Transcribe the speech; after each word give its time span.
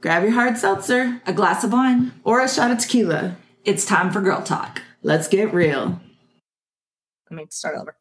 Grab 0.00 0.22
your 0.22 0.30
hard 0.30 0.56
seltzer, 0.56 1.20
a 1.26 1.32
glass 1.32 1.64
of 1.64 1.72
wine, 1.72 2.12
or 2.22 2.40
a 2.40 2.48
shot 2.48 2.70
of 2.70 2.78
tequila. 2.78 3.36
It's 3.64 3.84
time 3.84 4.12
for 4.12 4.20
Girl 4.20 4.40
Talk. 4.40 4.80
Let's 5.02 5.26
get 5.26 5.52
real. 5.52 6.00
Let 7.28 7.36
me 7.36 7.46
start 7.50 7.76
over. 7.76 7.96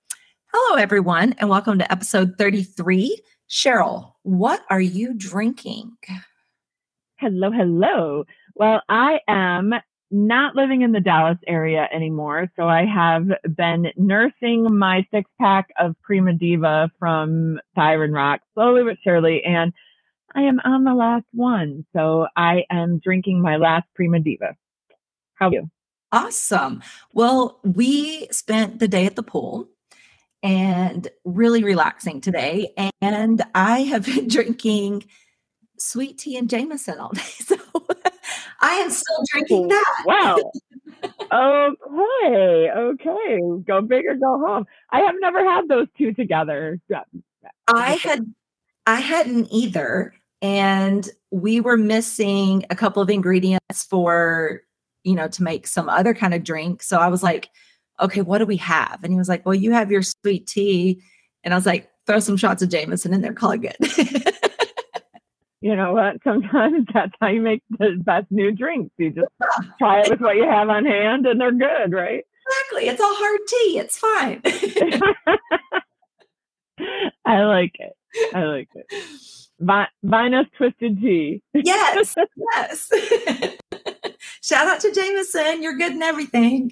Hello, 0.54 0.78
everyone, 0.78 1.34
and 1.40 1.50
welcome 1.50 1.80
to 1.80 1.92
episode 1.92 2.36
33. 2.38 3.20
Cheryl, 3.50 4.12
what 4.22 4.62
are 4.70 4.80
you 4.80 5.16
drinking? 5.16 5.98
Hello, 7.16 7.50
hello. 7.50 8.26
Well, 8.54 8.84
I 8.88 9.18
am 9.28 9.74
not 10.12 10.56
living 10.56 10.84
in 10.84 10.92
the 10.92 11.00
Dallas 11.00 11.40
area 11.48 11.88
anymore. 11.92 12.48
So 12.56 12.68
I 12.68 12.86
have 12.86 13.28
been 13.56 13.88
nursing 13.98 14.78
my 14.78 15.04
six 15.12 15.28
pack 15.42 15.70
of 15.80 15.96
Prima 16.04 16.34
Diva 16.34 16.92
from 17.00 17.60
Siren 17.74 18.14
Rock 18.14 18.42
slowly 18.54 18.84
but 18.84 18.98
surely. 19.04 19.44
And 19.44 19.74
I 20.38 20.42
am 20.42 20.60
on 20.64 20.84
the 20.84 20.94
last 20.94 21.26
one. 21.34 21.84
So 21.94 22.28
I 22.36 22.64
am 22.70 23.00
drinking 23.00 23.42
my 23.42 23.56
last 23.56 23.88
Prima 23.96 24.20
Diva. 24.20 24.56
How 25.34 25.48
are 25.48 25.54
you? 25.54 25.72
Awesome. 26.12 26.84
Well, 27.12 27.60
we 27.64 28.28
spent 28.28 28.78
the 28.78 28.88
day 28.88 29.08
at 29.08 29.16
the 29.16 29.24
pool 29.24 29.68
and 30.44 31.08
really 31.26 31.64
relaxing 31.64 32.22
today. 32.22 32.72
And 33.02 33.42
I 33.56 33.80
have 33.80 34.06
been 34.06 34.28
drinking 34.30 35.06
sweet 35.80 36.20
tea 36.20 36.38
and 36.38 36.50
Jameson 36.50 37.00
all 37.00 37.12
day. 37.12 37.22
So 37.48 37.56
I 38.60 38.74
am 38.76 38.90
still 38.90 39.24
drinking 39.32 39.70
oh, 39.72 39.76
that. 39.76 40.04
Wow. 40.06 40.52
okay. 42.24 42.72
Okay. 42.72 43.40
Go 43.66 43.82
big 43.82 44.06
or 44.06 44.16
go 44.16 44.40
home. 44.46 44.66
I 44.92 45.02
have 45.02 45.16
never 45.20 45.44
had 45.44 45.68
those 45.68 45.88
two 45.98 46.14
together. 46.14 46.80
I 47.68 47.92
had 47.94 48.34
I 48.88 49.02
hadn't 49.02 49.50
either. 49.52 50.14
And 50.42 51.10
we 51.32 51.60
were 51.60 51.78
missing 51.78 52.64
a 52.70 52.76
couple 52.76 53.02
of 53.02 53.10
ingredients 53.10 53.84
for, 53.84 54.62
you 55.04 55.16
know, 55.16 55.28
to 55.28 55.44
make 55.44 55.68
some 55.68 55.90
other 55.90 56.14
kind 56.14 56.34
of 56.34 56.44
drink. 56.44 56.84
So 56.84 57.00
I 57.00 57.08
was 57.08 57.24
like, 57.24 57.50
okay, 58.00 58.22
what 58.22 58.38
do 58.38 58.46
we 58.46 58.58
have? 58.58 59.04
And 59.04 59.12
he 59.12 59.18
was 59.18 59.30
like, 59.30 59.46
well, 59.46 59.56
you 59.56 59.72
have 59.72 59.92
your 59.92 60.04
sweet 60.04 60.48
tea. 60.48 61.02
And 61.44 61.54
I 61.54 61.58
was 61.58 61.66
like, 61.66 61.90
throw 62.06 62.20
some 62.20 62.38
shots 62.38 62.62
of 62.62 62.70
Jameson 62.70 63.14
in 63.14 63.22
there, 63.22 63.34
call 63.34 63.52
it 63.52 63.62
good. 63.62 63.76
you 65.62 65.76
know 65.76 65.94
what? 65.94 66.18
Sometimes 66.24 66.86
that's 66.94 67.14
how 67.20 67.28
you 67.28 67.42
make 67.42 67.64
the 67.80 67.98
best 68.00 68.28
new 68.30 68.52
drinks. 68.52 68.94
You 68.98 69.10
just 69.12 69.28
try 69.80 70.02
it 70.02 70.10
with 70.10 70.22
what 70.22 70.36
you 70.36 70.46
have 70.46 70.70
on 70.70 70.86
hand 70.86 71.26
and 71.26 71.42
they're 71.42 71.52
good, 71.52 71.92
right? 71.92 72.24
Exactly. 72.48 72.88
It's 72.88 73.02
a 73.02 73.06
hard 73.06 73.40
tea. 73.48 73.80
It's 73.80 73.98
fine. 73.98 74.42
I 77.26 77.42
like 77.44 77.76
it. 77.80 77.94
I 78.34 78.44
like 78.44 78.70
it. 78.74 78.86
Vi- 79.60 79.88
Vinous 80.04 80.46
twisted 80.58 81.00
tea. 81.02 81.42
Yes. 81.54 82.16
Yes. 82.56 82.92
Shout 84.44 84.68
out 84.68 84.80
to 84.82 84.92
Jameson. 84.94 85.62
You're 85.62 85.78
good 85.78 85.92
and 85.94 86.04
everything. 86.04 86.72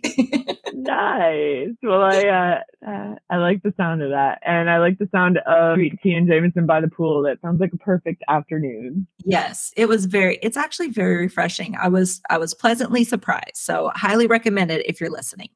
nice. 0.73 1.69
Well, 1.83 2.01
I 2.01 2.23
uh, 2.23 2.89
uh, 2.89 3.15
I 3.29 3.37
like 3.37 3.63
the 3.63 3.73
sound 3.75 4.01
of 4.01 4.11
that, 4.11 4.39
and 4.45 4.69
I 4.69 4.77
like 4.77 4.97
the 4.97 5.09
sound 5.11 5.39
of 5.39 5.75
sweet 5.75 5.99
tea 6.01 6.13
and 6.13 6.27
Jameson 6.27 6.65
by 6.65 6.79
the 6.81 6.87
pool. 6.87 7.21
That 7.23 7.41
sounds 7.41 7.59
like 7.59 7.73
a 7.73 7.77
perfect 7.77 8.23
afternoon. 8.29 9.07
Yes, 9.25 9.73
it 9.75 9.87
was 9.87 10.05
very. 10.05 10.39
It's 10.41 10.57
actually 10.57 10.89
very 10.89 11.17
refreshing. 11.17 11.75
I 11.75 11.87
was 11.89 12.21
I 12.29 12.37
was 12.37 12.53
pleasantly 12.53 13.03
surprised. 13.03 13.55
So 13.55 13.91
highly 13.95 14.27
recommend 14.27 14.71
it 14.71 14.85
if 14.85 15.01
you're 15.01 15.11
listening. 15.11 15.49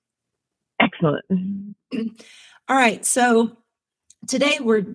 Excellent. 0.82 1.26
All 2.68 2.76
right. 2.76 3.06
So 3.06 3.58
today 4.28 4.58
we're 4.62 4.86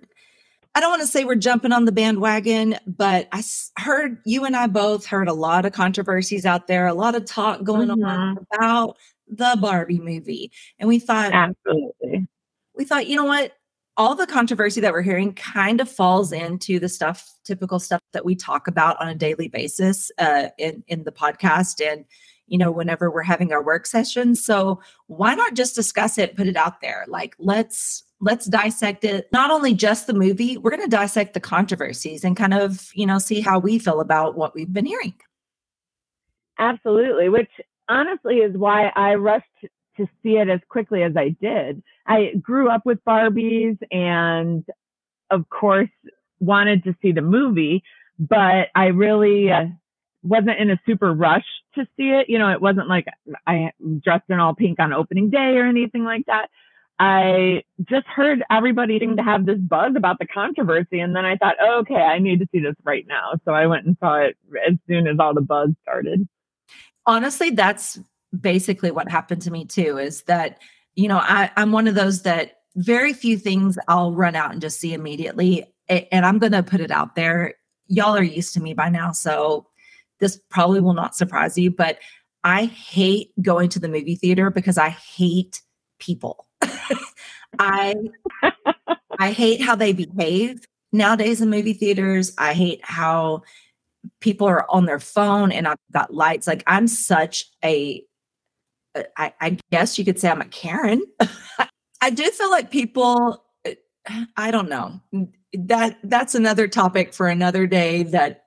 I 0.75 0.81
don't 0.81 0.91
want 0.91 1.03
to 1.03 1.09
say 1.09 1.25
we're 1.25 1.37
jumping 1.37 1.73
on 1.73 1.85
the 1.85 1.93
bandwagon, 1.93 2.77
but 2.87 3.29
I 3.31 3.43
heard 3.79 4.19
you 4.25 4.45
and 4.45 4.57
I 4.57 4.67
both 4.67 5.07
heard 5.07 5.29
a 5.29 5.33
lot 5.33 5.65
of 5.65 5.73
controversies 5.73 6.45
out 6.45 6.67
there, 6.67 6.87
a 6.89 6.95
lot 6.95 7.15
of 7.15 7.25
talk 7.25 7.63
going 7.63 7.89
mm-hmm. 7.89 8.05
on 8.05 8.39
about 8.53 8.97
the 9.29 9.57
Barbie 9.61 10.01
movie. 10.01 10.51
And 10.79 10.89
we 10.89 10.99
thought, 10.99 11.33
absolutely. 11.33 12.27
We 12.75 12.85
thought, 12.85 13.07
you 13.07 13.15
know 13.15 13.25
what? 13.25 13.53
All 13.97 14.17
the 14.17 14.27
controversy 14.27 14.81
that 14.81 14.93
we're 14.93 15.03
hearing 15.03 15.33
kind 15.35 15.81
of 15.81 15.89
falls 15.89 16.33
into 16.33 16.81
the 16.81 16.89
stuff, 16.89 17.33
typical 17.45 17.79
stuff 17.79 18.01
that 18.13 18.25
we 18.25 18.35
talk 18.35 18.67
about 18.67 19.01
on 19.01 19.09
a 19.09 19.15
daily 19.15 19.47
basis 19.47 20.11
uh, 20.19 20.49
in, 20.59 20.83
in 20.89 21.05
the 21.05 21.13
podcast 21.13 21.81
and, 21.81 22.05
you 22.49 22.59
know, 22.59 22.73
whenever 22.73 23.13
we're 23.13 23.23
having 23.23 23.53
our 23.53 23.63
work 23.63 23.87
sessions. 23.87 24.45
So 24.45 24.83
why 25.07 25.37
not 25.37 25.55
just 25.55 25.77
discuss 25.77 26.19
it, 26.19 26.35
put 26.35 26.49
it 26.49 26.57
out 26.57 26.81
there? 26.81 27.05
Like, 27.07 27.37
let's 27.39 28.03
let's 28.25 28.47
dissect 28.47 29.05
it 29.05 29.29
not 29.33 29.51
only 29.51 29.75
just 29.75 30.07
the 30.07 30.15
movie 30.15 30.57
we're 30.57 30.71
going 30.71 30.83
to 30.83 30.89
dissect 30.89 31.35
the 31.35 31.41
controversies 31.41 32.25
and 32.25 32.37
kind 32.37 32.55
of 32.55 32.91
you 32.95 33.07
know 33.07 33.19
see 33.19 33.41
how 33.41 33.59
we 33.59 33.79
feel 33.79 34.01
about 34.01 34.37
what 34.37 34.55
we've 34.55 34.73
been 34.73 34.87
hearing. 34.87 35.15
Absolutely 36.59 37.29
which 37.29 37.51
honestly 37.89 38.37
is 38.37 38.57
why 38.57 38.91
i 38.97 39.15
rushed 39.15 39.45
to 39.97 40.07
see 40.23 40.39
it 40.39 40.49
as 40.49 40.61
quickly 40.69 41.03
as 41.03 41.13
i 41.17 41.29
did. 41.41 41.83
I 42.07 42.33
grew 42.41 42.69
up 42.69 42.85
with 42.85 43.05
barbies 43.05 43.79
and 43.93 44.65
of 45.31 45.49
course 45.51 45.91
wanted 46.41 46.83
to 46.85 46.97
see 47.03 47.13
the 47.13 47.23
movie 47.23 47.83
but 48.19 48.69
i 48.75 48.87
really 48.87 49.51
uh, 49.51 49.67
wasn't 50.23 50.59
in 50.59 50.71
a 50.71 50.81
super 50.87 51.13
rush 51.13 51.45
to 51.75 51.85
see 51.97 52.09
it. 52.11 52.31
You 52.31 52.39
know 52.39 52.51
it 52.51 52.63
wasn't 52.63 52.89
like 52.89 53.07
i 53.47 53.71
dressed 54.03 54.31
in 54.31 54.41
all 54.41 54.55
pink 54.55 54.81
on 54.81 54.95
opening 54.95 55.29
day 55.29 55.59
or 55.59 55.67
anything 55.67 56.05
like 56.05 56.25
that 56.27 56.49
I 56.99 57.65
just 57.89 58.07
heard 58.07 58.45
everybody 58.51 58.99
seem 59.01 59.17
to 59.17 59.23
have 59.23 59.47
this 59.47 59.59
buzz 59.59 59.95
about 59.97 60.19
the 60.21 60.27
controversy. 60.27 61.01
And 61.01 61.15
then 61.17 61.25
I 61.25 61.37
thought, 61.37 61.57
oh, 61.61 61.81
okay, 61.81 61.97
I 61.97 62.19
need 62.19 62.39
to 62.39 62.47
see 62.53 62.61
this 62.61 62.77
right 62.85 63.05
now. 63.09 63.33
So 63.45 63.53
I 63.53 63.67
went 63.67 63.87
and 63.87 63.97
saw 63.99 64.17
it 64.17 64.37
as 64.69 64.75
soon 64.87 65.09
as 65.09 65.17
all 65.19 65.35
the 65.35 65.41
buzz 65.41 65.71
started. 65.83 66.29
Honestly, 67.07 67.51
that's 67.51 67.99
basically 68.39 68.91
what 68.91 69.11
happened 69.11 69.43
to 69.43 69.51
me 69.51 69.65
too, 69.65 69.99
is 69.99 70.23
that, 70.23 70.61
you 70.95 71.09
know, 71.09 71.19
I, 71.19 71.51
I'm 71.57 71.73
one 71.73 71.89
of 71.89 71.97
those 71.97 72.23
that 72.23 72.59
very 72.77 73.13
few 73.13 73.39
things 73.39 73.77
I'll 73.89 74.13
run 74.13 74.37
out 74.37 74.53
and 74.53 74.61
just 74.61 74.79
see 74.79 74.95
immediately. 74.95 75.65
And 75.89 76.25
I'm 76.25 76.39
going 76.39 76.53
to 76.53 76.63
put 76.63 76.81
it 76.81 76.91
out 76.91 77.17
there. 77.17 77.55
Y'all 77.89 78.17
are 78.17 78.23
used 78.23 78.55
to 78.55 78.61
me 78.61 78.73
by 78.73 78.89
now. 78.89 79.13
So 79.13 79.67
this 80.21 80.41
probably 80.49 80.81
will 80.81 80.95
not 80.95 81.17
surprise 81.17 81.59
you, 81.59 81.71
but 81.71 81.99
I 82.45 82.67
hate 82.67 83.31
going 83.43 83.69
to 83.71 83.81
the 83.81 83.89
movie 83.89 84.17
theater 84.17 84.51
because 84.51 84.79
I 84.79 84.91
hate 84.91 85.61
people. 85.99 86.47
I 87.59 87.95
I 89.19 89.33
hate 89.33 89.63
how 89.63 89.77
they 89.77 89.93
behave 89.93 90.67
nowadays 90.93 91.41
in 91.41 91.51
movie 91.51 91.75
theaters. 91.75 92.33
I 92.39 92.55
hate 92.55 92.81
how 92.83 93.43
people 94.21 94.47
are 94.47 94.71
on 94.71 94.87
their 94.87 95.01
phone 95.01 95.53
and 95.53 95.67
I've 95.67 95.79
got 95.93 96.13
lights. 96.13 96.47
Like 96.47 96.63
I'm 96.67 96.87
such 96.87 97.47
a 97.65 98.05
uh, 98.95 99.03
I, 99.17 99.35
I 99.41 99.59
guess 99.73 99.99
you 99.99 100.05
could 100.05 100.19
say 100.19 100.31
I'm 100.31 100.41
a 100.41 100.47
Karen. 100.47 101.03
I 102.01 102.11
do 102.11 102.31
feel 102.31 102.51
like 102.51 102.71
people 102.71 103.45
uh, 103.67 104.25
I 104.37 104.51
don't 104.51 104.69
know. 104.69 105.01
That 105.55 105.99
that's 106.03 106.35
another 106.35 106.69
topic 106.69 107.15
for 107.15 107.29
another 107.29 107.67
day 107.67 108.03
that 108.05 108.45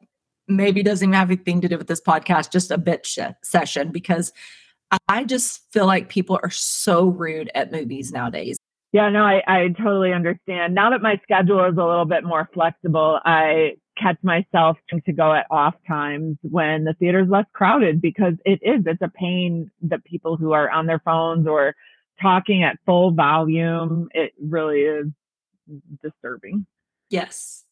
maybe 0.48 0.84
doesn't 0.84 1.10
even 1.10 1.14
have 1.14 1.30
anything 1.30 1.62
to 1.62 1.68
do 1.68 1.78
with 1.78 1.88
this 1.88 2.02
podcast, 2.02 2.52
just 2.52 2.72
a 2.72 2.78
bit 2.78 3.06
sh- 3.06 3.20
session 3.44 3.92
because 3.92 4.32
I 5.08 5.24
just 5.24 5.72
feel 5.72 5.86
like 5.86 6.10
people 6.10 6.40
are 6.44 6.50
so 6.50 7.08
rude 7.08 7.52
at 7.56 7.72
movies 7.72 8.12
nowadays. 8.12 8.58
Yeah, 8.94 9.10
no, 9.10 9.24
I, 9.24 9.42
I 9.48 9.68
totally 9.78 10.14
understand. 10.14 10.74
Now 10.74 10.90
that 10.92 11.02
my 11.02 11.20
schedule 11.24 11.64
is 11.66 11.78
a 11.78 11.84
little 11.84 12.06
bit 12.06 12.24
more 12.24 12.50
flexible, 12.54 13.20
I 13.26 13.74
catch 14.02 14.18
myself 14.24 14.78
to 15.06 15.12
go 15.12 15.34
at 15.34 15.46
off 15.52 15.76
times 15.88 16.38
when 16.42 16.86
the 16.86 16.94
theater 16.94 17.22
is 17.22 17.30
less 17.30 17.46
crowded 17.54 18.02
because 18.02 18.34
it 18.46 18.60
is, 18.62 18.84
it's 18.86 19.02
a 19.02 19.10
pain 19.10 19.70
that 19.82 20.04
people 20.06 20.38
who 20.38 20.54
are 20.54 20.70
on 20.70 20.86
their 20.86 21.00
phones 21.00 21.48
or 21.48 21.76
talking 22.22 22.64
at 22.64 22.78
full 22.86 23.12
volume, 23.12 24.08
it 24.14 24.34
really 24.42 24.82
is 24.82 25.08
disturbing. 26.02 26.66
Yes. 27.10 27.66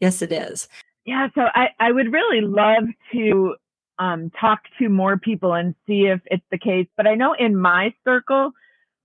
Yes, 0.00 0.22
it 0.22 0.32
is. 0.32 0.68
Yeah. 1.04 1.28
So 1.34 1.42
I, 1.54 1.68
I 1.78 1.92
would 1.92 2.12
really 2.12 2.40
love 2.40 2.84
to 3.12 3.54
um, 3.98 4.30
talk 4.38 4.60
to 4.78 4.88
more 4.88 5.16
people 5.16 5.54
and 5.54 5.74
see 5.86 6.06
if 6.06 6.20
it's 6.26 6.44
the 6.50 6.58
case. 6.58 6.86
But 6.96 7.06
I 7.06 7.14
know 7.14 7.34
in 7.34 7.56
my 7.56 7.94
circle, 8.04 8.52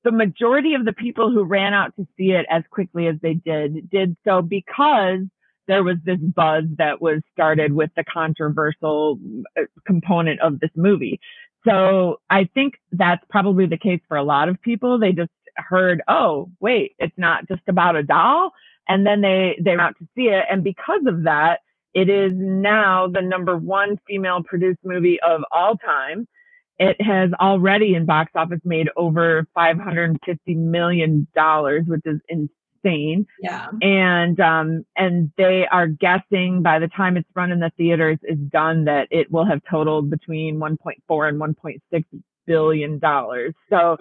the 0.04 0.12
majority 0.12 0.74
of 0.74 0.86
the 0.86 0.94
people 0.94 1.32
who 1.32 1.44
ran 1.44 1.74
out 1.74 1.96
to 1.96 2.08
see 2.18 2.32
it 2.32 2.46
as 2.50 2.64
quickly 2.72 3.08
as 3.08 3.16
they 3.22 3.36
did, 3.36 3.90
did 3.90 4.18
so 4.26 4.42
because 4.42 5.20
there 5.68 5.84
was 5.84 5.98
this 6.04 6.20
buzz 6.20 6.64
that 6.78 7.02
was 7.02 7.22
started 7.32 7.72
with 7.74 7.92
the 7.96 8.04
controversial 8.04 9.20
uh, 9.58 9.62
component 9.86 10.42
of 10.42 10.60
this 10.60 10.72
movie. 10.76 11.20
So 11.68 12.20
I 12.30 12.50
think 12.54 12.74
that's 12.92 13.24
probably 13.30 13.68
the 13.68 13.78
case 13.78 14.02
for 14.08 14.18
a 14.18 14.24
lot 14.24 14.50
of 14.50 14.62
people. 14.62 15.00
They 15.00 15.12
just 15.12 15.30
heard, 15.56 16.02
oh, 16.08 16.50
wait, 16.60 16.96
it's 16.98 17.18
not 17.18 17.48
just 17.48 17.62
about 17.68 17.96
a 17.96 18.04
doll. 18.04 18.52
And 18.88 19.06
then 19.06 19.22
they, 19.22 19.58
they 19.62 19.72
went 19.72 19.82
out 19.82 19.98
to 20.00 20.08
see 20.16 20.24
it. 20.24 20.46
And 20.50 20.64
because 20.64 21.02
of 21.06 21.24
that, 21.24 21.60
it 21.94 22.10
is 22.10 22.32
now 22.36 23.08
the 23.08 23.22
number 23.22 23.58
one 23.58 23.98
female 24.08 24.44
produced 24.44 24.80
movie 24.84 25.20
of 25.22 25.42
all 25.52 25.76
time. 25.78 26.28
It 26.80 27.00
has 27.02 27.32
already 27.34 27.96
in 27.96 28.06
box 28.06 28.32
office 28.34 28.62
made 28.64 28.90
over 28.96 29.46
$550 29.56 30.18
million, 30.56 31.28
which 31.86 32.02
is 32.06 32.20
insane. 32.30 33.28
Yeah. 33.42 33.68
And 33.82 34.40
um 34.40 34.86
and 34.96 35.32
they 35.38 35.68
are 35.68 35.88
guessing 35.88 36.64
by 36.64 36.80
the 36.80 36.88
time 36.88 37.18
it's 37.18 37.30
run 37.36 37.52
in 37.52 37.60
the 37.60 37.72
theaters 37.78 38.18
is 38.24 38.40
done 38.52 38.86
that 38.86 39.08
it 39.12 39.32
will 39.32 39.46
have 39.46 39.62
totaled 39.70 40.10
between 40.10 40.58
1.4 40.58 41.30
and 41.30 41.40
1.6 41.40 42.04
billion 42.48 43.00
dollars. 43.00 43.54
So 43.70 43.98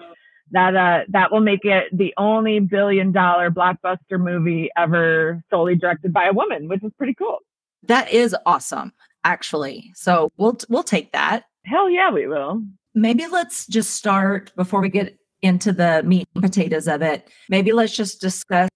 that 0.51 0.75
uh 0.75 1.01
that 1.09 1.31
will 1.31 1.41
make 1.41 1.65
it 1.65 1.85
the 1.95 2.13
only 2.17 2.59
billion 2.59 3.11
dollar 3.11 3.51
blockbuster 3.51 4.19
movie 4.19 4.69
ever 4.75 5.43
solely 5.51 5.75
directed 5.75 6.13
by 6.13 6.25
a 6.25 6.33
woman, 6.33 6.67
which 6.67 6.83
is 6.83 6.91
pretty 6.97 7.13
cool. 7.13 7.39
That 7.83 8.11
is 8.11 8.35
awesome, 8.45 8.93
actually. 9.23 9.91
So 9.95 10.31
we'll 10.37 10.57
we'll 10.69 10.83
take 10.83 11.11
that. 11.13 11.43
Hell 11.65 11.89
yeah, 11.89 12.11
we 12.11 12.27
will. 12.27 12.61
Maybe 12.93 13.27
let's 13.27 13.67
just 13.67 13.91
start 13.91 14.51
before 14.55 14.81
we 14.81 14.89
get 14.89 15.17
into 15.41 15.71
the 15.71 16.03
meat 16.03 16.27
and 16.35 16.43
potatoes 16.43 16.87
of 16.87 17.01
it. 17.01 17.27
Maybe 17.49 17.71
let's 17.71 17.95
just 17.95 18.21
discuss 18.21 18.69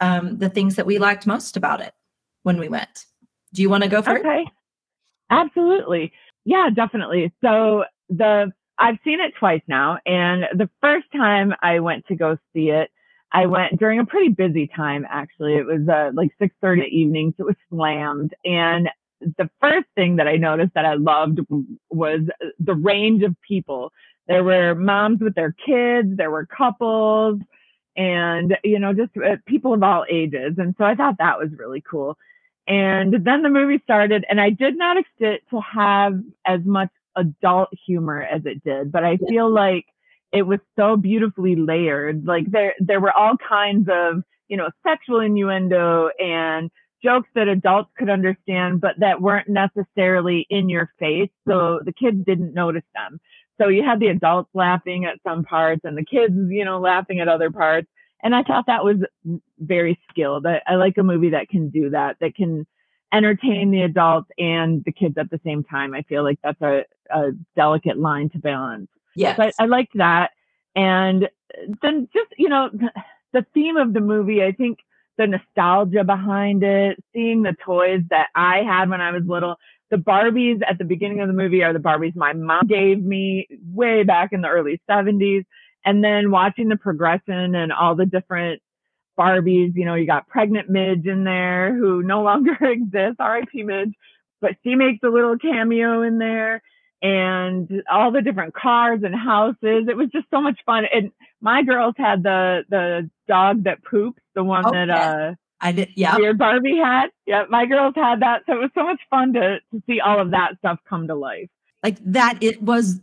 um, 0.00 0.38
the 0.38 0.48
things 0.48 0.76
that 0.76 0.86
we 0.86 0.98
liked 0.98 1.26
most 1.26 1.56
about 1.56 1.80
it 1.80 1.92
when 2.42 2.58
we 2.58 2.68
went. 2.68 3.06
Do 3.54 3.62
you 3.62 3.70
want 3.70 3.82
to 3.82 3.88
go 3.88 4.02
first? 4.02 4.24
Okay. 4.24 4.44
Absolutely. 5.30 6.12
Yeah, 6.44 6.68
definitely. 6.74 7.32
So 7.42 7.84
the 8.08 8.52
I've 8.78 8.98
seen 9.04 9.20
it 9.20 9.34
twice 9.38 9.62
now, 9.68 9.98
and 10.06 10.44
the 10.54 10.68
first 10.80 11.06
time 11.12 11.54
I 11.62 11.80
went 11.80 12.06
to 12.06 12.16
go 12.16 12.36
see 12.52 12.70
it, 12.70 12.90
I 13.32 13.46
went 13.46 13.78
during 13.78 13.98
a 13.98 14.04
pretty 14.06 14.28
busy 14.28 14.66
time. 14.66 15.06
Actually, 15.08 15.54
it 15.54 15.66
was 15.66 15.88
uh, 15.88 16.10
like 16.14 16.30
six 16.38 16.54
thirty 16.60 16.82
in 16.82 16.88
evening, 16.88 17.34
so 17.36 17.44
it 17.44 17.46
was 17.46 17.56
slammed. 17.70 18.34
And 18.44 18.88
the 19.20 19.48
first 19.60 19.86
thing 19.94 20.16
that 20.16 20.28
I 20.28 20.36
noticed 20.36 20.74
that 20.74 20.84
I 20.84 20.94
loved 20.94 21.40
was 21.90 22.20
the 22.58 22.74
range 22.74 23.22
of 23.22 23.34
people. 23.46 23.92
There 24.28 24.44
were 24.44 24.74
moms 24.74 25.20
with 25.20 25.34
their 25.34 25.54
kids, 25.66 26.16
there 26.16 26.30
were 26.30 26.46
couples, 26.46 27.40
and 27.96 28.56
you 28.64 28.78
know, 28.78 28.92
just 28.92 29.16
uh, 29.16 29.36
people 29.46 29.72
of 29.74 29.82
all 29.82 30.04
ages. 30.10 30.54
And 30.58 30.74
so 30.78 30.84
I 30.84 30.94
thought 30.94 31.16
that 31.18 31.38
was 31.38 31.50
really 31.56 31.82
cool. 31.88 32.16
And 32.68 33.24
then 33.24 33.42
the 33.42 33.48
movie 33.48 33.80
started, 33.82 34.24
and 34.28 34.40
I 34.40 34.50
did 34.50 34.76
not 34.76 34.96
expect 34.96 35.50
to 35.50 35.60
have 35.60 36.20
as 36.46 36.60
much 36.64 36.90
adult 37.16 37.68
humor 37.86 38.22
as 38.22 38.42
it 38.44 38.62
did, 38.62 38.92
but 38.92 39.04
I 39.04 39.16
feel 39.16 39.50
like 39.50 39.86
it 40.32 40.42
was 40.42 40.60
so 40.76 40.96
beautifully 40.96 41.56
layered. 41.56 42.26
Like 42.26 42.50
there, 42.50 42.74
there 42.78 43.00
were 43.00 43.12
all 43.12 43.36
kinds 43.36 43.88
of, 43.90 44.22
you 44.48 44.56
know, 44.56 44.70
sexual 44.86 45.20
innuendo 45.20 46.10
and 46.18 46.70
jokes 47.02 47.28
that 47.34 47.48
adults 47.48 47.90
could 47.98 48.08
understand, 48.08 48.80
but 48.80 48.94
that 48.98 49.20
weren't 49.20 49.48
necessarily 49.48 50.46
in 50.50 50.68
your 50.68 50.90
face. 50.98 51.30
So 51.46 51.80
the 51.84 51.92
kids 51.92 52.24
didn't 52.24 52.54
notice 52.54 52.84
them. 52.94 53.20
So 53.60 53.68
you 53.68 53.82
had 53.82 54.00
the 54.00 54.08
adults 54.08 54.50
laughing 54.54 55.04
at 55.04 55.18
some 55.26 55.44
parts 55.44 55.82
and 55.84 55.96
the 55.96 56.04
kids, 56.04 56.34
you 56.48 56.64
know, 56.64 56.80
laughing 56.80 57.20
at 57.20 57.28
other 57.28 57.50
parts. 57.50 57.88
And 58.22 58.34
I 58.34 58.42
thought 58.44 58.66
that 58.68 58.84
was 58.84 58.96
very 59.58 59.98
skilled. 60.10 60.46
I, 60.46 60.62
I 60.66 60.76
like 60.76 60.96
a 60.96 61.02
movie 61.02 61.30
that 61.30 61.48
can 61.48 61.70
do 61.70 61.90
that, 61.90 62.16
that 62.20 62.34
can 62.36 62.66
entertain 63.12 63.70
the 63.70 63.82
adults 63.82 64.30
and 64.38 64.82
the 64.84 64.92
kids 64.92 65.18
at 65.18 65.28
the 65.30 65.40
same 65.44 65.64
time. 65.64 65.92
I 65.92 66.02
feel 66.02 66.22
like 66.22 66.38
that's 66.42 66.62
a, 66.62 66.84
a 67.10 67.32
delicate 67.56 67.98
line 67.98 68.30
to 68.30 68.38
balance. 68.38 68.88
Yes. 69.14 69.36
So 69.36 69.44
I, 69.44 69.52
I 69.60 69.66
liked 69.66 69.96
that. 69.96 70.30
And 70.74 71.24
uh, 71.24 71.72
then 71.82 72.08
just, 72.12 72.32
you 72.36 72.48
know, 72.48 72.70
the 73.32 73.44
theme 73.54 73.76
of 73.76 73.92
the 73.92 74.00
movie, 74.00 74.42
I 74.42 74.52
think 74.52 74.78
the 75.18 75.26
nostalgia 75.26 76.04
behind 76.04 76.62
it, 76.62 77.02
seeing 77.12 77.42
the 77.42 77.54
toys 77.64 78.00
that 78.10 78.28
I 78.34 78.58
had 78.58 78.88
when 78.88 79.00
I 79.00 79.10
was 79.10 79.22
little. 79.26 79.56
The 79.90 79.98
Barbies 79.98 80.60
at 80.66 80.78
the 80.78 80.84
beginning 80.84 81.20
of 81.20 81.28
the 81.28 81.34
movie 81.34 81.62
are 81.62 81.72
the 81.72 81.78
Barbies 81.78 82.16
my 82.16 82.32
mom 82.32 82.66
gave 82.66 83.02
me 83.02 83.46
way 83.72 84.04
back 84.04 84.32
in 84.32 84.40
the 84.40 84.48
early 84.48 84.80
70s. 84.88 85.44
And 85.84 86.02
then 86.02 86.30
watching 86.30 86.68
the 86.68 86.76
progression 86.76 87.54
and 87.54 87.72
all 87.72 87.94
the 87.94 88.06
different 88.06 88.62
Barbies, 89.18 89.72
you 89.74 89.84
know, 89.84 89.94
you 89.94 90.06
got 90.06 90.28
pregnant 90.28 90.70
Midge 90.70 91.06
in 91.06 91.24
there 91.24 91.74
who 91.74 92.02
no 92.02 92.22
longer 92.24 92.56
exists, 92.62 93.16
RIP 93.20 93.66
Midge, 93.66 93.94
but 94.40 94.52
she 94.64 94.74
makes 94.74 95.00
a 95.04 95.08
little 95.08 95.36
cameo 95.36 96.02
in 96.02 96.18
there 96.18 96.62
and 97.02 97.82
all 97.90 98.10
the 98.12 98.22
different 98.22 98.54
cars 98.54 99.00
and 99.02 99.14
houses. 99.14 99.86
It 99.88 99.96
was 99.96 100.08
just 100.12 100.26
so 100.30 100.40
much 100.40 100.58
fun. 100.64 100.84
And 100.94 101.10
my 101.40 101.62
girls 101.62 101.94
had 101.98 102.22
the 102.22 102.64
the 102.70 103.10
dog 103.28 103.64
that 103.64 103.82
poops, 103.84 104.20
the 104.34 104.44
one 104.44 104.64
Oh, 104.66 104.70
that 104.72 104.88
uh 104.90 105.34
I 105.60 105.72
did. 105.72 105.90
Yeah. 105.94 106.16
weird 106.16 106.38
Barbie 106.38 106.76
had. 106.76 107.08
Yeah, 107.26 107.44
my 107.48 107.66
girls 107.66 107.94
had 107.96 108.20
that. 108.20 108.42
So 108.46 108.54
it 108.54 108.58
was 108.60 108.70
so 108.74 108.84
much 108.84 109.00
fun 109.10 109.32
to 109.34 109.58
to 109.72 109.82
see 109.86 110.00
all 110.00 110.20
of 110.20 110.30
that 110.30 110.56
stuff 110.58 110.78
come 110.88 111.06
to 111.08 111.14
life. 111.14 111.48
Like 111.82 111.98
that. 112.04 112.38
It 112.40 112.62
was 112.62 113.00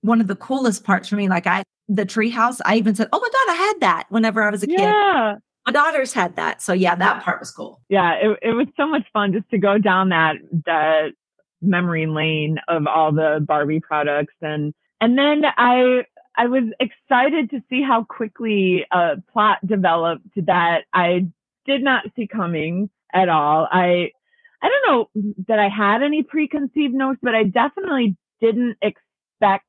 one 0.00 0.20
of 0.20 0.26
the 0.26 0.36
coolest 0.36 0.84
parts 0.84 1.08
for 1.08 1.16
me. 1.16 1.28
Like 1.28 1.46
I, 1.46 1.62
the 1.88 2.04
treehouse. 2.06 2.60
I 2.64 2.76
even 2.76 2.94
said, 2.94 3.08
"Oh 3.12 3.20
my 3.20 3.28
god, 3.28 3.52
I 3.52 3.56
had 3.56 3.80
that." 3.80 4.04
Whenever 4.08 4.42
I 4.42 4.50
was 4.50 4.62
a 4.62 4.66
kid, 4.66 4.80
Yeah. 4.80 5.34
my 5.66 5.72
daughters 5.72 6.12
had 6.12 6.36
that. 6.36 6.60
So 6.62 6.72
yeah, 6.72 6.94
that 6.94 7.22
part 7.22 7.40
was 7.40 7.50
cool. 7.50 7.80
yeah, 7.88 8.14
it, 8.14 8.38
it 8.42 8.52
was 8.52 8.66
so 8.76 8.86
much 8.86 9.06
fun 9.12 9.32
just 9.32 9.48
to 9.50 9.58
go 9.58 9.78
down 9.78 10.08
that 10.10 10.36
that 10.66 11.12
memory 11.62 12.06
lane 12.06 12.58
of 12.68 12.86
all 12.86 13.12
the 13.12 13.44
Barbie 13.46 13.80
products 13.80 14.34
and 14.42 14.74
and 15.00 15.18
then 15.18 15.42
I 15.56 16.04
I 16.36 16.46
was 16.46 16.64
excited 16.80 17.50
to 17.50 17.62
see 17.68 17.82
how 17.82 18.04
quickly 18.04 18.86
a 18.90 19.16
plot 19.32 19.58
developed 19.66 20.28
that 20.36 20.82
I 20.92 21.26
did 21.66 21.82
not 21.82 22.04
see 22.16 22.26
coming 22.26 22.90
at 23.12 23.28
all. 23.28 23.68
I 23.70 24.10
I 24.62 24.68
don't 24.68 25.14
know 25.14 25.24
that 25.48 25.58
I 25.58 25.68
had 25.68 26.02
any 26.02 26.22
preconceived 26.22 26.94
notes, 26.94 27.18
but 27.22 27.34
I 27.34 27.44
definitely 27.44 28.16
didn't 28.40 28.76
expect 28.80 29.66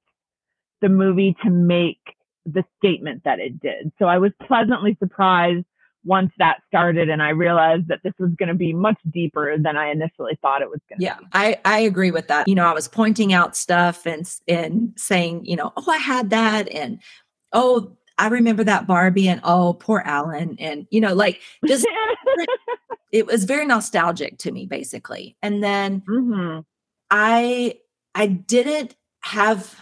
the 0.82 0.90
movie 0.90 1.36
to 1.44 1.50
make 1.50 2.00
the 2.46 2.64
statement 2.78 3.24
that 3.24 3.40
it 3.40 3.60
did. 3.60 3.92
So 3.98 4.06
I 4.06 4.18
was 4.20 4.32
pleasantly 4.46 4.96
surprised 5.00 5.66
once 6.06 6.32
that 6.38 6.58
started 6.68 7.10
and 7.10 7.22
I 7.22 7.30
realized 7.30 7.88
that 7.88 8.02
this 8.04 8.14
was 8.20 8.32
going 8.38 8.50
to 8.50 8.56
be 8.56 8.74
much 8.74 8.98
deeper 9.12 9.58
than 9.58 9.78
I 9.78 9.90
initially 9.90 10.38
thought 10.42 10.62
it 10.62 10.70
was 10.70 10.80
going 10.90 11.00
to 11.00 11.06
Yeah, 11.06 11.18
I 11.34 11.58
I 11.66 11.80
agree 11.80 12.12
with 12.12 12.28
that. 12.28 12.48
You 12.48 12.56
know, 12.56 12.66
I 12.66 12.74
was 12.74 12.88
pointing 12.88 13.34
out 13.34 13.56
stuff 13.56 14.06
and 14.06 14.30
and 14.48 14.94
saying, 14.98 15.46
you 15.46 15.56
know, 15.56 15.72
oh, 15.78 15.90
I 15.90 15.98
had 15.98 16.30
that, 16.32 16.70
and 16.72 17.00
oh, 17.54 17.96
I 18.18 18.28
remember 18.28 18.64
that 18.64 18.88
Barbie, 18.88 19.28
and 19.28 19.42
oh, 19.44 19.74
poor 19.74 20.04
Allan, 20.06 20.56
and 20.60 20.88
you 20.92 21.02
know, 21.02 21.14
like 21.14 21.42
just 21.66 21.88
it 23.12 23.26
was 23.26 23.46
very 23.46 23.66
nostalgic 23.66 24.38
to 24.40 24.52
me, 24.52 24.66
basically. 24.66 25.38
And 25.42 25.64
then 25.64 26.04
hmm 26.08 26.60
I 27.10 27.76
I 28.16 28.28
didn't 28.28 28.96
have 29.22 29.80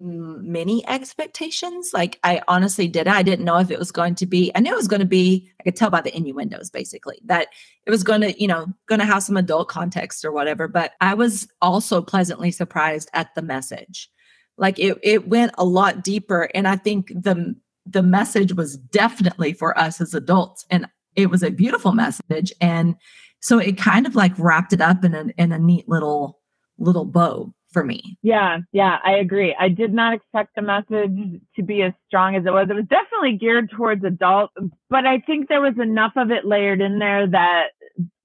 many 0.00 0.86
expectations. 0.88 1.90
Like 1.92 2.18
I 2.22 2.40
honestly 2.48 2.88
did. 2.88 3.08
I 3.08 3.22
didn't 3.22 3.44
know 3.44 3.58
if 3.58 3.70
it 3.70 3.78
was 3.78 3.92
going 3.92 4.14
to 4.16 4.26
be. 4.26 4.52
I 4.54 4.60
knew 4.60 4.72
it 4.72 4.76
was 4.76 4.88
going 4.88 5.00
to 5.00 5.06
be. 5.06 5.50
I 5.60 5.64
could 5.64 5.76
tell 5.76 5.90
by 5.90 6.00
the 6.00 6.16
innuendos, 6.16 6.70
basically, 6.70 7.18
that 7.24 7.48
it 7.86 7.90
was 7.90 8.02
going 8.02 8.20
to, 8.22 8.40
you 8.40 8.48
know, 8.48 8.66
going 8.86 9.00
to 9.00 9.06
have 9.06 9.22
some 9.22 9.36
adult 9.36 9.68
context 9.68 10.24
or 10.24 10.32
whatever. 10.32 10.68
But 10.68 10.92
I 11.00 11.14
was 11.14 11.48
also 11.60 12.02
pleasantly 12.02 12.50
surprised 12.50 13.10
at 13.12 13.34
the 13.34 13.42
message. 13.42 14.10
Like 14.58 14.78
it, 14.78 14.98
it 15.02 15.28
went 15.28 15.52
a 15.58 15.64
lot 15.64 16.02
deeper, 16.02 16.48
and 16.54 16.66
I 16.66 16.76
think 16.76 17.08
the 17.08 17.54
the 17.84 18.02
message 18.02 18.52
was 18.52 18.76
definitely 18.76 19.52
for 19.52 19.78
us 19.78 20.00
as 20.00 20.14
adults, 20.14 20.64
and 20.70 20.86
it 21.14 21.30
was 21.30 21.42
a 21.42 21.50
beautiful 21.50 21.92
message. 21.92 22.52
And 22.60 22.96
so 23.40 23.58
it 23.58 23.78
kind 23.78 24.06
of 24.06 24.14
like 24.14 24.32
wrapped 24.38 24.72
it 24.72 24.80
up 24.80 25.04
in 25.04 25.14
a 25.14 25.26
in 25.38 25.52
a 25.52 25.58
neat 25.58 25.88
little 25.88 26.40
little 26.78 27.04
bow 27.04 27.54
for 27.76 27.84
me. 27.84 28.16
Yeah, 28.22 28.60
yeah, 28.72 28.96
I 29.04 29.16
agree. 29.16 29.54
I 29.60 29.68
did 29.68 29.92
not 29.92 30.14
expect 30.14 30.54
the 30.56 30.62
message 30.62 31.42
to 31.56 31.62
be 31.62 31.82
as 31.82 31.92
strong 32.06 32.34
as 32.34 32.46
it 32.46 32.50
was. 32.50 32.68
It 32.70 32.74
was 32.74 32.86
definitely 32.86 33.36
geared 33.36 33.70
towards 33.70 34.02
adults, 34.02 34.54
but 34.88 35.04
I 35.04 35.18
think 35.18 35.50
there 35.50 35.60
was 35.60 35.74
enough 35.78 36.12
of 36.16 36.30
it 36.30 36.46
layered 36.46 36.80
in 36.80 36.98
there 36.98 37.26
that 37.26 37.64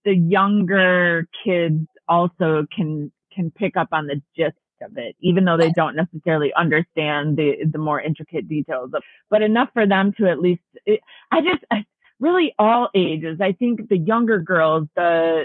the 0.06 0.16
younger 0.16 1.28
kids 1.44 1.86
also 2.08 2.66
can 2.74 3.12
can 3.36 3.52
pick 3.52 3.76
up 3.76 3.90
on 3.92 4.08
the 4.08 4.22
gist 4.38 4.56
of 4.82 4.98
it, 4.98 5.18
even 5.20 5.44
though 5.44 5.58
they 5.58 5.72
don't 5.72 5.98
necessarily 5.98 6.54
understand 6.54 7.36
the 7.36 7.58
the 7.70 7.78
more 7.78 8.00
intricate 8.00 8.48
details 8.48 8.92
of. 8.94 9.04
But 9.30 9.42
enough 9.42 9.68
for 9.74 9.86
them 9.86 10.14
to 10.18 10.30
at 10.30 10.40
least. 10.40 10.62
It, 10.86 11.02
I 11.30 11.42
just 11.42 11.66
I, 11.70 11.84
really 12.22 12.56
all 12.58 12.88
ages. 12.96 13.42
I 13.42 13.52
think 13.52 13.90
the 13.90 13.98
younger 13.98 14.40
girls, 14.40 14.88
the 14.96 15.44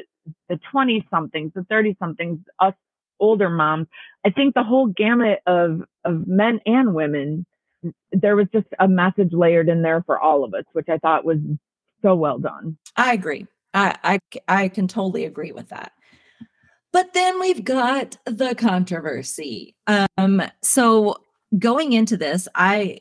the 0.48 0.60
twenty 0.70 1.04
somethings, 1.10 1.50
the 1.56 1.64
thirty 1.64 1.96
somethings, 1.98 2.38
us 2.60 2.75
older 3.20 3.49
moms. 3.50 3.87
I 4.25 4.30
think 4.30 4.54
the 4.54 4.62
whole 4.64 4.87
gamut 4.88 5.40
of 5.46 5.82
of 6.04 6.26
men 6.26 6.61
and 6.66 6.94
women. 6.94 7.46
There 8.11 8.35
was 8.37 8.46
just 8.52 8.66
a 8.80 8.88
message 8.88 9.32
layered 9.32 9.68
in 9.68 9.82
there 9.82 10.02
for 10.04 10.18
all 10.18 10.42
of 10.44 10.54
us, 10.54 10.64
which 10.73 10.88
I 10.88 10.99
thought 10.99 11.25
was 11.25 11.38
so 12.02 12.14
well 12.16 12.38
done. 12.38 12.76
I 12.96 13.12
agree. 13.12 13.46
I 13.75 14.18
I 14.49 14.68
can 14.68 14.88
totally 14.88 15.25
agree 15.25 15.52
with 15.52 15.68
that. 15.68 15.92
But 16.92 17.12
then 17.12 17.38
we've 17.40 17.62
got 17.64 18.16
the 18.25 18.54
controversy. 18.54 19.76
Um, 19.87 20.42
so 20.62 21.16
going 21.58 21.92
into 21.92 22.16
this, 22.16 22.49
I 22.54 23.00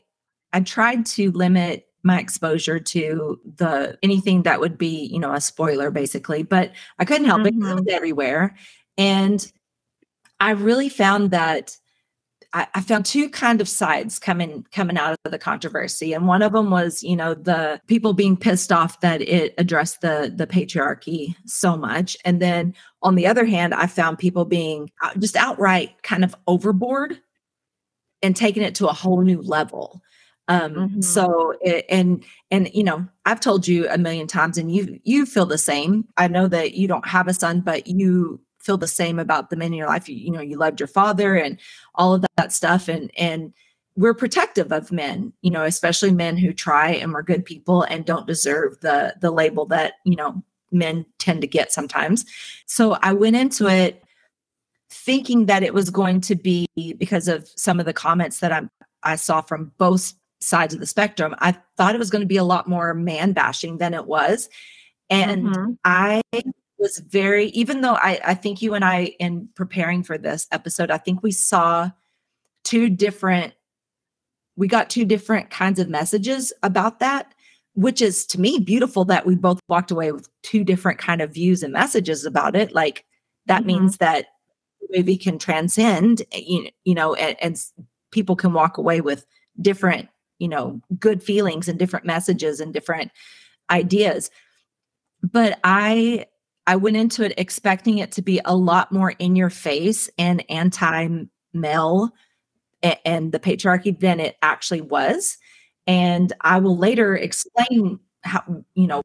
I 0.52 0.60
tried 0.60 1.06
to 1.06 1.30
limit 1.32 1.86
my 2.02 2.20
exposure 2.20 2.78
to 2.78 3.40
the 3.56 3.98
anything 4.02 4.42
that 4.42 4.60
would 4.60 4.78
be, 4.78 5.06
you 5.06 5.18
know, 5.18 5.32
a 5.32 5.40
spoiler 5.40 5.90
basically, 5.90 6.42
but 6.44 6.72
I 6.98 7.04
couldn't 7.04 7.26
help 7.26 7.44
it 7.46 7.54
'cause 7.58 7.70
it 7.70 7.74
Mhm. 7.74 7.84
was 7.86 7.86
everywhere. 7.94 8.54
And 8.98 9.50
I 10.40 10.50
really 10.50 10.88
found 10.88 11.30
that 11.30 11.76
I, 12.52 12.66
I 12.74 12.80
found 12.80 13.04
two 13.06 13.28
kind 13.28 13.60
of 13.60 13.68
sides 13.68 14.18
coming 14.18 14.66
coming 14.72 14.96
out 14.98 15.16
of 15.24 15.32
the 15.32 15.38
controversy, 15.38 16.12
and 16.12 16.26
one 16.26 16.42
of 16.42 16.52
them 16.52 16.70
was, 16.70 17.02
you 17.02 17.16
know, 17.16 17.34
the 17.34 17.80
people 17.86 18.12
being 18.12 18.36
pissed 18.36 18.72
off 18.72 19.00
that 19.00 19.20
it 19.22 19.54
addressed 19.58 20.00
the 20.00 20.32
the 20.34 20.46
patriarchy 20.46 21.34
so 21.46 21.76
much, 21.76 22.16
and 22.24 22.40
then 22.40 22.74
on 23.02 23.14
the 23.14 23.26
other 23.26 23.44
hand, 23.44 23.74
I 23.74 23.86
found 23.86 24.18
people 24.18 24.44
being 24.44 24.90
uh, 25.02 25.12
just 25.18 25.36
outright 25.36 26.02
kind 26.02 26.24
of 26.24 26.34
overboard 26.46 27.18
and 28.22 28.34
taking 28.34 28.62
it 28.62 28.74
to 28.76 28.88
a 28.88 28.92
whole 28.92 29.22
new 29.22 29.40
level. 29.42 30.02
Um, 30.48 30.74
Mhm. 30.74 31.04
so 31.04 31.54
it, 31.60 31.84
and 31.88 32.24
and 32.50 32.70
you 32.72 32.84
know, 32.84 33.06
I've 33.24 33.40
told 33.40 33.66
you 33.66 33.88
a 33.88 33.98
million 33.98 34.26
times, 34.28 34.58
and 34.58 34.72
you 34.74 35.00
you 35.04 35.26
feel 35.26 35.46
the 35.46 35.58
same. 35.58 36.06
I 36.16 36.28
know 36.28 36.46
that 36.48 36.74
you 36.74 36.86
don't 36.88 37.06
have 37.08 37.26
a 37.28 37.34
son, 37.34 37.60
but 37.60 37.86
you 37.88 38.40
feel 38.66 38.76
the 38.76 38.88
same 38.88 39.18
about 39.18 39.48
the 39.48 39.56
men 39.56 39.68
in 39.68 39.78
your 39.78 39.86
life. 39.86 40.08
You, 40.08 40.16
you 40.16 40.30
know, 40.30 40.40
you 40.42 40.58
loved 40.58 40.80
your 40.80 40.88
father 40.88 41.36
and 41.36 41.58
all 41.94 42.14
of 42.14 42.24
that 42.36 42.52
stuff, 42.52 42.88
and 42.88 43.10
and 43.16 43.52
we're 43.96 44.12
protective 44.12 44.72
of 44.72 44.92
men, 44.92 45.32
you 45.40 45.50
know, 45.50 45.62
especially 45.62 46.10
men 46.10 46.36
who 46.36 46.52
try 46.52 46.90
and 46.90 47.12
we're 47.14 47.22
good 47.22 47.46
people 47.46 47.82
and 47.84 48.04
don't 48.04 48.26
deserve 48.26 48.78
the 48.80 49.14
the 49.20 49.30
label 49.30 49.64
that 49.66 49.94
you 50.04 50.16
know 50.16 50.42
men 50.72 51.06
tend 51.18 51.40
to 51.40 51.46
get 51.46 51.72
sometimes. 51.72 52.24
So 52.66 52.98
I 53.02 53.12
went 53.12 53.36
into 53.36 53.68
it 53.68 54.02
thinking 54.90 55.46
that 55.46 55.62
it 55.62 55.74
was 55.74 55.90
going 55.90 56.20
to 56.22 56.34
be 56.34 56.66
because 56.98 57.28
of 57.28 57.48
some 57.56 57.80
of 57.80 57.86
the 57.86 57.92
comments 57.92 58.40
that 58.40 58.52
I 58.52 58.62
I 59.02 59.16
saw 59.16 59.40
from 59.40 59.72
both 59.78 60.12
sides 60.40 60.74
of 60.74 60.80
the 60.80 60.86
spectrum. 60.86 61.34
I 61.38 61.56
thought 61.76 61.94
it 61.94 61.98
was 61.98 62.10
going 62.10 62.20
to 62.20 62.26
be 62.26 62.36
a 62.36 62.44
lot 62.44 62.68
more 62.68 62.92
man 62.94 63.32
bashing 63.32 63.78
than 63.78 63.94
it 63.94 64.06
was. 64.06 64.48
And 65.08 65.46
Mhm. 65.46 65.78
I 65.84 66.22
was 66.78 66.98
very, 66.98 67.46
even 67.48 67.80
though 67.80 67.94
I, 67.94 68.20
I 68.24 68.34
think 68.34 68.60
you 68.62 68.74
and 68.74 68.84
I, 68.84 69.14
in 69.18 69.48
preparing 69.54 70.02
for 70.02 70.18
this 70.18 70.46
episode, 70.52 70.90
I 70.90 70.98
think 70.98 71.22
we 71.22 71.32
saw 71.32 71.90
two 72.64 72.90
different, 72.90 73.54
we 74.56 74.68
got 74.68 74.90
two 74.90 75.04
different 75.04 75.50
kinds 75.50 75.78
of 75.78 75.88
messages 75.88 76.52
about 76.62 77.00
that, 77.00 77.34
which 77.74 78.00
is 78.02 78.26
to 78.26 78.40
me 78.40 78.58
beautiful 78.58 79.04
that 79.06 79.26
we 79.26 79.34
both 79.34 79.60
walked 79.68 79.90
away 79.90 80.12
with 80.12 80.28
two 80.42 80.64
different 80.64 80.98
kind 80.98 81.20
of 81.22 81.32
views 81.32 81.62
and 81.62 81.72
messages 81.72 82.24
about 82.24 82.56
it. 82.56 82.72
Like 82.72 83.04
that 83.46 83.62
Mhm. 83.62 83.66
means 83.66 83.96
that 83.98 84.26
maybe 84.90 85.16
can 85.16 85.38
transcend, 85.38 86.22
eh, 86.32 86.42
you, 86.46 86.68
you 86.84 86.94
know, 86.94 87.14
and, 87.14 87.36
and 87.42 87.62
people 88.12 88.36
can 88.36 88.52
walk 88.52 88.78
away 88.78 89.00
with 89.00 89.26
different, 89.60 90.08
you 90.38 90.48
know, 90.48 90.80
good 90.98 91.22
feelings 91.22 91.68
and 91.68 91.78
different 91.78 92.06
messages 92.06 92.60
and 92.60 92.72
different 92.72 93.10
ideas. 93.70 94.30
But 95.22 95.58
I 95.64 96.26
I 96.66 96.76
went 96.76 96.96
into 96.96 97.24
it 97.24 97.34
expecting 97.36 97.98
it 97.98 98.12
to 98.12 98.22
be 98.22 98.40
a 98.44 98.56
lot 98.56 98.92
more 98.92 99.10
in 99.18 99.36
your 99.36 99.50
face 99.50 100.10
and 100.18 100.44
anti 100.50 101.08
male 101.52 102.10
and 103.04 103.32
the 103.32 103.38
patriarchy 103.38 103.98
than 103.98 104.20
it 104.20 104.36
actually 104.42 104.80
was. 104.80 105.38
And 105.86 106.32
I 106.40 106.58
will 106.58 106.76
later 106.76 107.14
explain 107.16 108.00
how, 108.22 108.42
you 108.74 108.86
know, 108.86 109.02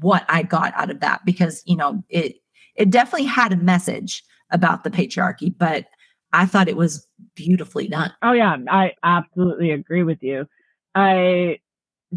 what 0.00 0.24
I 0.28 0.42
got 0.42 0.74
out 0.74 0.90
of 0.90 1.00
that 1.00 1.24
because, 1.24 1.62
you 1.66 1.76
know, 1.76 2.02
it 2.08 2.36
it 2.76 2.90
definitely 2.90 3.26
had 3.26 3.52
a 3.52 3.56
message 3.56 4.22
about 4.50 4.84
the 4.84 4.90
patriarchy, 4.90 5.52
but 5.56 5.86
I 6.32 6.46
thought 6.46 6.68
it 6.68 6.76
was 6.76 7.06
beautifully 7.34 7.88
done. 7.88 8.12
Oh 8.22 8.32
yeah, 8.32 8.56
I 8.68 8.92
absolutely 9.02 9.70
agree 9.70 10.02
with 10.02 10.22
you. 10.22 10.46
I 10.94 11.58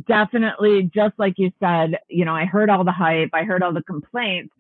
definitely, 0.07 0.89
just 0.93 1.13
like 1.17 1.35
you 1.37 1.51
said, 1.59 1.99
you 2.09 2.25
know, 2.25 2.35
I 2.35 2.45
heard 2.45 2.69
all 2.69 2.83
the 2.83 2.91
hype, 2.91 3.29
I 3.33 3.43
heard 3.43 3.63
all 3.63 3.73
the 3.73 3.83
complaints, 3.83 4.53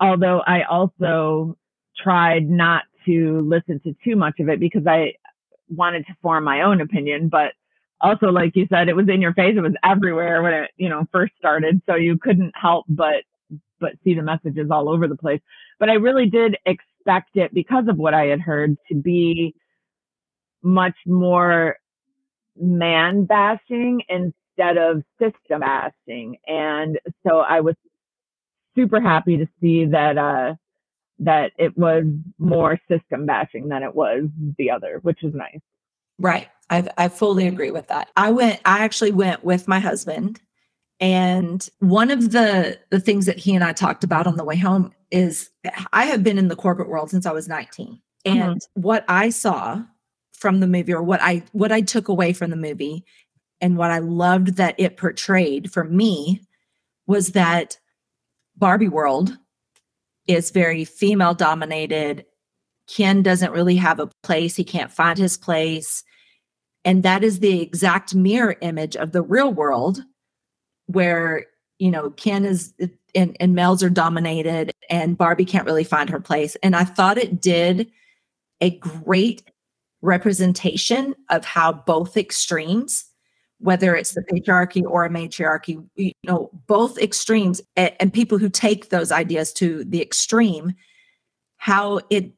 although 0.00 0.40
I 0.40 0.62
also 0.62 1.56
tried 1.96 2.48
not 2.48 2.84
to 3.06 3.40
listen 3.40 3.80
to 3.80 3.94
too 4.04 4.16
much 4.16 4.40
of 4.40 4.48
it 4.48 4.60
because 4.60 4.86
I 4.86 5.14
wanted 5.68 6.06
to 6.06 6.16
form 6.22 6.44
my 6.44 6.62
own 6.62 6.80
opinion. 6.80 7.28
But 7.28 7.52
also, 8.00 8.28
like 8.28 8.56
you 8.56 8.66
said, 8.70 8.88
it 8.88 8.96
was 8.96 9.08
in 9.08 9.20
your 9.20 9.34
face, 9.34 9.54
it 9.56 9.60
was 9.60 9.74
everywhere 9.84 10.42
when 10.42 10.54
it, 10.54 10.70
you 10.76 10.88
know, 10.88 11.06
first 11.12 11.32
started. 11.38 11.82
So 11.86 11.94
you 11.94 12.18
couldn't 12.18 12.52
help 12.56 12.86
but 12.88 13.24
but 13.80 13.92
see 14.02 14.14
the 14.14 14.22
messages 14.22 14.70
all 14.70 14.88
over 14.88 15.06
the 15.06 15.16
place. 15.16 15.40
But 15.78 15.88
I 15.88 15.94
really 15.94 16.28
did 16.28 16.56
expect 16.66 17.36
it 17.36 17.54
because 17.54 17.86
of 17.88 17.96
what 17.96 18.12
I 18.12 18.26
had 18.26 18.40
heard 18.40 18.76
to 18.88 18.94
be 18.96 19.54
much 20.62 20.96
more 21.06 21.76
man 22.60 23.24
bashing 23.24 24.02
instead 24.58 24.76
of 24.76 25.02
system 25.20 25.60
bashing. 25.60 26.36
And 26.46 26.98
so 27.26 27.38
I 27.38 27.60
was 27.60 27.74
super 28.76 29.00
happy 29.00 29.36
to 29.38 29.46
see 29.60 29.86
that 29.86 30.18
uh 30.18 30.54
that 31.20 31.50
it 31.58 31.76
was 31.76 32.04
more 32.38 32.78
system 32.88 33.26
bashing 33.26 33.68
than 33.68 33.82
it 33.82 33.94
was 33.94 34.24
the 34.56 34.70
other, 34.70 35.00
which 35.02 35.24
is 35.24 35.34
nice. 35.34 35.58
Right. 36.18 36.48
I 36.70 36.88
I 36.96 37.08
fully 37.08 37.46
agree 37.46 37.70
with 37.70 37.88
that. 37.88 38.08
I 38.16 38.30
went 38.30 38.60
I 38.64 38.84
actually 38.84 39.12
went 39.12 39.44
with 39.44 39.68
my 39.68 39.80
husband 39.80 40.40
and 41.00 41.68
one 41.78 42.10
of 42.10 42.32
the 42.32 42.78
the 42.90 43.00
things 43.00 43.26
that 43.26 43.38
he 43.38 43.54
and 43.54 43.64
I 43.64 43.72
talked 43.72 44.04
about 44.04 44.26
on 44.26 44.36
the 44.36 44.44
way 44.44 44.56
home 44.56 44.92
is 45.10 45.50
I 45.92 46.04
have 46.04 46.22
been 46.22 46.38
in 46.38 46.48
the 46.48 46.56
corporate 46.56 46.88
world 46.88 47.10
since 47.10 47.26
I 47.26 47.32
was 47.32 47.48
19. 47.48 48.00
And 48.24 48.60
what 48.74 49.06
I 49.08 49.30
saw 49.30 49.82
from 50.34 50.60
the 50.60 50.66
movie 50.66 50.92
or 50.92 51.02
what 51.02 51.20
I 51.22 51.42
what 51.52 51.72
I 51.72 51.80
took 51.80 52.08
away 52.08 52.32
from 52.32 52.50
the 52.50 52.56
movie 52.56 53.04
and 53.60 53.76
what 53.76 53.90
I 53.90 53.98
loved 53.98 54.56
that 54.56 54.74
it 54.78 54.96
portrayed 54.96 55.72
for 55.72 55.84
me 55.84 56.40
was 57.06 57.28
that 57.28 57.78
Barbie 58.56 58.88
world 58.88 59.36
is 60.26 60.50
very 60.50 60.84
female 60.84 61.34
dominated. 61.34 62.24
Ken 62.86 63.22
doesn't 63.22 63.52
really 63.52 63.76
have 63.76 63.98
a 63.98 64.10
place. 64.22 64.56
He 64.56 64.64
can't 64.64 64.92
find 64.92 65.18
his 65.18 65.36
place. 65.36 66.04
And 66.84 67.02
that 67.02 67.24
is 67.24 67.40
the 67.40 67.60
exact 67.60 68.14
mirror 68.14 68.56
image 68.60 68.96
of 68.96 69.12
the 69.12 69.22
real 69.22 69.52
world 69.52 70.02
where, 70.86 71.46
you 71.78 71.90
know, 71.90 72.10
Ken 72.10 72.44
is 72.44 72.72
and, 73.14 73.36
and 73.40 73.54
males 73.54 73.82
are 73.82 73.90
dominated 73.90 74.72
and 74.90 75.18
Barbie 75.18 75.44
can't 75.44 75.66
really 75.66 75.84
find 75.84 76.08
her 76.10 76.20
place. 76.20 76.56
And 76.62 76.76
I 76.76 76.84
thought 76.84 77.18
it 77.18 77.40
did 77.40 77.90
a 78.60 78.70
great 78.78 79.42
representation 80.02 81.14
of 81.30 81.44
how 81.44 81.72
both 81.72 82.16
extremes, 82.16 83.04
whether 83.60 83.96
it's 83.96 84.14
the 84.14 84.22
patriarchy 84.22 84.82
or 84.84 85.04
a 85.04 85.10
matriarchy, 85.10 85.78
you 85.96 86.12
know, 86.24 86.50
both 86.66 86.96
extremes 86.98 87.60
and, 87.76 88.12
people 88.12 88.38
who 88.38 88.48
take 88.48 88.90
those 88.90 89.10
ideas 89.10 89.52
to 89.52 89.84
the 89.84 90.00
extreme, 90.00 90.74
how 91.56 92.00
it 92.10 92.32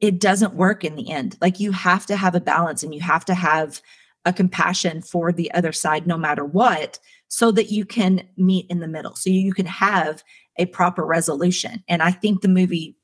it 0.00 0.20
doesn't 0.20 0.54
work 0.54 0.84
in 0.84 0.96
the 0.96 1.10
end. 1.10 1.38
Like 1.40 1.60
you 1.60 1.72
have 1.72 2.04
to 2.06 2.16
have 2.16 2.34
a 2.34 2.40
balance 2.40 2.82
and 2.82 2.94
you 2.94 3.00
have 3.00 3.24
to 3.26 3.34
have 3.34 3.80
a 4.24 4.32
compassion 4.32 5.02
for 5.02 5.32
the 5.32 5.52
other 5.52 5.72
side 5.72 6.06
no 6.06 6.16
matter 6.16 6.44
what 6.44 6.98
so 7.28 7.50
that 7.52 7.70
you 7.70 7.84
can 7.84 8.26
meet 8.36 8.66
in 8.70 8.80
the 8.80 8.88
middle 8.88 9.14
so 9.14 9.30
you 9.30 9.52
can 9.52 9.66
have 9.66 10.22
a 10.56 10.66
proper 10.66 11.04
resolution 11.04 11.82
and 11.88 12.02
i 12.02 12.10
think 12.10 12.40
the 12.40 12.48
movie 12.48 12.96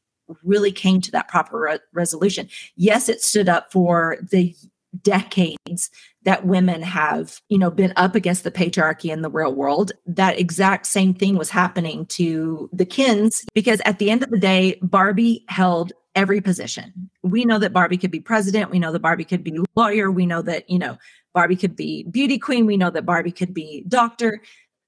really 0.45 0.73
came 0.73 1.01
to 1.01 1.11
that 1.11 1.29
proper 1.29 1.61
re- 1.61 1.79
resolution 1.93 2.49
yes 2.77 3.09
it 3.09 3.21
stood 3.21 3.49
up 3.49 3.71
for 3.73 4.17
the 4.31 4.55
decades 5.03 5.91
that 6.25 6.47
women 6.47 6.83
have 6.83 7.41
you 7.49 7.59
know 7.59 7.71
been 7.71 7.93
up 7.97 8.15
against 8.15 8.45
the 8.45 8.51
patriarchy 8.51 9.11
in 9.11 9.23
the 9.23 9.31
real 9.31 9.55
world 9.55 9.93
that 10.07 10.39
exact 10.39 10.87
same 10.87 11.15
thing 11.15 11.37
was 11.37 11.51
happening 11.51 12.07
to 12.07 12.69
the 12.73 12.87
Kens 12.87 13.45
because 13.55 13.81
at 13.85 13.99
the 13.99 14.11
end 14.11 14.23
of 14.23 14.31
the 14.31 14.39
day 14.39 14.79
barbie 14.83 15.45
held 15.49 15.93
every 16.15 16.41
position. 16.41 17.11
We 17.23 17.45
know 17.45 17.59
that 17.59 17.73
barbie 17.73 17.97
could 17.97 18.11
be 18.11 18.21
president. 18.21 18.71
We 18.71 18.79
know 18.79 18.93
that 18.93 19.01
barbie 19.01 19.25
could 19.25 19.45
be 19.45 19.61
lawyer. 19.77 20.11
We 20.11 20.27
know 20.27 20.43
that 20.43 20.69
you 20.69 20.79
know 20.79 20.99
barbie 21.35 21.57
could 21.57 21.77
be 21.77 22.05
beauty 22.05 22.39
queen. 22.39 22.67
We 22.67 22.77
know 22.77 22.91
that 22.91 23.07
barbie 23.07 23.33
could 23.33 23.55
be 23.55 23.85
doctor 23.89 24.41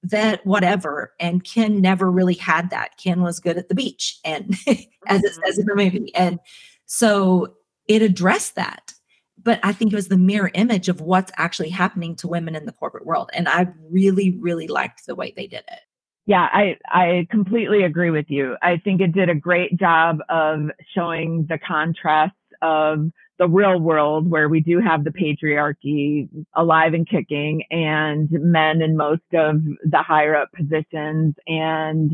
vet 0.04 0.44
whatever. 0.44 1.12
And 1.20 1.44
ken 1.44 1.80
never 1.80 2.10
really 2.10 2.34
had 2.34 2.70
that. 2.70 2.98
Ken 3.02 3.22
was 3.22 3.38
good 3.38 3.56
at 3.56 3.68
the 3.68 3.74
beach 3.74 4.18
and 4.24 4.56
as 5.06 5.22
it 5.22 5.34
says 5.44 5.58
in 5.58 5.66
the 5.66 5.76
movie. 5.76 6.12
And 6.14 6.40
so 6.86 7.54
it 7.88 8.02
addressed 8.02 8.56
that 8.56 8.92
but 9.42 9.60
I 9.62 9.72
think 9.72 9.92
it 9.92 9.96
was 9.96 10.08
the 10.08 10.16
mirror 10.16 10.50
image 10.54 10.88
of 10.88 11.00
what's 11.00 11.32
actually 11.36 11.70
happening 11.70 12.16
to 12.16 12.28
women 12.28 12.54
in 12.54 12.66
the 12.66 12.72
corporate 12.72 13.06
world. 13.06 13.30
And 13.32 13.48
I 13.48 13.68
really, 13.90 14.36
really 14.40 14.68
liked 14.68 15.06
the 15.06 15.14
way 15.14 15.32
they 15.36 15.46
did 15.46 15.64
it. 15.70 15.80
Yeah, 16.26 16.48
I, 16.52 16.76
I 16.86 17.26
completely 17.30 17.82
agree 17.82 18.10
with 18.10 18.26
you. 18.28 18.56
I 18.62 18.76
think 18.76 19.00
it 19.00 19.12
did 19.12 19.28
a 19.28 19.34
great 19.34 19.76
job 19.78 20.18
of 20.28 20.70
showing 20.94 21.46
the 21.48 21.58
contrast 21.58 22.34
of 22.60 23.10
the 23.38 23.48
real 23.48 23.80
world 23.80 24.30
where 24.30 24.48
we 24.48 24.60
do 24.60 24.78
have 24.78 25.02
the 25.02 25.10
patriarchy 25.10 26.28
alive 26.54 26.94
and 26.94 27.08
kicking 27.08 27.64
and 27.72 28.30
men 28.30 28.82
in 28.82 28.96
most 28.96 29.22
of 29.34 29.60
the 29.84 29.98
higher 29.98 30.36
up 30.36 30.52
positions 30.52 31.34
and 31.48 32.12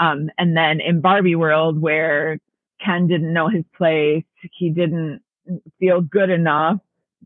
um 0.00 0.28
and 0.38 0.56
then 0.56 0.80
in 0.80 1.00
Barbie 1.00 1.36
world 1.36 1.80
where 1.80 2.38
Ken 2.84 3.06
didn't 3.06 3.32
know 3.32 3.48
his 3.48 3.64
place, 3.76 4.24
he 4.58 4.70
didn't 4.70 5.22
feel 5.78 6.00
good 6.00 6.30
enough 6.30 6.78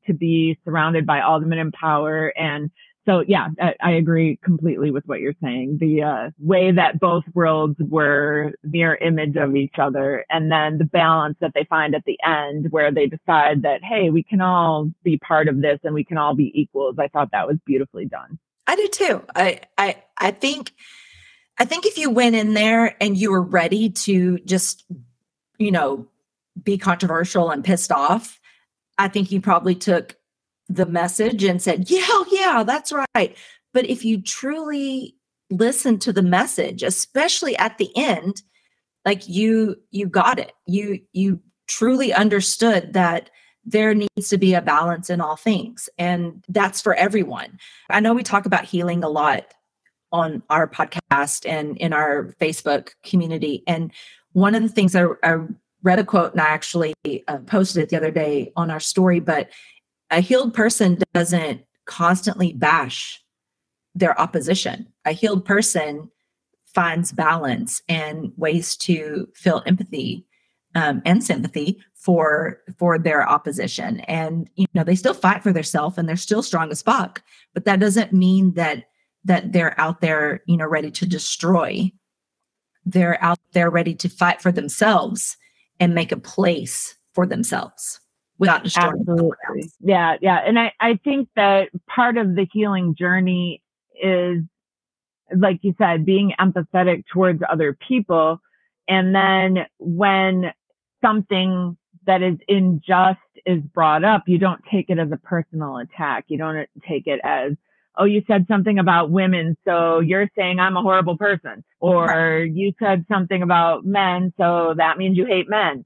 to 0.07 0.15
be 0.15 0.59
surrounded 0.65 1.07
by 1.07 1.21
all 1.21 1.41
the 1.41 1.47
men 1.47 1.59
in 1.59 1.73
power 1.73 2.29
and 2.37 2.71
so 3.07 3.25
yeah, 3.27 3.49
I, 3.61 3.75
I, 3.83 3.91
agree 3.93 4.39
completely 4.45 4.91
with 4.91 5.05
what 5.07 5.21
you're 5.21 5.35
saying. 5.43 5.79
The 5.81 6.03
uh, 6.03 6.31
way 6.39 6.71
that 6.71 7.01
both 7.01 7.25
worlds 7.33 7.77
were 7.81 8.53
mirror 8.63 8.97
image 8.97 9.37
of 9.37 9.57
each 9.57 9.77
other, 9.79 10.25
and 10.29 10.53
then 10.53 10.77
the 10.79 10.85
balance 10.85 11.37
that 11.41 11.53
they 11.55 11.65
find 11.65 11.95
at 11.95 12.05
the 12.05 12.19
end, 12.25 12.67
where 12.71 12.93
they 12.93 13.07
decide 13.07 13.63
that 13.63 13.83
hey, 13.83 14.11
we 14.11 14.23
can 14.23 14.41
all 14.41 14.91
be 15.03 15.19
part 15.19 15.49
of 15.49 15.63
this 15.63 15.81
and 15.83 15.95
we 15.95 16.05
can 16.05 16.19
all 16.19 16.35
be 16.35 16.53
equals. 16.55 16.97
I 16.99 17.09
thought 17.09 17.31
that 17.33 17.49
was 17.49 17.57
beautifully 17.65 18.05
done. 18.05 18.39
I 18.67 18.77
do 18.77 18.89
too. 18.89 19.25
I 19.35 19.61
I 19.79 20.03
I 20.19 20.31
think 20.31 20.73
I 21.59 21.65
think 21.65 21.87
if 21.87 21.97
you 21.99 22.11
went 22.11 22.37
in 22.37 22.55
there 22.55 22.97
and 23.03 23.17
you 23.17 23.33
were 23.33 23.43
ready 23.43 23.91
to 23.91 24.39
just, 24.41 24.85
you 25.59 25.71
know, 25.71 26.07
be 26.63 26.79
controversial 26.79 27.51
and 27.51 27.65
pissed 27.65 27.93
off, 27.93 28.41
I 28.99 29.09
think 29.09 29.33
you 29.33 29.41
probably 29.41 29.75
took 29.75 30.17
the 30.69 30.87
message 30.87 31.45
and 31.45 31.61
said, 31.61 31.91
yeah, 31.91 32.23
yeah, 32.31 32.63
that's 32.65 32.93
right. 33.15 33.37
But 33.73 33.87
if 33.87 34.05
you 34.05 34.21
truly 34.21 35.17
listen 35.51 35.99
to 35.99 36.13
the 36.13 36.23
message, 36.23 36.83
especially 36.83 37.57
at 37.57 37.79
the 37.79 37.91
end, 37.97 38.43
like 39.05 39.29
you 39.29 39.77
you 39.91 40.07
got 40.07 40.39
it. 40.39 40.53
You 40.67 41.01
you 41.13 41.41
truly 41.67 42.13
understood 42.13 42.93
that 42.93 43.31
there 43.65 43.95
needs 43.95 44.29
to 44.29 44.39
be 44.39 44.55
a 44.55 44.63
balance 44.63 45.11
in 45.11 45.21
all 45.21 45.37
things 45.37 45.89
and 45.99 46.45
that's 46.49 46.81
for 46.81 46.95
everyone. 46.95 47.59
I 47.91 48.01
know 48.01 48.15
we 48.15 48.23
talk 48.23 48.47
about 48.47 48.65
healing 48.65 49.05
a 49.05 49.09
lot 49.09 49.55
on 50.13 50.43
our 50.51 50.67
podcast 50.67 51.49
and 51.49 51.77
in 51.77 51.93
our 51.93 52.35
Facebook 52.41 52.91
community 53.05 53.63
and 53.67 53.93
one 54.33 54.55
of 54.55 54.63
the 54.63 54.69
things 54.69 54.97
I, 54.97 55.07
I 55.23 55.39
read 55.83 55.99
a 55.99 56.05
quote 56.05 56.33
and 56.33 56.41
I 56.41 56.47
actually 56.47 56.95
uh, 57.29 57.39
posted 57.47 57.83
it 57.83 57.89
the 57.89 57.97
other 57.97 58.11
day 58.11 58.53
on 58.57 58.71
our 58.71 58.81
story 58.81 59.21
but 59.21 59.49
a 60.11 60.21
healed 60.21 60.55
person 60.55 60.99
doesn't 61.15 61.63
constantly 61.87 62.53
bash 62.53 63.23
their 63.95 64.19
opposition. 64.21 64.87
A 65.05 65.13
healed 65.13 65.45
person 65.45 66.11
finds 66.67 67.13
balance 67.13 67.83
and 67.89 68.33
ways 68.37 68.77
to 68.77 69.29
feel 69.35 69.63
empathy 69.67 70.25
um, 70.77 71.03
and 71.05 71.25
sympathy 71.25 71.81
for 71.95 72.61
for 72.79 72.97
their 72.97 73.29
opposition 73.29 74.01
and 74.01 74.49
you 74.55 74.67
know 74.73 74.85
they 74.85 74.95
still 74.95 75.13
fight 75.13 75.43
for 75.43 75.53
themselves 75.53 75.99
and 75.99 76.09
they're 76.09 76.17
still 76.17 76.43
strong 76.43 76.71
as 76.71 76.81
fuck 76.81 77.23
but 77.53 77.65
that 77.65 77.81
doesn't 77.81 78.13
mean 78.13 78.55
that 78.55 78.85
that 79.25 79.53
they're 79.53 79.79
out 79.81 80.01
there 80.01 80.43
you 80.47 80.57
know 80.57 80.67
ready 80.67 80.91
to 80.91 81.05
destroy 81.05 81.91
they're 82.87 83.23
out 83.23 83.39
there 83.53 83.69
ready 83.69 83.95
to 83.95 84.09
fight 84.09 84.41
for 84.41 84.53
themselves 84.53 85.37
and 85.81 85.95
make 85.95 86.13
a 86.13 86.17
place 86.17 86.95
for 87.15 87.27
themselves 87.27 88.01
without 88.39 88.63
destroying 88.63 88.95
Absolutely. 89.01 89.71
Yeah, 89.81 90.17
yeah. 90.21 90.39
And 90.47 90.59
I, 90.59 90.73
I 90.81 90.99
think 91.03 91.29
that 91.37 91.71
part 91.89 92.17
of 92.17 92.35
the 92.37 92.47
healing 92.53 92.95
journey 92.95 93.63
is, 94.01 94.43
like 95.37 95.59
you 95.63 95.75
said, 95.79 96.07
being 96.07 96.33
empathetic 96.39 97.05
towards 97.13 97.43
other 97.51 97.77
people. 97.87 98.41
And 98.89 99.15
then 99.15 99.67
when 99.79 100.53
something 101.03 101.77
that 102.07 102.23
is 102.23 102.37
unjust 102.49 103.19
is 103.47 103.61
brought 103.61 104.05
up, 104.05 104.25
you 104.27 104.39
don't 104.39 104.63
take 104.71 104.91
it 104.91 104.99
as 104.99 105.13
a 105.13 105.17
personal 105.17 105.79
attack. 105.79 106.25
You 106.29 106.39
don't 106.39 106.57
uh, 106.57 106.65
take 106.89 107.07
it 107.07 107.21
as, 107.23 107.53
oh, 108.01 108.05
you 108.05 108.23
said 108.27 108.47
something 108.49 108.79
about 108.79 109.11
women, 109.11 109.57
so 109.65 110.01
you're 110.01 110.29
saying 110.37 110.59
I'm 110.59 110.77
a 110.77 110.83
horrible 110.83 111.17
person. 111.17 111.63
Or 111.79 112.41
you 112.41 112.73
said 112.83 113.05
something 113.09 113.43
about 113.43 113.85
men, 113.85 114.33
so 114.39 114.75
that 114.77 114.99
means 114.99 115.17
you 115.17 115.27
hate 115.27 115.49
men 115.49 115.85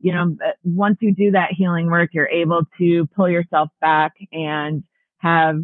you 0.00 0.12
know, 0.12 0.36
uh, 0.44 0.52
once 0.64 0.98
you 1.00 1.14
do 1.14 1.32
that 1.32 1.52
healing 1.52 1.90
work, 1.90 2.10
you're 2.12 2.28
able 2.28 2.62
to 2.78 3.06
pull 3.16 3.28
yourself 3.28 3.70
back 3.80 4.12
and 4.32 4.84
have 5.18 5.60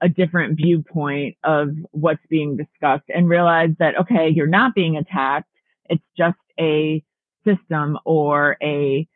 a 0.00 0.08
different 0.08 0.56
viewpoint 0.56 1.36
of 1.44 1.70
what's 1.92 2.24
being 2.28 2.56
discussed 2.56 3.04
and 3.14 3.28
realize 3.28 3.70
that, 3.78 3.98
okay, 4.00 4.28
you're 4.28 4.46
not 4.46 4.74
being 4.74 4.96
attacked. 4.96 5.48
It's 5.88 6.02
just 6.16 6.38
a 6.58 7.02
system 7.46 7.98
or 8.04 8.56
a 8.62 9.06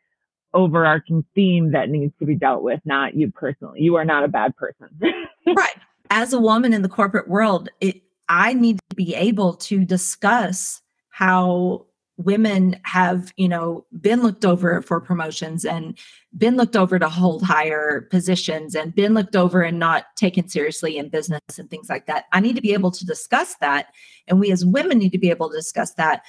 overarching 0.53 1.25
theme 1.35 1.73
that 1.73 1.89
needs 1.89 2.13
to 2.19 2.25
be 2.25 2.35
dealt 2.35 2.63
with, 2.63 2.79
not 2.85 3.15
you 3.15 3.31
personally. 3.31 3.81
You 3.81 3.95
are 3.95 4.05
not 4.05 4.23
a 4.23 4.27
bad 4.27 4.55
person. 4.55 4.87
right. 5.47 5.75
As 6.09 6.33
a 6.33 6.39
woman 6.39 6.73
in 6.73 6.81
the 6.81 6.89
corporate 6.89 7.27
world, 7.27 7.69
it, 7.81 8.01
I 8.27 8.53
need 8.53 8.79
to 8.89 8.95
be 8.95 9.15
able 9.15 9.55
to 9.55 9.85
discuss 9.85 10.81
how 11.09 11.85
women 12.19 12.77
have 12.83 13.31
you 13.37 13.47
know 13.47 13.85
been 14.01 14.21
looked 14.21 14.43
over 14.43 14.81
for 14.81 14.99
promotions 14.99 15.63
and 15.63 15.97
been 16.37 16.57
looked 16.57 16.75
over 16.75 16.99
to 16.99 17.07
hold 17.07 17.41
higher 17.41 18.01
positions 18.11 18.75
and 18.75 18.93
been 18.93 19.13
looked 19.13 19.37
over 19.37 19.61
and 19.61 19.79
not 19.79 20.05
taken 20.17 20.47
seriously 20.47 20.97
in 20.97 21.09
business 21.09 21.39
and 21.57 21.69
things 21.69 21.89
like 21.89 22.07
that. 22.07 22.25
I 22.33 22.41
need 22.41 22.57
to 22.57 22.61
be 22.61 22.73
able 22.73 22.91
to 22.91 23.05
discuss 23.05 23.55
that. 23.61 23.87
And 24.27 24.39
we 24.39 24.51
as 24.51 24.65
women 24.65 24.97
need 24.99 25.13
to 25.13 25.17
be 25.17 25.29
able 25.29 25.49
to 25.49 25.55
discuss 25.55 25.93
that 25.93 26.23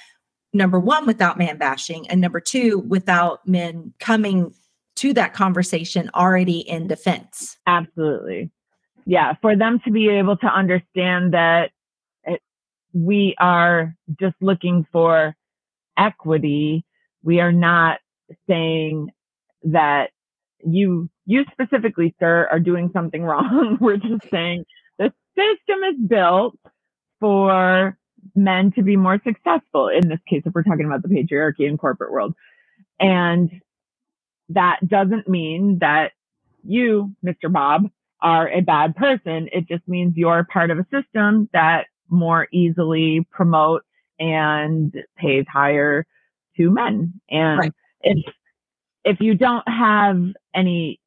number 0.53 0.79
one 0.79 1.05
without 1.05 1.37
man 1.37 1.57
bashing 1.57 2.09
and 2.09 2.21
number 2.21 2.39
two 2.39 2.79
without 2.79 3.45
men 3.47 3.93
coming 3.99 4.53
to 4.95 5.13
that 5.13 5.33
conversation 5.33 6.09
already 6.15 6.59
in 6.59 6.87
defense. 6.87 7.57
Absolutely 7.67 8.49
yeah 9.05 9.33
for 9.41 9.55
them 9.57 9.79
to 9.85 9.91
be 9.91 10.09
able 10.09 10.37
to 10.37 10.47
understand 10.47 11.33
that 11.33 11.71
it, 12.25 12.41
we 12.93 13.35
are 13.39 13.95
just 14.19 14.35
looking 14.41 14.85
for 14.91 15.33
equity, 15.97 16.85
we 17.23 17.39
are 17.39 17.51
not 17.51 17.99
saying 18.47 19.09
that 19.63 20.09
you, 20.65 21.09
you 21.25 21.43
specifically, 21.51 22.15
sir, 22.19 22.47
are 22.51 22.59
doing 22.59 22.89
something 22.93 23.23
wrong. 23.25 23.77
We're 23.79 23.97
just 23.97 24.29
saying 24.31 24.65
the 24.97 25.11
system 25.35 25.83
is 25.91 26.07
built 26.07 26.57
for 27.19 27.97
men 28.35 28.71
to 28.73 28.83
be 28.83 28.97
more 28.97 29.19
successful. 29.25 29.89
In 29.89 30.07
this 30.09 30.19
case, 30.29 30.43
if 30.45 30.53
we're 30.53 30.63
talking 30.63 30.85
about 30.85 31.03
the 31.03 31.09
patriarchy 31.09 31.67
in 31.69 31.77
corporate 31.77 32.11
world. 32.11 32.33
And 32.99 33.51
that 34.49 34.79
doesn't 34.87 35.27
mean 35.29 35.79
that 35.81 36.11
you, 36.63 37.15
Mr. 37.25 37.51
Bob, 37.51 37.83
are 38.21 38.49
a 38.49 38.61
bad 38.61 38.95
person. 38.95 39.49
It 39.51 39.67
just 39.67 39.87
means 39.87 40.13
you're 40.15 40.45
part 40.51 40.71
of 40.71 40.79
a 40.79 40.85
system 40.91 41.49
that 41.53 41.85
more 42.09 42.47
easily 42.51 43.25
promotes 43.31 43.85
and 44.19 44.93
pays 45.17 45.45
higher 45.51 46.05
to 46.57 46.69
men. 46.69 47.13
And 47.29 47.59
right. 47.59 47.73
if 48.01 48.33
if 49.03 49.17
you 49.19 49.35
don't 49.35 49.67
have 49.67 50.21
any 50.55 50.99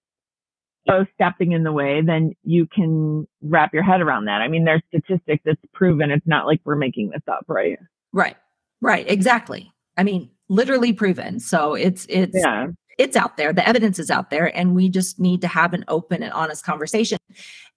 both 0.87 1.07
stepping 1.15 1.53
in 1.53 1.63
the 1.63 1.73
way, 1.73 2.03
then 2.05 2.35
you 2.43 2.67
can 2.67 3.27
wrap 3.43 3.73
your 3.73 3.83
head 3.83 4.01
around 4.01 4.27
that. 4.27 4.43
I 4.43 4.49
mean, 4.49 4.65
there's 4.65 4.83
statistics 4.89 5.43
that's 5.45 5.61
proven. 5.73 6.11
It's 6.11 6.27
not 6.27 6.47
like 6.47 6.61
we're 6.65 6.77
making 6.77 7.11
this 7.11 7.23
up, 7.29 7.45
right? 7.49 7.79
Right. 8.13 8.37
Right. 8.81 9.09
Exactly. 9.09 9.73
I 9.97 10.03
mean, 10.03 10.31
literally 10.49 10.93
proven. 10.93 11.41
So 11.41 11.75
it's 11.75 12.07
it's 12.09 12.37
yeah. 12.37 12.67
It's 12.99 13.17
out 13.17 13.37
there. 13.37 13.53
The 13.53 13.67
evidence 13.69 13.99
is 13.99 14.11
out 14.11 14.31
there, 14.31 14.57
and 14.57 14.75
we 14.75 14.89
just 14.89 15.19
need 15.19 15.41
to 15.41 15.49
have 15.49 15.75
an 15.75 15.85
open 15.89 16.23
and 16.23 16.33
honest 16.33 16.65
conversation. 16.65 17.19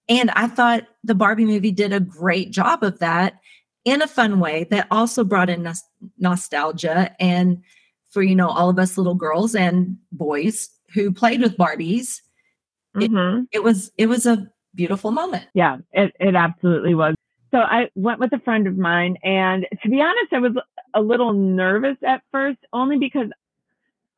And 0.09 0.31
I 0.31 0.47
thought 0.47 0.87
the 1.03 1.15
Barbie 1.15 1.45
movie 1.45 1.71
did 1.71 1.91
a 1.91 1.99
great 1.99 2.51
job 2.51 2.83
of 2.83 2.99
that 2.99 3.39
in 3.87 4.01
a 4.01 4.07
fun 4.07 4.41
way 4.41 4.65
that 4.65 4.85
also 4.91 5.23
brought 5.23 5.49
in 5.49 5.63
nos- 5.63 5.83
nostalgia 6.19 7.15
and 7.21 7.63
for 8.09 8.21
you 8.21 8.35
know 8.35 8.49
all 8.49 8.69
of 8.69 8.77
us 8.77 8.97
little 8.97 9.15
girls 9.15 9.55
and 9.55 9.97
boys 10.11 10.69
who 10.93 11.09
played 11.09 11.41
with 11.41 11.55
barbies 11.57 12.21
mm-hmm. 12.95 13.43
it, 13.51 13.57
it, 13.57 13.63
was 13.63 13.91
it 13.97 14.07
was 14.07 14.25
a 14.25 14.45
beautiful 14.75 15.11
moment 15.11 15.45
yeah 15.53 15.77
it, 15.93 16.13
it 16.19 16.35
absolutely 16.35 16.95
was 16.95 17.15
so 17.51 17.59
i 17.59 17.89
went 17.95 18.19
with 18.19 18.33
a 18.33 18.39
friend 18.39 18.67
of 18.67 18.77
mine 18.77 19.15
and 19.23 19.65
to 19.81 19.89
be 19.89 20.01
honest 20.01 20.33
i 20.33 20.39
was 20.39 20.51
a 20.93 21.01
little 21.01 21.31
nervous 21.31 21.97
at 22.05 22.21
first 22.29 22.59
only 22.73 22.97
because 22.97 23.29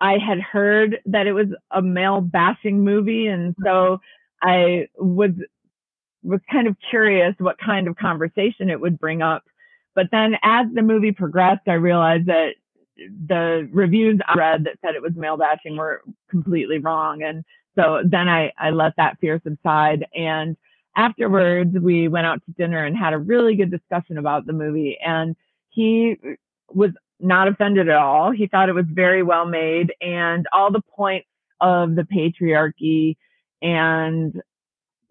i 0.01 0.17
had 0.17 0.39
heard 0.39 0.99
that 1.05 1.27
it 1.27 1.33
was 1.33 1.47
a 1.71 1.81
male 1.81 2.21
bashing 2.21 2.83
movie 2.83 3.27
and 3.27 3.55
so 3.63 3.99
i 4.41 4.87
was 4.97 5.31
was 6.21 6.41
kind 6.51 6.67
of 6.67 6.75
curious 6.89 7.33
what 7.37 7.57
kind 7.57 7.87
of 7.87 7.95
conversation 7.95 8.69
it 8.69 8.79
would 8.79 8.99
bring 8.99 9.21
up 9.21 9.43
but 9.99 10.07
then 10.11 10.37
as 10.43 10.67
the 10.73 10.81
movie 10.81 11.11
progressed, 11.11 11.67
I 11.67 11.73
realized 11.73 12.27
that 12.27 12.55
the 12.97 13.67
reviews 13.71 14.19
I 14.27 14.33
read 14.35 14.63
that 14.63 14.77
said 14.81 14.95
it 14.95 15.01
was 15.01 15.11
male 15.13 15.35
bashing 15.35 15.75
were 15.75 16.03
completely 16.29 16.79
wrong. 16.79 17.21
And 17.21 17.43
so 17.77 18.01
then 18.05 18.29
I, 18.29 18.53
I 18.57 18.69
let 18.69 18.93
that 18.95 19.17
fear 19.19 19.41
subside. 19.43 20.05
And 20.15 20.55
afterwards, 20.95 21.77
we 21.77 22.07
went 22.07 22.27
out 22.27 22.41
to 22.45 22.51
dinner 22.53 22.85
and 22.85 22.95
had 22.95 23.11
a 23.11 23.17
really 23.17 23.57
good 23.57 23.71
discussion 23.71 24.17
about 24.17 24.45
the 24.45 24.53
movie. 24.53 24.97
And 25.05 25.35
he 25.67 26.17
was 26.69 26.91
not 27.19 27.47
offended 27.47 27.89
at 27.89 27.95
all. 27.97 28.31
He 28.31 28.47
thought 28.47 28.69
it 28.69 28.75
was 28.75 28.85
very 28.89 29.23
well 29.23 29.45
made 29.45 29.93
and 30.01 30.45
all 30.53 30.71
the 30.71 30.81
points 30.95 31.27
of 31.61 31.95
the 31.95 32.03
patriarchy 32.03 33.17
and 33.61 34.41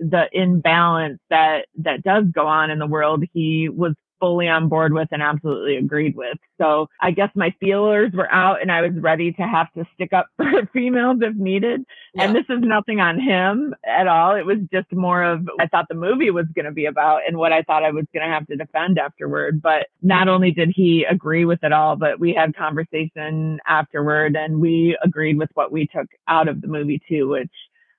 the 0.01 0.29
imbalance 0.33 1.21
that 1.31 1.66
that 1.77 2.03
does 2.03 2.25
go 2.33 2.47
on 2.47 2.71
in 2.71 2.79
the 2.79 2.87
world 2.87 3.25
he 3.33 3.68
was 3.68 3.94
fully 4.20 4.48
on 4.48 4.68
board 4.68 4.92
with 4.92 5.09
and 5.12 5.22
absolutely 5.22 5.76
agreed 5.76 6.16
with. 6.16 6.38
So 6.59 6.88
I 7.00 7.11
guess 7.11 7.31
my 7.35 7.54
feelers 7.61 8.12
were 8.12 8.31
out 8.33 8.61
and 8.61 8.70
I 8.70 8.83
was 8.83 8.92
ready 8.94 9.33
to 9.33 9.42
have 9.42 9.72
to 9.74 9.85
stick 9.94 10.12
up 10.12 10.26
for 10.37 10.66
females 10.72 11.18
if 11.20 11.35
needed. 11.37 11.85
Yeah. 12.14 12.24
And 12.24 12.35
this 12.35 12.44
is 12.48 12.61
nothing 12.61 13.00
on 13.00 13.20
him 13.20 13.74
at 13.87 14.07
all. 14.07 14.35
It 14.35 14.46
was 14.46 14.59
just 14.72 14.92
more 14.92 15.22
of 15.22 15.48
I 15.61 15.66
thought 15.66 15.87
the 15.88 15.94
movie 15.94 16.31
was 16.31 16.46
going 16.54 16.64
to 16.64 16.72
be 16.72 16.87
about 16.87 17.22
and 17.26 17.37
what 17.37 17.52
I 17.52 17.62
thought 17.62 17.85
I 17.85 17.90
was 17.90 18.04
going 18.12 18.26
to 18.26 18.35
have 18.35 18.46
to 18.46 18.57
defend 18.57 18.98
afterward. 18.98 19.62
But 19.62 19.87
not 20.02 20.28
only 20.28 20.50
did 20.50 20.72
he 20.74 21.04
agree 21.04 21.44
with 21.44 21.62
it 21.62 21.72
all, 21.72 21.96
but 21.96 22.18
we 22.18 22.35
had 22.35 22.57
conversation 22.57 23.61
afterward 23.66 24.37
and 24.37 24.61
we 24.61 24.96
agreed 25.02 25.38
with 25.38 25.50
what 25.54 25.72
we 25.72 25.87
took 25.87 26.07
out 26.26 26.48
of 26.48 26.61
the 26.61 26.68
movie 26.68 27.00
too, 27.09 27.28
which 27.28 27.52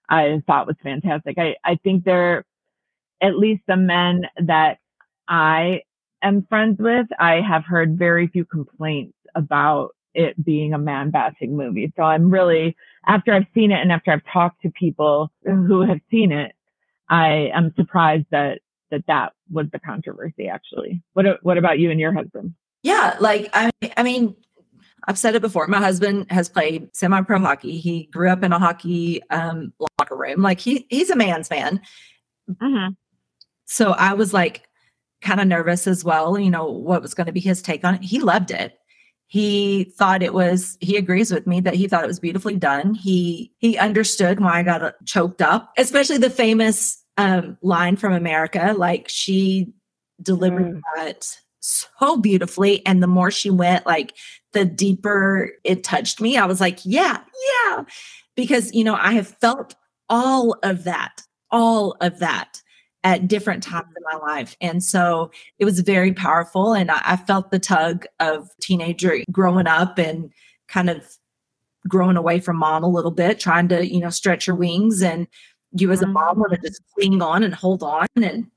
I 0.10 0.42
thought 0.48 0.68
was 0.68 0.76
fantastic. 0.84 1.38
I, 1.38 1.56
I 1.64 1.76
think 1.84 2.04
they're 2.04 2.44
at 3.22 3.38
least 3.38 3.64
the 3.68 3.78
men 3.78 4.24
that 4.46 4.78
I 5.28 5.82
am 6.24 6.46
friends 6.50 6.78
with, 6.80 7.08
I 7.20 7.42
have 7.42 7.64
heard 7.66 7.98
very 7.98 8.28
few 8.28 8.46
complaints 8.46 9.18
about 9.36 9.96
it 10.14 10.44
being 10.44 10.74
a 10.74 10.78
man 10.78 11.12
bashing 11.12 11.56
movie. 11.56 11.94
So 11.96 12.04
I'm 12.04 12.30
really, 12.30 12.76
after 13.08 13.34
I've 13.34 13.46
seen 13.54 13.72
it 13.72 13.80
and 13.80 13.92
after 13.92 14.12
I've 14.12 14.26
talked 14.32 14.62
to 14.64 14.72
people 14.72 15.32
who 15.44 15.82
have 15.82 16.00
seen 16.10 16.32
it, 16.32 16.54
I 17.10 17.52
am 17.54 17.74
surprised 17.76 18.26
that 18.32 18.60
that 18.92 19.06
that 19.08 19.34
was 19.52 19.68
the 19.72 19.80
controversy 19.80 20.48
actually. 20.48 21.02
What 21.14 21.26
what 21.44 21.58
about 21.58 21.80
you 21.80 21.92
and 21.92 22.00
your 22.00 22.14
husband? 22.14 22.54
Yeah, 22.84 23.18
like 23.20 23.50
I 23.54 23.72
I 23.98 24.04
mean 24.04 24.36
I've 25.06 25.18
said 25.18 25.36
it 25.36 25.42
before. 25.42 25.68
My 25.68 25.80
husband 25.80 26.28
has 26.30 26.50
played 26.50 26.96
semi-pro 26.96 27.40
hockey. 27.40 27.78
He 27.78 28.10
grew 28.12 28.30
up 28.30 28.44
in 28.44 28.52
a 28.52 28.60
hockey 28.60 29.22
um, 29.30 29.74
locker 29.80 30.16
room. 30.16 30.42
Like 30.42 30.60
he 30.60 30.86
he's 30.90 31.10
a 31.10 31.16
man's 31.16 31.50
man. 31.50 31.82
Mm-hmm. 32.50 32.94
So 33.66 33.92
I 33.92 34.14
was 34.14 34.34
like, 34.34 34.68
kind 35.22 35.40
of 35.40 35.48
nervous 35.48 35.88
as 35.88 36.04
well, 36.04 36.40
you 36.40 36.50
know, 36.50 36.66
what 36.66 37.02
was 37.02 37.14
going 37.14 37.28
to 37.28 37.34
be 37.34 37.40
his 37.40 37.62
take 37.62 37.84
on 37.84 37.96
it. 37.96 38.04
He 38.04 38.20
loved 38.20 38.52
it. 38.52 38.80
He 39.28 39.94
thought 39.98 40.24
it 40.24 40.34
was 40.34 40.76
he 40.80 40.98
agrees 40.98 41.32
with 41.32 41.46
me 41.46 41.62
that 41.62 41.76
he 41.76 41.88
thought 41.88 42.04
it 42.04 42.08
was 42.08 42.20
beautifully 42.20 42.56
done. 42.56 42.96
He 42.96 43.54
he 43.60 43.78
understood 43.78 44.40
why 44.40 44.60
I 44.60 44.64
got 44.64 44.82
uh, 44.82 44.92
choked 45.06 45.42
up, 45.42 45.72
especially 45.78 46.18
the 46.18 46.32
famous 46.32 47.04
um, 47.18 47.56
line 47.62 47.96
from 47.96 48.14
America 48.14 48.74
like 48.76 49.08
she 49.08 49.72
delivered 50.22 50.78
mm. 50.78 50.82
that 50.96 51.38
so 51.60 52.18
beautifully 52.18 52.84
and 52.86 53.04
the 53.04 53.08
more 53.08 53.30
she 53.30 53.50
went 53.50 53.86
like 53.86 54.16
the 54.54 54.66
deeper 54.66 55.52
it 55.64 55.84
touched 55.84 56.20
me. 56.20 56.36
I 56.36 56.46
was 56.46 56.60
like, 56.60 56.80
yeah, 56.84 57.20
yeah. 57.68 57.84
Because 58.36 58.74
you 58.74 58.84
know, 58.84 58.96
I 58.96 59.14
have 59.14 59.28
felt 59.28 59.76
all 60.10 60.58
of 60.64 60.86
that, 60.86 61.22
all 61.52 61.96
of 62.02 62.18
that 62.18 62.64
at 63.04 63.28
different 63.28 63.64
times 63.64 63.88
mm-hmm. 63.88 64.16
in 64.16 64.20
my 64.20 64.28
life. 64.28 64.56
And 64.62 64.84
so 64.84 65.32
it 65.58 65.66
was 65.66 65.80
very 65.80 66.14
powerful. 66.14 66.74
And 66.74 66.92
I, 66.92 67.02
I, 67.04 67.16
felt 67.16 67.52
the 67.52 67.60
tug 67.60 68.06
of 68.20 68.50
teenager 68.60 69.20
growing 69.32 69.68
up 69.68 69.98
and 69.98 70.32
kind 70.68 70.90
of 70.90 71.06
growing 71.88 72.18
away 72.18 72.40
from 72.40 72.58
mom 72.58 72.84
a 72.84 72.90
little 72.90 73.12
bit, 73.12 73.40
trying 73.40 73.70
to, 73.70 73.88
you 73.88 74.00
know, 74.00 74.10
stretch 74.10 74.48
your 74.48 74.56
wings. 74.56 75.02
And 75.02 75.28
you 75.72 75.92
as 75.92 76.02
a 76.02 76.08
mom 76.08 76.40
want 76.40 76.52
to 76.52 76.58
mm-hmm. 76.58 76.68
just 76.68 76.82
cling 76.94 77.22
on 77.22 77.44
and 77.44 77.54
hold 77.54 77.84
on. 77.84 78.08
And 78.22 78.48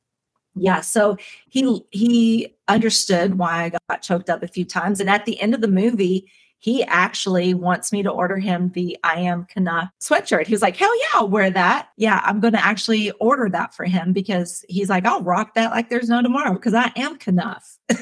yeah, 0.55 0.81
so 0.81 1.17
he 1.49 1.83
he 1.91 2.55
understood 2.69 3.39
why 3.39 3.65
I 3.65 3.79
got 3.89 4.03
choked 4.03 4.29
up 4.29 4.43
a 4.43 4.49
few 4.49 4.65
times. 4.65 5.01
And 5.01 5.09
at 5.09 5.25
the 5.25 5.41
end 5.41 5.55
of 5.55 5.61
the 5.61 5.69
movie, 5.69 6.31
he 6.63 6.85
actually 6.85 7.55
wants 7.55 7.91
me 7.91 8.05
to 8.05 8.11
order 8.11 8.39
him 8.39 8.71
the 8.71 8.97
I 9.03 9.17
am 9.17 9.47
Kenough 9.47 9.91
sweatshirt. 10.01 10.47
He 10.47 10.55
was 10.55 10.63
like, 10.63 10.77
hell 10.77 10.97
yeah, 11.01 11.07
I'll 11.15 11.29
wear 11.29 11.51
that. 11.51 11.89
Yeah, 11.97 12.21
I'm 12.25 12.39
going 12.39 12.53
to 12.53 12.65
actually 12.65 13.11
order 13.13 13.49
that 13.49 13.75
for 13.75 13.85
him 13.85 14.13
because 14.13 14.65
he's 14.69 14.89
like, 14.89 15.05
I'll 15.05 15.25
rock 15.25 15.55
that 15.55 15.73
like 15.73 15.91
there's 15.91 16.09
no 16.09 16.23
tomorrow 16.23 16.53
because 16.53 16.73
I 16.73 16.93
am 16.95 17.19
Kenough. 17.19 17.79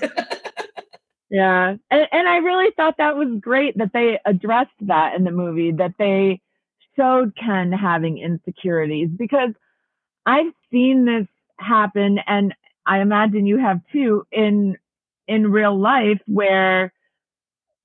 yeah. 1.31 1.77
And, 1.91 2.07
and 2.13 2.29
I 2.29 2.37
really 2.37 2.71
thought 2.77 2.99
that 2.99 3.17
was 3.17 3.29
great 3.41 3.79
that 3.79 3.95
they 3.95 4.21
addressed 4.27 4.69
that 4.83 5.15
in 5.15 5.25
the 5.25 5.31
movie, 5.31 5.73
that 5.73 5.95
they 5.99 6.43
showed 6.97 7.35
Ken 7.37 7.73
having 7.73 8.19
insecurities 8.19 9.09
because 9.09 9.55
I've 10.27 10.53
seen 10.71 11.07
this 11.07 11.27
happen 11.59 12.19
and 12.27 12.55
I 12.85 12.99
imagine 13.01 13.47
you 13.47 13.57
have 13.57 13.81
too 13.91 14.27
in 14.31 14.77
in 15.27 15.51
real 15.51 15.79
life 15.79 16.21
where 16.27 16.93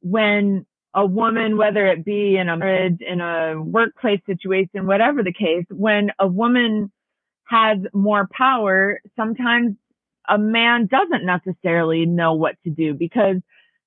when 0.05 0.67
a 0.93 1.03
woman, 1.03 1.57
whether 1.57 1.87
it 1.87 2.05
be 2.05 2.37
in 2.37 2.47
a 2.47 2.55
marriage, 2.55 2.99
in 3.01 3.21
a 3.21 3.59
workplace 3.59 4.21
situation, 4.27 4.85
whatever 4.85 5.23
the 5.23 5.33
case, 5.33 5.65
when 5.69 6.11
a 6.19 6.27
woman 6.27 6.91
has 7.49 7.79
more 7.91 8.29
power, 8.31 9.01
sometimes 9.15 9.75
a 10.29 10.37
man 10.37 10.87
doesn't 10.87 11.25
necessarily 11.25 12.05
know 12.05 12.33
what 12.33 12.55
to 12.63 12.69
do 12.69 12.93
because 12.93 13.37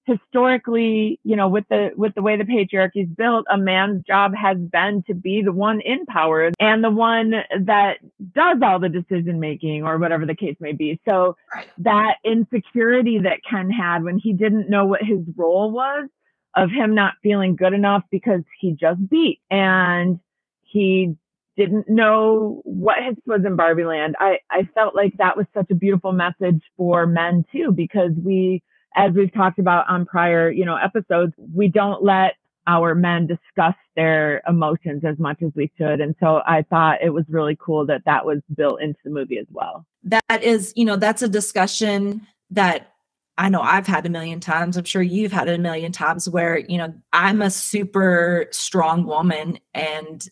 historically, 0.09 1.21
you 1.23 1.37
know, 1.37 1.49
with 1.49 1.65
the 1.69 1.91
with 1.97 2.15
the 2.15 2.23
way 2.23 2.37
the 2.37 2.45
patriarchy 2.45 3.05
is 3.05 3.09
built, 3.09 3.47
a 3.51 3.59
man's 3.59 4.03
job 4.05 4.33
has 4.35 4.57
been 4.57 5.05
to 5.07 5.15
be 5.15 5.43
the 5.45 5.53
one 5.53 5.81
in 5.81 6.07
power 6.07 6.51
and 6.59 6.83
the 6.83 6.91
one 6.91 7.33
that 7.67 7.99
does 8.35 8.59
all 8.63 8.81
the 8.81 8.89
decision 8.89 9.39
making 9.39 9.85
or 9.85 9.99
whatever 9.99 10.27
the 10.27 10.35
case 10.35 10.57
may 10.59 10.73
be. 10.73 10.99
So 11.07 11.37
that 11.79 12.15
insecurity 12.25 13.21
that 13.21 13.41
Ken 13.49 13.71
had 13.71 14.03
when 14.03 14.19
he 14.19 14.33
didn't 14.33 14.71
know 14.71 14.87
what 14.87 15.03
his 15.03 15.21
role 15.37 15.71
was 15.71 16.09
of 16.57 16.71
him 16.71 16.95
not 16.95 17.15
feeling 17.23 17.55
good 17.55 17.75
enough 17.75 18.03
because 18.11 18.43
he 18.59 18.73
just 18.73 19.09
beat 19.09 19.41
and 19.51 20.19
he 20.63 21.15
didn't 21.57 21.89
know 21.89 22.63
what 22.65 22.97
his 23.05 23.17
was 23.27 23.43
in 23.45 23.57
Barbie 23.57 23.85
land. 23.85 24.17
I, 24.19 24.39
I 24.51 24.69
felt 24.75 24.95
like 24.95 25.13
that 25.19 25.37
was 25.37 25.47
such 25.53 25.71
a 25.71 25.75
beautiful 25.75 26.13
message 26.13 26.63
for 26.77 27.07
men 27.07 27.45
too, 27.53 27.73
because 27.73 28.13
we 28.17 28.63
as 28.95 29.13
we've 29.13 29.33
talked 29.33 29.59
about 29.59 29.89
on 29.89 30.07
prior, 30.07 30.51
you 30.51 30.65
know, 30.65 30.77
episodes, 30.77 31.33
we 31.55 31.69
don't 31.69 32.03
let 32.03 32.35
our 32.67 32.95
men 32.95 33.27
discuss 33.27 33.75
their 33.97 34.43
emotions 34.47 35.03
as 35.05 35.19
much 35.19 35.43
as 35.43 35.51
we 35.55 35.73
should. 35.79 36.01
And 36.01 36.15
so 36.21 36.43
I 36.47 36.63
thought 36.69 37.03
it 37.03 37.11
was 37.11 37.25
really 37.29 37.57
cool 37.59 37.87
that 37.87 38.03
that 38.05 38.27
was 38.27 38.41
built 38.55 38.83
into 38.83 38.99
the 39.05 39.11
movie 39.11 39.39
as 39.39 39.47
well. 39.51 39.87
That 40.05 40.43
is, 40.43 40.75
you 40.77 40.85
know, 40.85 40.97
that's 40.97 41.23
a 41.23 41.29
discussion 41.29 42.27
that 42.51 42.93
I 43.39 43.49
know 43.49 43.63
I've 43.63 43.87
had 43.87 44.05
a 44.05 44.11
million 44.11 44.41
times. 44.41 44.77
I'm 44.77 44.85
sure 44.85 45.01
you've 45.01 45.33
had 45.33 45.49
a 45.49 45.57
million 45.57 45.93
times 45.93 46.29
where, 46.29 46.59
you 46.59 46.77
know, 46.77 46.93
I'm 47.13 47.41
a 47.41 47.51
super 47.51 48.49
strong 48.51 49.07
woman 49.07 49.61
and 49.73 50.29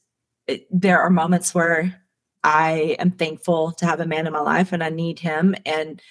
it, 0.46 0.66
there 0.70 1.00
are 1.00 1.10
moments 1.10 1.54
where 1.54 2.02
I 2.44 2.96
am 2.98 3.12
thankful 3.12 3.72
to 3.72 3.86
have 3.86 4.00
a 4.00 4.06
man 4.06 4.26
in 4.26 4.32
my 4.32 4.40
life 4.40 4.72
and 4.72 4.82
I 4.82 4.90
need 4.90 5.20
him. 5.20 5.54
And 5.64 6.02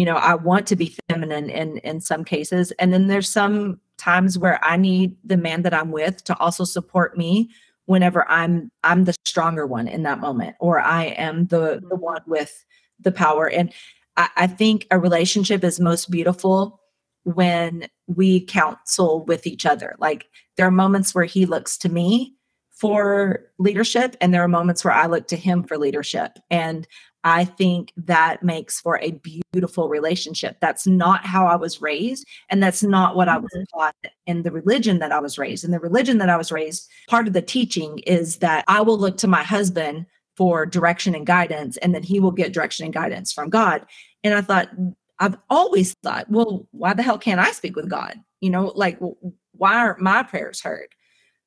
you 0.00 0.06
know 0.06 0.16
i 0.16 0.34
want 0.34 0.66
to 0.66 0.76
be 0.76 0.96
feminine 1.08 1.50
in 1.50 1.78
in 1.78 2.00
some 2.00 2.24
cases. 2.24 2.72
And 2.78 2.92
then 2.92 3.08
there's 3.08 3.28
some 3.28 3.80
times 3.98 4.38
where 4.38 4.58
i 4.64 4.76
need 4.76 5.16
the 5.22 5.36
man 5.36 5.62
that 5.62 5.74
i'm 5.74 5.90
with 5.90 6.24
to 6.24 6.36
also 6.38 6.64
support 6.64 7.18
me 7.18 7.50
whenever 7.84 8.28
i'm 8.30 8.70
i'm 8.82 9.04
the 9.04 9.14
stronger 9.26 9.66
one 9.66 9.86
in 9.86 10.02
that 10.04 10.20
moment 10.20 10.56
or 10.58 10.80
i 10.80 11.04
am 11.04 11.46
the 11.46 11.80
the 11.88 11.96
mm-hmm. 11.96 12.04
one 12.12 12.22
with 12.26 12.64
the 13.02 13.12
power. 13.12 13.48
And 13.48 13.72
I, 14.16 14.28
I 14.36 14.46
think 14.46 14.86
a 14.90 14.98
relationship 14.98 15.64
is 15.64 15.80
most 15.80 16.10
beautiful 16.10 16.80
when 17.24 17.86
we 18.06 18.44
counsel 18.46 19.24
with 19.24 19.46
each 19.46 19.66
other. 19.66 19.94
Like 19.98 20.28
there 20.56 20.66
are 20.66 20.72
moments 20.72 21.14
where 21.14 21.24
he 21.24 21.46
looks 21.46 21.76
to 21.78 21.88
me 21.88 22.34
for 22.70 23.40
leadership 23.58 24.16
and 24.20 24.32
there 24.32 24.42
are 24.42 24.48
moments 24.48 24.82
where 24.82 24.94
i 24.94 25.04
look 25.06 25.28
to 25.28 25.36
him 25.36 25.62
for 25.62 25.76
leadership. 25.76 26.38
And 26.50 26.88
I 27.24 27.44
think 27.44 27.92
that 27.96 28.42
makes 28.42 28.80
for 28.80 28.98
a 28.98 29.12
beautiful 29.52 29.88
relationship. 29.88 30.56
That's 30.60 30.86
not 30.86 31.26
how 31.26 31.46
I 31.46 31.56
was 31.56 31.82
raised. 31.82 32.26
And 32.48 32.62
that's 32.62 32.82
not 32.82 33.14
what 33.14 33.28
I 33.28 33.36
was 33.36 33.50
mm-hmm. 33.54 33.78
taught 33.78 33.94
in 34.26 34.42
the 34.42 34.50
religion 34.50 35.00
that 35.00 35.12
I 35.12 35.20
was 35.20 35.38
raised. 35.38 35.64
In 35.64 35.70
the 35.70 35.80
religion 35.80 36.18
that 36.18 36.30
I 36.30 36.36
was 36.36 36.50
raised, 36.50 36.88
part 37.08 37.26
of 37.26 37.34
the 37.34 37.42
teaching 37.42 37.98
is 38.00 38.38
that 38.38 38.64
I 38.68 38.80
will 38.80 38.98
look 38.98 39.18
to 39.18 39.28
my 39.28 39.42
husband 39.42 40.06
for 40.36 40.64
direction 40.64 41.14
and 41.14 41.26
guidance, 41.26 41.76
and 41.78 41.94
then 41.94 42.02
he 42.02 42.18
will 42.18 42.30
get 42.30 42.54
direction 42.54 42.86
and 42.86 42.94
guidance 42.94 43.32
from 43.32 43.50
God. 43.50 43.84
And 44.24 44.32
I 44.32 44.40
thought, 44.40 44.70
I've 45.18 45.36
always 45.50 45.94
thought, 46.02 46.30
well, 46.30 46.66
why 46.70 46.94
the 46.94 47.02
hell 47.02 47.18
can't 47.18 47.40
I 47.40 47.50
speak 47.52 47.76
with 47.76 47.90
God? 47.90 48.14
You 48.40 48.48
know, 48.48 48.72
like, 48.74 48.98
why 49.52 49.74
aren't 49.74 50.00
my 50.00 50.22
prayers 50.22 50.62
heard? 50.62 50.88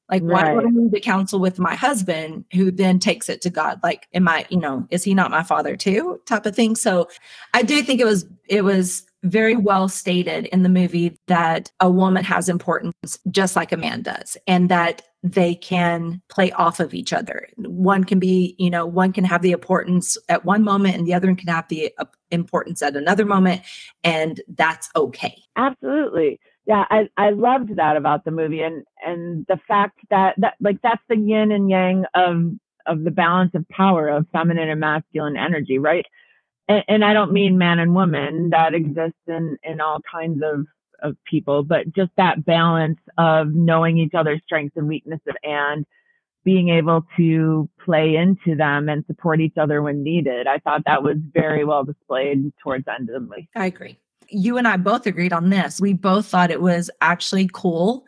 Like, 0.09 0.21
right. 0.23 0.55
why 0.55 0.61
do 0.61 0.67
I 0.67 0.69
need 0.69 0.91
to 0.91 0.99
counsel 0.99 1.39
with 1.39 1.59
my 1.59 1.75
husband 1.75 2.45
who 2.53 2.71
then 2.71 2.99
takes 2.99 3.29
it 3.29 3.41
to 3.41 3.49
God? 3.49 3.79
Like, 3.83 4.07
am 4.13 4.27
I, 4.27 4.45
you 4.49 4.57
know, 4.57 4.85
is 4.89 5.03
he 5.03 5.13
not 5.13 5.31
my 5.31 5.43
father 5.43 5.75
too? 5.75 6.19
Type 6.25 6.45
of 6.45 6.55
thing. 6.55 6.75
So 6.75 7.07
I 7.53 7.63
do 7.63 7.81
think 7.81 8.01
it 8.01 8.05
was, 8.05 8.25
it 8.47 8.63
was 8.63 9.05
very 9.23 9.55
well 9.55 9.87
stated 9.87 10.47
in 10.47 10.63
the 10.63 10.69
movie 10.69 11.17
that 11.27 11.71
a 11.79 11.89
woman 11.89 12.25
has 12.25 12.49
importance 12.49 13.17
just 13.31 13.55
like 13.55 13.71
a 13.71 13.77
man 13.77 14.01
does 14.01 14.35
and 14.47 14.69
that 14.69 15.01
they 15.23 15.55
can 15.55 16.21
play 16.27 16.51
off 16.51 16.81
of 16.81 16.93
each 16.93 17.13
other. 17.13 17.47
One 17.55 18.03
can 18.03 18.19
be, 18.19 18.55
you 18.59 18.69
know, 18.69 18.85
one 18.85 19.13
can 19.13 19.23
have 19.23 19.41
the 19.41 19.53
importance 19.53 20.17
at 20.27 20.43
one 20.43 20.63
moment 20.63 20.97
and 20.97 21.07
the 21.07 21.13
other 21.13 21.33
can 21.33 21.47
have 21.47 21.69
the 21.69 21.93
uh, 21.97 22.05
importance 22.29 22.81
at 22.81 22.97
another 22.97 23.25
moment. 23.25 23.61
And 24.03 24.41
that's 24.49 24.89
okay. 24.97 25.41
Absolutely 25.55 26.41
yeah 26.65 26.85
i 26.89 27.09
i 27.17 27.29
loved 27.29 27.75
that 27.75 27.97
about 27.97 28.25
the 28.25 28.31
movie 28.31 28.61
and 28.61 28.83
and 29.05 29.45
the 29.47 29.59
fact 29.67 29.99
that 30.09 30.35
that 30.37 30.55
like 30.59 30.81
that's 30.81 31.01
the 31.09 31.17
yin 31.17 31.51
and 31.51 31.69
yang 31.69 32.05
of 32.15 32.51
of 32.85 33.03
the 33.03 33.11
balance 33.11 33.51
of 33.53 33.67
power 33.69 34.09
of 34.09 34.25
feminine 34.31 34.69
and 34.69 34.79
masculine 34.79 35.37
energy 35.37 35.77
right 35.77 36.05
and, 36.67 36.83
and 36.87 37.05
I 37.05 37.13
don't 37.13 37.33
mean 37.33 37.57
man 37.57 37.79
and 37.79 37.93
woman 37.93 38.49
that 38.51 38.73
exists 38.73 39.19
in, 39.27 39.57
in 39.63 39.81
all 39.81 39.99
kinds 40.09 40.41
of, 40.43 40.65
of 41.01 41.17
people, 41.29 41.63
but 41.63 41.93
just 41.93 42.11
that 42.17 42.45
balance 42.45 42.99
of 43.17 43.53
knowing 43.53 43.97
each 43.97 44.13
other's 44.13 44.41
strengths 44.45 44.77
and 44.77 44.87
weaknesses 44.87 45.33
and 45.43 45.85
being 46.45 46.69
able 46.69 47.05
to 47.17 47.69
play 47.83 48.15
into 48.15 48.55
them 48.55 48.89
and 48.89 49.05
support 49.07 49.39
each 49.39 49.57
other 49.57 49.81
when 49.81 50.03
needed. 50.03 50.45
I 50.45 50.59
thought 50.59 50.83
that 50.85 51.03
was 51.03 51.15
very 51.33 51.63
well 51.63 51.85
displayed 51.85 52.51
towards 52.61 52.85
end 52.87 53.09
of 53.09 53.13
the 53.13 53.19
movie. 53.21 53.49
I 53.55 53.67
agree. 53.67 53.97
You 54.29 54.57
and 54.57 54.67
I 54.67 54.77
both 54.77 55.05
agreed 55.05 55.33
on 55.33 55.49
this. 55.49 55.79
We 55.79 55.93
both 55.93 56.25
thought 56.25 56.51
it 56.51 56.61
was 56.61 56.89
actually 57.01 57.49
cool 57.53 58.05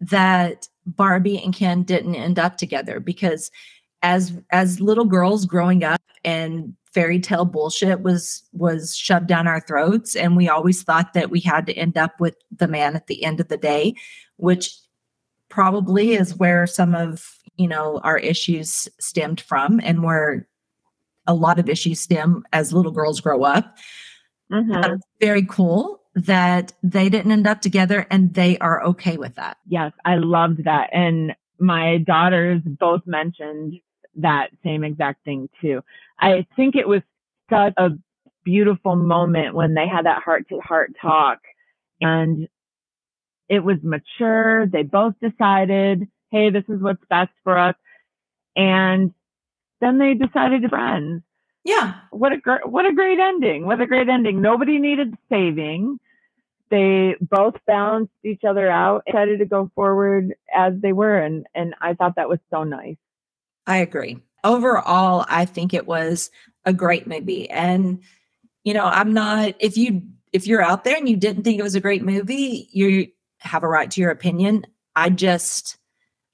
that 0.00 0.68
Barbie 0.86 1.42
and 1.42 1.54
Ken 1.54 1.82
didn't 1.82 2.14
end 2.14 2.38
up 2.38 2.56
together 2.56 3.00
because 3.00 3.50
as 4.02 4.32
as 4.50 4.80
little 4.80 5.04
girls 5.04 5.44
growing 5.44 5.84
up 5.84 6.00
and 6.24 6.74
fairy 6.92 7.20
tale 7.20 7.44
bullshit 7.44 8.00
was 8.00 8.42
was 8.52 8.96
shoved 8.96 9.26
down 9.26 9.46
our 9.46 9.60
throats 9.60 10.16
and 10.16 10.36
we 10.36 10.48
always 10.48 10.82
thought 10.82 11.12
that 11.12 11.30
we 11.30 11.40
had 11.40 11.66
to 11.66 11.74
end 11.74 11.98
up 11.98 12.18
with 12.20 12.34
the 12.56 12.68
man 12.68 12.96
at 12.96 13.06
the 13.08 13.24
end 13.24 13.40
of 13.40 13.48
the 13.48 13.56
day 13.56 13.94
which 14.36 14.72
probably 15.48 16.12
is 16.12 16.36
where 16.36 16.66
some 16.66 16.94
of 16.94 17.38
you 17.56 17.68
know 17.68 18.00
our 18.04 18.18
issues 18.18 18.88
stemmed 18.98 19.40
from 19.40 19.80
and 19.82 20.02
where 20.02 20.48
a 21.26 21.34
lot 21.34 21.58
of 21.58 21.68
issues 21.68 22.00
stem 22.00 22.42
as 22.52 22.72
little 22.72 22.92
girls 22.92 23.20
grow 23.20 23.42
up 23.42 23.76
Mm-hmm. 24.52 24.96
Very 25.20 25.44
cool 25.44 26.00
that 26.14 26.72
they 26.82 27.08
didn't 27.08 27.30
end 27.30 27.46
up 27.46 27.60
together 27.60 28.06
and 28.10 28.34
they 28.34 28.58
are 28.58 28.82
okay 28.82 29.16
with 29.16 29.36
that 29.36 29.56
Yes, 29.66 29.92
I 30.04 30.16
loved 30.16 30.64
that. 30.64 30.88
And 30.92 31.34
my 31.60 31.98
daughters 31.98 32.60
both 32.64 33.02
mentioned 33.06 33.74
that 34.16 34.48
same 34.64 34.82
exact 34.84 35.24
thing 35.24 35.48
too. 35.60 35.82
I 36.18 36.46
think 36.56 36.74
it 36.74 36.88
was 36.88 37.02
such 37.50 37.74
a 37.76 37.90
beautiful 38.44 38.96
moment 38.96 39.54
when 39.54 39.74
they 39.74 39.86
had 39.86 40.06
that 40.06 40.22
heart 40.22 40.48
to 40.48 40.58
heart 40.60 40.92
talk 41.00 41.38
and 42.00 42.48
it 43.48 43.60
was 43.60 43.76
mature. 43.82 44.66
They 44.66 44.82
both 44.82 45.14
decided, 45.20 46.08
Hey, 46.30 46.50
this 46.50 46.64
is 46.68 46.80
what's 46.82 47.04
best 47.08 47.30
for 47.44 47.58
us. 47.58 47.76
And 48.56 49.14
then 49.80 49.98
they 49.98 50.14
decided 50.14 50.62
to 50.62 50.68
friends. 50.68 51.22
Yeah. 51.64 51.94
What 52.10 52.32
a 52.32 52.38
great, 52.38 52.68
what 52.68 52.86
a 52.86 52.92
great 52.92 53.18
ending. 53.18 53.66
What 53.66 53.80
a 53.80 53.86
great 53.86 54.08
ending. 54.08 54.40
Nobody 54.40 54.78
needed 54.78 55.16
saving. 55.28 55.98
They 56.70 57.16
both 57.20 57.54
balanced 57.66 58.12
each 58.24 58.44
other 58.44 58.70
out, 58.70 59.02
decided 59.06 59.38
to 59.38 59.46
go 59.46 59.70
forward 59.74 60.34
as 60.54 60.74
they 60.80 60.92
were. 60.92 61.18
And, 61.18 61.46
and 61.54 61.74
I 61.80 61.94
thought 61.94 62.16
that 62.16 62.28
was 62.28 62.38
so 62.50 62.62
nice. 62.64 62.96
I 63.66 63.78
agree. 63.78 64.18
Overall, 64.44 65.24
I 65.28 65.44
think 65.44 65.74
it 65.74 65.86
was 65.86 66.30
a 66.64 66.72
great 66.72 67.06
movie. 67.06 67.50
And 67.50 68.02
you 68.64 68.74
know, 68.74 68.84
I'm 68.84 69.14
not 69.14 69.54
if 69.60 69.76
you 69.78 70.02
if 70.32 70.46
you're 70.46 70.62
out 70.62 70.84
there 70.84 70.96
and 70.96 71.08
you 71.08 71.16
didn't 71.16 71.44
think 71.44 71.58
it 71.58 71.62
was 71.62 71.74
a 71.74 71.80
great 71.80 72.04
movie, 72.04 72.68
you 72.70 73.08
have 73.38 73.62
a 73.62 73.68
right 73.68 73.90
to 73.90 74.00
your 74.00 74.10
opinion. 74.10 74.66
I 74.94 75.10
just 75.10 75.78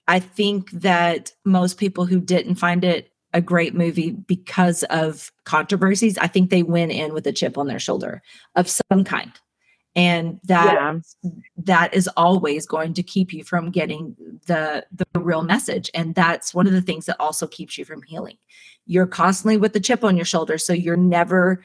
I 0.09 0.19
think 0.19 0.71
that 0.73 1.33
most 1.45 1.79
people 1.79 2.07
who 2.07 2.21
didn't 2.21 2.57
find 2.57 2.85
it 2.85 3.13
a 3.35 3.43
great 3.43 3.75
movie 3.75 4.13
because 4.13 4.85
of 4.85 5.31
controversies, 5.45 6.17
I 6.19 6.29
think 6.29 6.49
they 6.51 6.63
went 6.63 6.93
in 6.93 7.13
with 7.13 7.27
a 7.27 7.33
chip 7.33 7.59
on 7.59 7.67
their 7.67 7.79
shoulder 7.81 8.23
of 8.55 8.69
some 8.71 9.05
kind. 9.05 9.33
And 9.97 10.41
that 10.45 10.75
Yeah. 10.75 10.99
that 11.57 11.95
is 11.95 12.09
always 12.17 12.67
going 12.67 12.95
to 12.95 13.03
keep 13.03 13.33
you 13.33 13.45
from 13.45 13.71
getting 13.71 14.17
the 14.47 14.87
the 14.93 15.21
real 15.21 15.43
message 15.43 15.91
and 15.95 16.15
that's 16.15 16.53
one 16.55 16.67
of 16.67 16.73
the 16.73 16.83
things 16.83 17.07
that 17.07 17.21
also 17.21 17.47
keeps 17.47 17.79
you 17.79 17.85
from 17.85 18.03
healing 18.03 18.37
you're 18.87 19.07
constantly 19.07 19.57
with 19.57 19.73
the 19.73 19.81
chip 19.81 20.03
on 20.05 20.17
your 20.17 20.25
shoulder 20.25 20.59
so 20.59 20.73
you're 20.73 20.97
never 20.97 21.63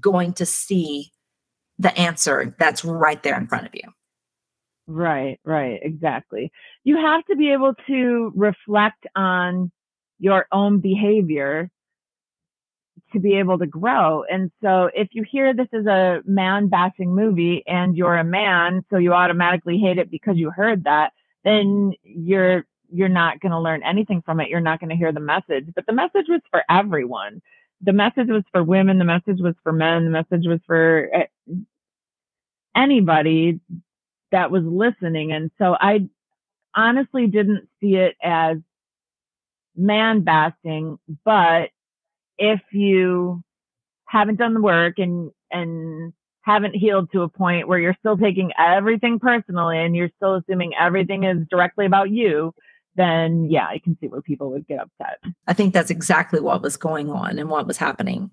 going 0.00 0.32
to 0.34 0.44
see 0.46 1.10
the 1.78 1.96
answer 1.98 2.54
that's 2.58 2.84
right 2.84 3.22
there 3.22 3.36
in 3.38 3.46
front 3.46 3.66
of 3.66 3.74
you 3.74 3.82
Right, 4.86 5.38
right, 5.44 5.78
exactly. 5.82 6.50
You 6.84 6.96
have 6.96 7.24
to 7.26 7.36
be 7.36 7.52
able 7.52 7.74
to 7.86 8.32
reflect 8.34 9.06
on 9.14 9.70
your 10.20 10.46
own 10.52 10.78
behavior 10.80 11.70
to 13.12 13.18
be 13.18 13.36
able 13.36 13.58
to 13.58 13.66
grow. 13.66 14.22
And 14.30 14.52
so 14.62 14.88
if 14.94 15.08
you 15.12 15.24
hear 15.28 15.52
this 15.52 15.66
is 15.72 15.86
a 15.86 16.20
man 16.24 16.68
bashing 16.68 17.12
movie 17.14 17.64
and 17.66 17.96
you're 17.96 18.16
a 18.16 18.24
man, 18.24 18.84
so 18.90 18.98
you 18.98 19.12
automatically 19.12 19.78
hate 19.78 19.98
it 19.98 20.10
because 20.10 20.36
you 20.36 20.50
heard 20.50 20.84
that, 20.84 21.12
then 21.44 21.94
you're 22.04 22.64
you're 22.92 23.08
not 23.08 23.40
going 23.40 23.52
to 23.52 23.60
learn 23.60 23.82
anything 23.84 24.20
from 24.20 24.40
it. 24.40 24.48
You're 24.48 24.60
not 24.60 24.80
going 24.80 24.90
to 24.90 24.96
hear 24.96 25.12
the 25.12 25.20
message. 25.20 25.66
But 25.74 25.86
the 25.86 25.92
message 25.92 26.26
was 26.28 26.40
for 26.50 26.64
everyone. 26.68 27.40
The 27.80 27.92
message 27.92 28.26
was 28.28 28.42
for 28.52 28.64
women, 28.64 28.98
the 28.98 29.04
message 29.04 29.40
was 29.40 29.54
for 29.62 29.72
men, 29.72 30.04
the 30.04 30.10
message 30.10 30.44
was 30.46 30.58
for 30.66 31.08
eh, 31.14 31.54
anybody 32.76 33.60
that 34.32 34.50
was 34.50 34.64
listening. 34.64 35.32
And 35.32 35.50
so 35.56 35.76
I 35.80 36.08
honestly 36.74 37.26
didn't 37.26 37.68
see 37.80 37.94
it 37.94 38.16
as 38.22 38.58
man 39.76 40.22
bashing, 40.22 40.98
but 41.24 41.70
if 42.38 42.60
you 42.72 43.42
haven't 44.06 44.36
done 44.36 44.54
the 44.54 44.60
work 44.60 44.98
and, 44.98 45.30
and 45.50 46.12
haven't 46.42 46.74
healed 46.74 47.10
to 47.12 47.22
a 47.22 47.28
point 47.28 47.68
where 47.68 47.78
you're 47.78 47.96
still 48.00 48.16
taking 48.16 48.50
everything 48.58 49.18
personally 49.18 49.78
and 49.78 49.94
you're 49.94 50.10
still 50.16 50.36
assuming 50.36 50.72
everything 50.80 51.24
is 51.24 51.38
directly 51.50 51.86
about 51.86 52.10
you, 52.10 52.52
then 52.96 53.46
yeah, 53.50 53.66
I 53.66 53.78
can 53.78 53.96
see 54.00 54.08
where 54.08 54.22
people 54.22 54.50
would 54.50 54.66
get 54.66 54.80
upset. 54.80 55.18
i 55.46 55.52
think 55.52 55.72
that's 55.72 55.90
exactly 55.90 56.40
what 56.40 56.60
was 56.62 56.76
going 56.76 57.08
on 57.10 57.38
and 57.38 57.48
what 57.48 57.66
was 57.66 57.76
happening 57.76 58.30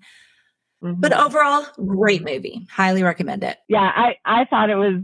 but 0.82 1.12
Mhm. 1.12 1.26
overall 1.26 1.66
great 1.86 2.24
movie 2.24 2.66
highly 2.72 3.04
recommend 3.04 3.44
it 3.44 3.58
yeah, 3.68 3.92
I, 3.96 4.16
I 4.26 4.46
thought 4.46 4.70
it 4.70 4.76
was 4.76 5.02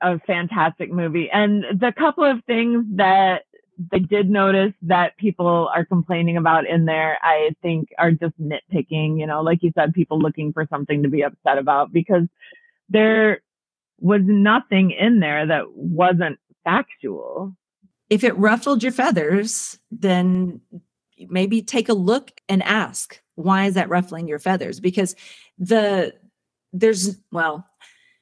a 0.00 0.18
fantastic 0.20 0.90
movie. 0.92 1.28
And 1.30 1.64
the 1.78 1.92
couple 1.96 2.24
of 2.24 2.42
things 2.46 2.84
that 2.96 3.42
I 3.92 3.98
did 3.98 4.30
notice 4.30 4.72
that 4.82 5.16
people 5.18 5.70
are 5.74 5.84
complaining 5.84 6.36
about 6.36 6.66
in 6.66 6.86
there, 6.86 7.18
I 7.22 7.50
think 7.62 7.88
are 7.98 8.10
just 8.10 8.34
nitpicking, 8.40 9.18
you 9.18 9.26
know, 9.26 9.42
like 9.42 9.62
you 9.62 9.72
said, 9.74 9.92
people 9.92 10.18
looking 10.18 10.52
for 10.52 10.66
something 10.70 11.02
to 11.02 11.08
be 11.08 11.22
upset 11.22 11.58
about 11.58 11.92
because 11.92 12.22
there 12.88 13.42
was 14.00 14.22
nothing 14.24 14.92
in 14.92 15.20
there 15.20 15.46
that 15.46 15.72
wasn't 15.74 16.38
factual. 16.64 17.54
if 18.10 18.22
it 18.24 18.36
ruffled 18.36 18.82
your 18.82 18.92
feathers, 18.92 19.78
then 19.90 20.60
maybe 21.28 21.62
take 21.62 21.88
a 21.88 21.94
look 21.94 22.30
and 22.48 22.62
ask, 22.62 23.20
why 23.34 23.66
is 23.66 23.74
that 23.74 23.88
ruffling 23.88 24.28
your 24.28 24.38
feathers? 24.38 24.80
Because 24.80 25.14
the 25.58 26.12
there's 26.72 27.16
well, 27.32 27.66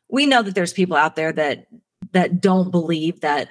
we 0.09 0.27
know 0.27 0.43
that 0.43 0.55
there's 0.55 0.73
people 0.73 0.97
out 0.97 1.17
there 1.17 1.33
that 1.33 1.67
that 2.13 2.41
don't 2.41 2.71
believe 2.71 3.21
that 3.21 3.51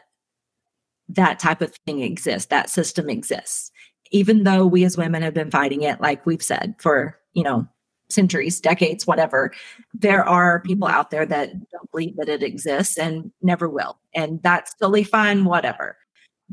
that 1.09 1.39
type 1.39 1.61
of 1.61 1.75
thing 1.85 2.01
exists, 2.01 2.47
that 2.49 2.69
system 2.69 3.09
exists. 3.09 3.71
Even 4.11 4.43
though 4.43 4.65
we 4.65 4.83
as 4.83 4.97
women 4.97 5.21
have 5.21 5.33
been 5.33 5.51
fighting 5.51 5.81
it, 5.81 5.99
like 5.99 6.25
we've 6.25 6.43
said, 6.43 6.75
for 6.79 7.17
you 7.33 7.43
know, 7.43 7.67
centuries, 8.09 8.59
decades, 8.61 9.07
whatever, 9.07 9.51
there 9.93 10.23
are 10.23 10.61
people 10.61 10.87
out 10.87 11.09
there 11.09 11.25
that 11.25 11.49
don't 11.71 11.91
believe 11.91 12.15
that 12.17 12.29
it 12.29 12.43
exists 12.43 12.97
and 12.97 13.31
never 13.41 13.67
will. 13.67 13.97
And 14.13 14.41
that's 14.43 14.73
totally 14.75 15.03
fine, 15.03 15.45
whatever 15.45 15.97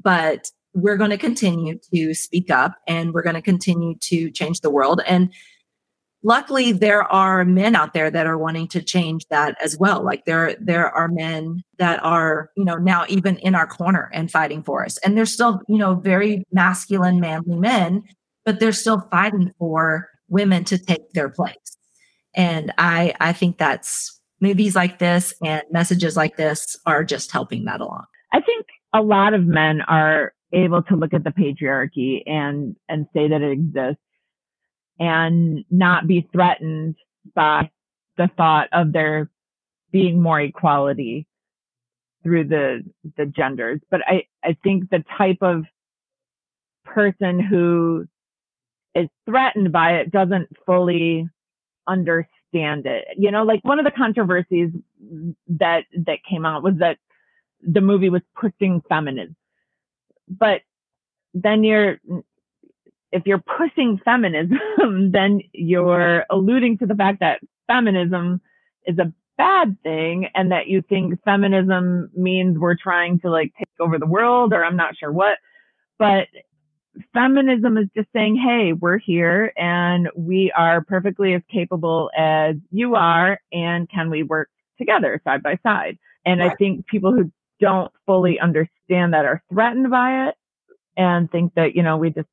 but 0.03 0.51
we're 0.75 0.97
going 0.97 1.11
to 1.11 1.19
continue 1.19 1.79
to 1.93 2.15
speak 2.15 2.51
up 2.51 2.75
and 2.87 3.13
we're 3.13 3.23
going 3.23 3.35
to 3.35 3.43
continue 3.43 3.97
to 3.99 4.31
change 4.31 4.61
the 4.61 4.71
world 4.71 5.01
and 5.07 5.33
luckily 6.23 6.73
there 6.73 7.03
are 7.13 7.45
men 7.45 7.75
out 7.75 7.95
there 7.95 8.11
that 8.11 8.27
are 8.27 8.39
wanting 8.39 8.69
to 8.69 8.83
change 8.83 9.27
that 9.31 9.57
as 9.63 9.77
well. 9.79 10.05
Like 10.05 10.25
there 10.25 10.57
there 10.61 10.91
are 10.91 11.09
men 11.09 11.63
that 11.79 12.03
are 12.05 12.51
you 12.57 12.65
know 12.65 12.77
now 12.77 13.05
even 13.09 13.37
in 13.39 13.55
our 13.55 13.67
corner 13.67 14.11
and 14.13 14.31
fighting 14.31 14.63
for 14.63 14.85
us. 14.85 14.99
And 14.99 15.17
they're 15.17 15.27
still 15.27 15.61
you 15.69 15.79
know 15.79 15.95
very 15.95 16.45
masculine 16.53 17.21
manly 17.21 17.57
men 17.57 18.03
but 18.47 18.59
they're 18.59 18.73
still 18.73 19.07
fighting 19.11 19.53
for 19.59 20.09
women 20.29 20.65
to 20.65 20.79
take 20.79 21.13
their 21.13 21.29
place. 21.29 21.57
And 22.35 22.73
i 22.79 23.15
i 23.21 23.33
think 23.33 23.59
that's 23.59 24.21
movies 24.41 24.75
like 24.75 24.99
this 24.99 25.35
and 25.45 25.63
messages 25.71 26.17
like 26.17 26.37
this 26.37 26.77
are 26.87 27.05
just 27.05 27.31
helping 27.31 27.65
that 27.67 27.81
along. 27.81 28.05
I 28.33 28.41
think 28.41 28.67
a 28.95 29.03
lot 29.03 29.35
of 29.35 29.45
men 29.45 29.83
are 29.83 30.33
able 30.53 30.83
to 30.83 30.97
look 30.97 31.15
at 31.15 31.25
the 31.25 31.31
patriarchy 31.31 32.23
and 32.27 32.75
and 32.89 33.07
say 33.15 33.29
that 33.29 33.43
it 33.43 33.53
exists 33.53 34.03
and 35.01 35.65
not 35.71 36.07
be 36.07 36.29
threatened 36.33 36.95
by 37.35 37.71
the 38.17 38.31
thought 38.37 38.69
of 38.73 38.93
there 38.93 39.29
being 39.91 40.23
more 40.23 40.41
equality 40.41 41.27
through 42.23 42.45
the 42.45 42.85
the 43.17 43.27
genders 43.27 43.81
but 43.91 44.01
i 44.07 44.25
i 44.45 44.57
think 44.63 44.89
the 44.91 45.03
type 45.17 45.39
of 45.41 45.65
person 46.85 47.41
who 47.41 48.07
is 48.95 49.09
threatened 49.25 49.73
by 49.73 49.95
it 49.95 50.11
doesn't 50.11 50.49
fully 50.67 51.27
understand 51.89 52.85
it 52.87 53.07
you 53.17 53.31
know 53.31 53.43
like 53.43 53.65
one 53.65 53.79
of 53.79 53.85
the 53.85 53.91
controversies 53.91 54.71
that 55.49 55.85
that 55.95 56.19
came 56.29 56.45
out 56.45 56.63
was 56.63 56.75
that 56.79 56.99
the 57.63 57.81
movie 57.81 58.11
was 58.11 58.23
pushing 58.35 58.83
feminism. 58.89 59.37
But 60.29 60.63
then 61.35 61.65
you're 61.65 62.01
if 63.13 63.27
you're 63.27 63.43
pushing 63.59 64.01
feminism, 64.05 64.59
then 65.13 65.41
you're 65.53 66.25
alluding 66.31 66.79
to 66.79 66.87
the 66.87 66.95
fact 66.95 67.21
that 67.21 67.41
feminism 67.67 68.41
is 68.87 68.99
a 68.99 69.13
bad 69.37 69.77
thing 69.83 70.29
and 70.35 70.53
that 70.53 70.67
you 70.67 70.83
think 70.83 71.19
feminism 71.25 72.11
means 72.15 72.59
we're 72.59 72.77
trying 72.77 73.19
to 73.21 73.31
like 73.31 73.53
take 73.59 73.69
over 73.79 73.99
the 73.99 74.07
world 74.07 74.53
or 74.53 74.65
I'm 74.65 74.77
not 74.77 74.97
sure 74.99 75.11
what. 75.11 75.39
But 75.99 76.29
feminism 77.15 77.79
is 77.79 77.87
just 77.97 78.09
saying, 78.15 78.37
hey, 78.37 78.73
we're 78.73 78.99
here 78.99 79.53
and 79.57 80.09
we 80.17 80.53
are 80.57 80.83
perfectly 80.83 81.35
as 81.35 81.43
capable 81.51 82.11
as 82.17 82.57
you 82.71 82.97
are. 82.97 83.41
And 83.53 83.89
can 83.89 84.11
we 84.11 84.23
work 84.23 84.51
together 84.79 85.21
side 85.25 85.43
by 85.43 85.59
side? 85.63 85.99
And 86.25 86.41
right. 86.41 86.53
I 86.53 86.55
think 86.57 86.87
people 86.87 87.13
who 87.13 87.33
don't 87.61 87.93
fully 88.07 88.39
understand 88.41 89.15
that 89.15 89.25
are 89.25 89.43
threatened 89.51 89.91
by 89.91 90.29
it 90.29 90.35
and 90.97 91.31
think 91.31 91.55
that, 91.55 91.75
you 91.75 91.83
know, 91.83 91.97
we 91.97 92.11
just, 92.11 92.29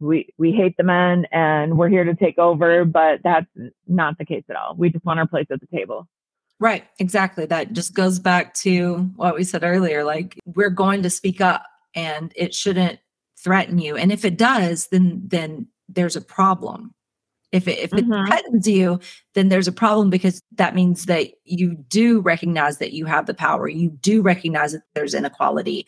we, 0.00 0.32
we 0.38 0.52
hate 0.52 0.76
the 0.76 0.82
men 0.82 1.26
and 1.30 1.78
we're 1.78 1.88
here 1.88 2.04
to 2.04 2.14
take 2.14 2.38
over, 2.38 2.84
but 2.84 3.20
that's 3.22 3.46
not 3.86 4.18
the 4.18 4.24
case 4.24 4.44
at 4.48 4.56
all. 4.56 4.74
We 4.76 4.90
just 4.90 5.04
want 5.04 5.20
our 5.20 5.26
place 5.26 5.46
at 5.50 5.60
the 5.60 5.66
table. 5.66 6.08
Right, 6.58 6.84
exactly. 6.98 7.46
That 7.46 7.72
just 7.72 7.94
goes 7.94 8.18
back 8.18 8.54
to 8.54 8.96
what 9.16 9.34
we 9.34 9.44
said 9.44 9.64
earlier. 9.64 10.04
Like, 10.04 10.38
we're 10.44 10.70
going 10.70 11.02
to 11.02 11.10
speak 11.10 11.40
up 11.40 11.64
and 11.94 12.32
it 12.36 12.54
shouldn't 12.54 12.98
threaten 13.38 13.78
you. 13.78 13.96
And 13.96 14.12
if 14.12 14.24
it 14.24 14.36
does, 14.36 14.88
then 14.88 15.22
then 15.26 15.68
there's 15.88 16.16
a 16.16 16.20
problem. 16.20 16.94
If 17.52 17.66
it, 17.66 17.78
if 17.78 17.92
it 17.92 18.06
mm-hmm. 18.06 18.26
threatens 18.26 18.68
you, 18.68 19.00
then 19.34 19.48
there's 19.48 19.66
a 19.66 19.72
problem 19.72 20.08
because 20.08 20.40
that 20.52 20.74
means 20.74 21.06
that 21.06 21.30
you 21.44 21.74
do 21.88 22.20
recognize 22.20 22.78
that 22.78 22.92
you 22.92 23.06
have 23.06 23.26
the 23.26 23.34
power. 23.34 23.66
You 23.66 23.90
do 23.90 24.22
recognize 24.22 24.72
that 24.72 24.82
there's 24.94 25.14
inequality, 25.14 25.86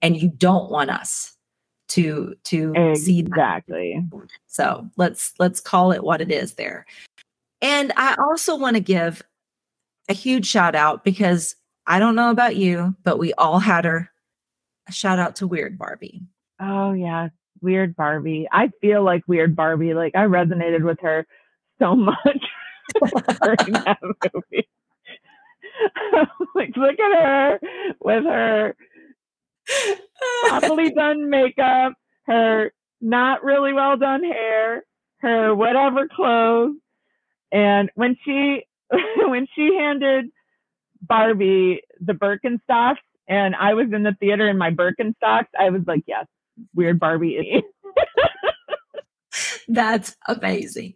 and 0.00 0.16
you 0.16 0.30
don't 0.30 0.70
want 0.70 0.90
us 0.90 1.36
to 1.88 2.34
to 2.44 2.70
exactly. 2.70 2.94
see 2.96 3.18
exactly. 3.20 4.08
So 4.46 4.88
let's 4.96 5.34
let's 5.38 5.60
call 5.60 5.92
it 5.92 6.04
what 6.04 6.20
it 6.20 6.30
is 6.30 6.54
there. 6.54 6.86
And 7.60 7.92
I 7.96 8.16
also 8.18 8.56
want 8.56 8.76
to 8.76 8.80
give 8.80 9.22
a 10.08 10.14
huge 10.14 10.46
shout 10.46 10.74
out 10.74 11.04
because 11.04 11.54
I 11.86 11.98
don't 11.98 12.14
know 12.14 12.30
about 12.30 12.56
you, 12.56 12.96
but 13.04 13.18
we 13.18 13.32
all 13.34 13.58
had 13.58 13.84
her. 13.84 14.10
A 14.88 14.92
shout 14.92 15.18
out 15.18 15.36
to 15.36 15.46
Weird 15.46 15.78
Barbie. 15.78 16.22
Oh 16.60 16.92
yeah, 16.92 17.28
weird 17.60 17.94
Barbie. 17.94 18.48
I 18.50 18.70
feel 18.80 19.02
like 19.02 19.22
weird 19.26 19.54
Barbie. 19.54 19.94
Like 19.94 20.14
I 20.14 20.24
resonated 20.24 20.82
with 20.82 20.98
her 21.00 21.26
so 21.78 21.94
much 21.94 22.16
during 23.42 23.72
that 23.72 23.98
movie. 24.02 24.68
like 26.54 26.76
look 26.76 26.98
at 26.98 27.22
her 27.22 27.60
with 28.00 28.24
her 28.24 28.76
properly 30.48 30.90
done 30.90 31.30
makeup, 31.30 31.94
her 32.26 32.72
not 33.00 33.44
really 33.44 33.72
well 33.72 33.96
done 33.96 34.24
hair, 34.24 34.84
her 35.18 35.54
whatever 35.54 36.08
clothes, 36.08 36.76
and 37.50 37.90
when 37.94 38.16
she 38.24 38.64
when 39.18 39.46
she 39.54 39.74
handed 39.76 40.26
Barbie 41.00 41.82
the 42.00 42.12
Birkenstocks 42.12 42.96
and 43.28 43.54
I 43.54 43.74
was 43.74 43.86
in 43.92 44.02
the 44.02 44.16
theater 44.18 44.48
in 44.48 44.58
my 44.58 44.70
Birkenstocks, 44.70 45.48
I 45.58 45.70
was 45.70 45.82
like, 45.86 46.02
yes, 46.06 46.26
weird 46.74 46.98
Barbie 46.98 47.62
That's 49.68 50.16
amazing. 50.28 50.94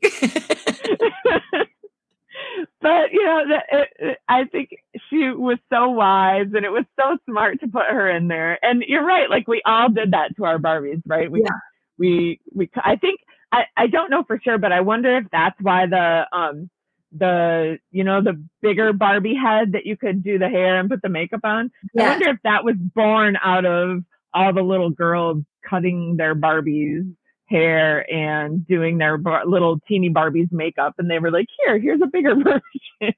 But 2.81 3.13
you 3.13 3.25
know, 3.25 3.43
it, 3.73 3.89
it, 3.99 4.19
I 4.29 4.45
think 4.45 4.71
she 5.11 5.31
was 5.31 5.59
so 5.73 5.91
wise, 5.91 6.47
and 6.55 6.65
it 6.65 6.71
was 6.71 6.85
so 6.99 7.17
smart 7.29 7.61
to 7.61 7.69
put 7.69 7.87
her 7.89 8.11
in 8.11 8.29
there. 8.29 8.59
And 8.65 8.83
you're 8.87 9.05
right; 9.05 9.31
like 9.31 9.49
we 9.49 9.63
all 9.65 9.89
did 9.89 10.13
that 10.13 10.37
to 10.37 10.45
our 10.45 10.59
Barbies, 10.59 11.03
right? 11.07 11.31
We, 11.31 11.43
yeah. 11.43 11.59
we, 11.99 12.41
we. 12.55 12.71
I 12.77 12.97
think 12.97 13.21
I, 13.53 13.65
I 13.77 13.87
don't 13.87 14.11
know 14.11 14.25
for 14.25 14.41
sure, 14.43 14.59
but 14.59 14.73
I 14.73 14.81
wonder 14.81 15.17
if 15.19 15.25
that's 15.31 15.57
why 15.61 15.87
the 15.87 16.27
um 16.33 16.71
the 17.17 17.79
you 17.91 18.05
know 18.05 18.23
the 18.23 18.43
bigger 18.63 18.93
Barbie 18.93 19.37
head 19.37 19.73
that 19.73 19.87
you 19.87 19.97
could 19.97 20.23
do 20.23 20.39
the 20.39 20.49
hair 20.49 20.79
and 20.79 20.91
put 20.91 21.03
the 21.03 21.09
makeup 21.09 21.41
on. 21.45 21.71
Yeah. 21.95 22.05
I 22.05 22.09
wonder 22.11 22.31
if 22.31 22.39
that 22.45 22.65
was 22.65 22.77
born 22.77 23.37
out 23.43 23.65
of 23.65 24.03
all 24.35 24.53
the 24.53 24.63
little 24.63 24.91
girls 24.91 25.43
cutting 25.69 26.17
their 26.17 26.35
Barbies 26.35 27.15
hair 27.49 28.11
and 28.13 28.67
doing 28.67 28.99
their 28.99 29.17
bar- 29.17 29.47
little 29.47 29.81
teeny 29.89 30.11
Barbies 30.11 30.51
makeup. 30.53 30.95
And 30.99 31.11
they 31.11 31.19
were 31.19 31.31
like, 31.31 31.47
here, 31.65 31.79
here's 31.79 32.01
a 32.03 32.07
bigger 32.07 32.35
version. 33.01 33.15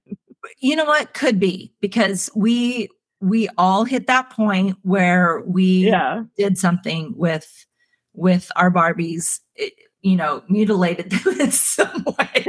You 0.61 0.77
know 0.77 0.85
what? 0.85 1.15
Could 1.15 1.41
be 1.41 1.73
because 1.81 2.31
we, 2.35 2.89
we 3.21 3.49
all 3.59 3.85
hit 3.85 4.07
that 4.07 4.31
point 4.31 4.77
where 4.83 5.43
we 5.47 5.89
yeah. 5.89 6.23
did 6.37 6.59
something 6.59 7.15
with, 7.17 7.67
with 8.13 8.51
our 8.57 8.71
Barbies, 8.71 9.41
eh, 9.59 9.71
you 10.03 10.17
know, 10.17 10.43
mutilated 10.49 11.11
them 11.11 11.41
in 11.41 11.51
some 11.51 12.05
way. 12.19 12.45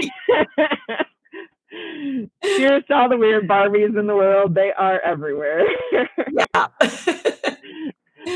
Here's 2.41 2.83
all 2.89 3.09
the 3.09 3.17
weird 3.17 3.47
Barbies 3.47 3.97
in 3.97 4.07
the 4.07 4.15
world. 4.15 4.55
They 4.55 4.71
are 4.77 4.99
everywhere. 5.01 5.63
yeah. 6.31 6.45
All 6.53 6.69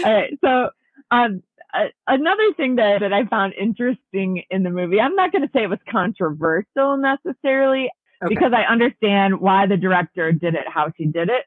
right. 0.04 0.38
So, 0.42 0.70
um, 1.12 1.44
uh, 1.74 1.86
another 2.08 2.54
thing 2.56 2.76
that, 2.76 3.00
that 3.02 3.14
I 3.14 3.26
found 3.26 3.54
interesting 3.60 4.44
in 4.50 4.64
the 4.64 4.70
movie, 4.70 5.00
I'm 5.00 5.16
not 5.16 5.32
going 5.32 5.42
to 5.42 5.50
say 5.54 5.64
it 5.64 5.70
was 5.70 5.80
controversial 5.90 6.98
necessarily 6.98 7.90
okay. 8.24 8.34
because 8.34 8.54
I 8.54 8.72
understand 8.72 9.40
why 9.40 9.66
the 9.66 9.78
director 9.78 10.32
did 10.32 10.56
it, 10.56 10.66
how 10.68 10.92
she 10.98 11.06
did 11.06 11.30
it, 11.30 11.46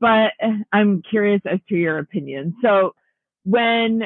but 0.00 0.32
I'm 0.72 1.02
curious 1.08 1.40
as 1.46 1.60
to 1.68 1.76
your 1.76 1.98
opinion. 1.98 2.54
So, 2.62 2.94
when 3.44 4.04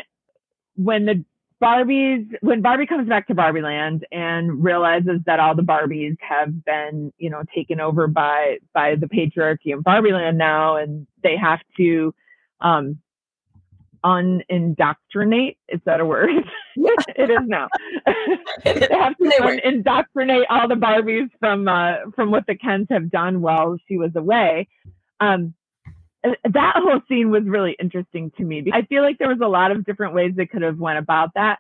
when 0.77 1.05
the 1.05 1.25
Barbies, 1.63 2.29
when 2.43 2.61
Barbie 2.61 2.87
comes 2.87 3.09
back 3.09 3.29
to 3.29 3.35
Barbie 3.35 3.63
Land 3.63 4.07
and 4.13 4.63
realizes 4.63 5.21
that 5.25 5.41
all 5.41 5.55
the 5.55 5.63
Barbies 5.63 6.17
have 6.21 6.65
been, 6.65 7.13
you 7.17 7.31
know, 7.31 7.43
taken 7.55 7.81
over 7.81 8.07
by 8.07 8.59
by 8.75 8.95
the 8.95 9.07
patriarchy 9.07 9.73
in 9.73 9.81
Barbie 9.81 10.13
Land 10.13 10.37
now, 10.37 10.77
and 10.77 11.07
they 11.23 11.37
have 11.37 11.61
to 11.79 12.15
um, 12.61 12.99
unindoctrinate. 14.07 15.57
Is 15.69 15.81
that 15.85 16.01
a 16.01 16.07
word? 16.07 16.31
it 16.77 17.31
is 17.31 17.47
now. 17.47 17.69
they 18.65 18.89
have 18.91 19.17
to 19.17 19.45
un- 19.45 19.61
indoctrinate 19.65 20.47
all 20.49 20.69
the 20.69 20.77
Barbies 20.77 21.29
from 21.41 21.67
uh, 21.69 22.11
from 22.15 22.31
what 22.31 22.47
the 22.47 22.55
Kens 22.55 22.87
have 22.91 23.11
done 23.11 23.41
while 23.41 23.77
she 23.89 23.99
was 23.99 24.13
away. 24.15 24.69
Um, 25.21 25.55
that 26.23 26.75
whole 26.77 27.01
scene 27.09 27.31
was 27.31 27.45
really 27.45 27.77
interesting 27.81 28.33
to 28.37 28.45
me. 28.45 28.65
I 28.73 28.83
feel 28.83 29.03
like 29.03 29.19
there 29.19 29.29
was 29.29 29.41
a 29.43 29.49
lot 29.49 29.71
of 29.71 29.85
different 29.85 30.15
ways 30.15 30.33
they 30.37 30.47
could 30.47 30.63
have 30.63 30.79
went 30.79 30.99
about 30.99 31.35
that, 31.35 31.59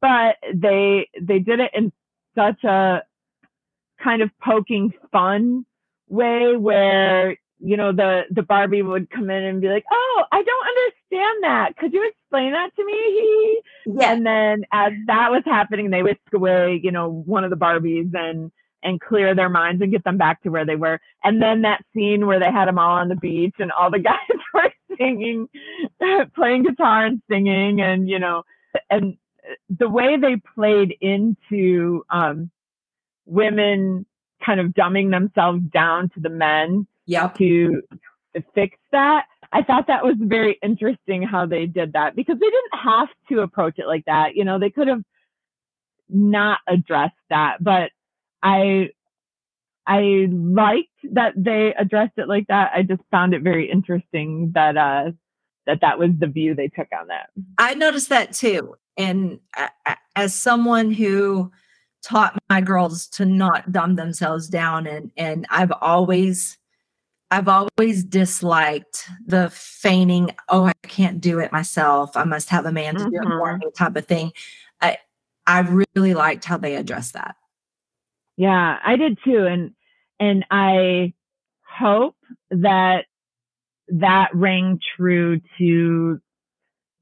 but 0.00 0.36
they 0.52 1.08
they 1.20 1.38
did 1.38 1.60
it 1.60 1.70
in 1.74 1.92
such 2.34 2.62
a 2.64 3.02
kind 4.02 4.22
of 4.22 4.30
poking 4.42 4.92
fun 5.12 5.64
way 6.08 6.56
where 6.56 7.36
you 7.64 7.78
know, 7.78 7.92
the 7.92 8.22
the 8.30 8.42
Barbie 8.42 8.82
would 8.82 9.10
come 9.10 9.30
in 9.30 9.42
and 9.42 9.60
be 9.60 9.68
like, 9.68 9.84
"Oh, 9.90 10.24
I 10.30 10.42
don't 10.42 10.68
understand 10.68 11.44
that. 11.44 11.76
Could 11.78 11.94
you 11.94 12.06
explain 12.06 12.52
that 12.52 12.70
to 12.76 12.84
me?" 12.84 13.62
Yeah. 13.86 14.12
And 14.12 14.26
then 14.26 14.64
as 14.70 14.92
that 15.06 15.30
was 15.30 15.42
happening, 15.46 15.90
they 15.90 16.02
whisk 16.02 16.20
away, 16.34 16.80
you 16.82 16.92
know, 16.92 17.08
one 17.10 17.42
of 17.42 17.50
the 17.50 17.56
Barbies 17.56 18.14
and 18.14 18.52
and 18.82 19.00
clear 19.00 19.34
their 19.34 19.48
minds 19.48 19.80
and 19.80 19.90
get 19.90 20.04
them 20.04 20.18
back 20.18 20.42
to 20.42 20.50
where 20.50 20.66
they 20.66 20.76
were. 20.76 21.00
And 21.24 21.40
then 21.40 21.62
that 21.62 21.82
scene 21.94 22.26
where 22.26 22.38
they 22.38 22.52
had 22.52 22.68
them 22.68 22.78
all 22.78 22.98
on 22.98 23.08
the 23.08 23.16
beach 23.16 23.54
and 23.58 23.72
all 23.72 23.90
the 23.90 23.98
guys 24.10 24.18
were 24.52 24.70
singing, 24.98 25.48
playing 26.36 26.64
guitar 26.64 27.06
and 27.06 27.22
singing, 27.30 27.80
and 27.80 28.10
you 28.10 28.18
know, 28.18 28.42
and 28.90 29.16
the 29.70 29.88
way 29.88 30.18
they 30.18 30.36
played 30.54 30.94
into 31.00 32.04
um, 32.10 32.50
women 33.24 34.04
kind 34.44 34.60
of 34.60 34.72
dumbing 34.72 35.10
themselves 35.10 35.62
down 35.72 36.10
to 36.10 36.20
the 36.20 36.28
men 36.28 36.86
yep. 37.06 37.36
to, 37.38 37.82
fix 38.54 38.76
that. 38.90 39.26
I 39.52 39.62
thought 39.62 39.86
that 39.86 40.04
was 40.04 40.16
very 40.18 40.58
interesting 40.62 41.22
how 41.22 41.46
they 41.46 41.66
did 41.66 41.92
that 41.92 42.16
because 42.16 42.36
they 42.40 42.46
didn't 42.46 42.80
have 42.82 43.08
to 43.28 43.40
approach 43.40 43.78
it 43.78 43.86
like 43.86 44.04
that. 44.06 44.34
You 44.34 44.44
know, 44.44 44.58
they 44.58 44.70
could 44.70 44.88
have 44.88 45.02
not 46.08 46.58
addressed 46.66 47.14
that, 47.30 47.58
but 47.60 47.90
I 48.42 48.90
I 49.86 50.26
liked 50.30 50.88
that 51.12 51.34
they 51.36 51.74
addressed 51.78 52.14
it 52.16 52.28
like 52.28 52.46
that. 52.48 52.72
I 52.74 52.82
just 52.82 53.02
found 53.10 53.34
it 53.34 53.42
very 53.42 53.70
interesting 53.70 54.52
that 54.54 54.76
uh 54.76 55.12
that 55.66 55.80
that 55.80 55.98
was 55.98 56.10
the 56.18 56.26
view 56.26 56.54
they 56.54 56.68
took 56.68 56.88
on 56.98 57.08
that. 57.08 57.30
I 57.58 57.74
noticed 57.74 58.08
that 58.10 58.32
too. 58.32 58.74
And 58.96 59.40
as 60.14 60.34
someone 60.34 60.90
who 60.90 61.50
taught 62.02 62.38
my 62.50 62.60
girls 62.60 63.06
to 63.08 63.24
not 63.24 63.72
dumb 63.72 63.96
themselves 63.96 64.48
down 64.48 64.86
and 64.86 65.10
and 65.16 65.46
I've 65.50 65.72
always 65.80 66.58
I've 67.34 67.48
always 67.48 68.04
disliked 68.04 69.08
the 69.26 69.50
feigning, 69.50 70.30
oh, 70.50 70.66
I 70.66 70.72
can't 70.86 71.20
do 71.20 71.40
it 71.40 71.50
myself. 71.50 72.16
I 72.16 72.22
must 72.22 72.48
have 72.50 72.64
a 72.64 72.70
man 72.70 72.94
to 72.94 73.10
do 73.10 73.10
it 73.12 73.24
for 73.24 73.28
mm-hmm. 73.28 73.58
me 73.58 73.70
type 73.76 73.96
of 73.96 74.06
thing. 74.06 74.30
I 74.80 74.98
I 75.44 75.60
really 75.96 76.14
liked 76.14 76.44
how 76.44 76.58
they 76.58 76.76
addressed 76.76 77.14
that. 77.14 77.34
Yeah, 78.36 78.78
I 78.84 78.94
did 78.94 79.18
too. 79.24 79.46
And 79.46 79.72
and 80.20 80.46
I 80.52 81.12
hope 81.68 82.14
that 82.52 83.06
that 83.88 84.30
rang 84.32 84.78
true 84.96 85.40
to 85.58 86.20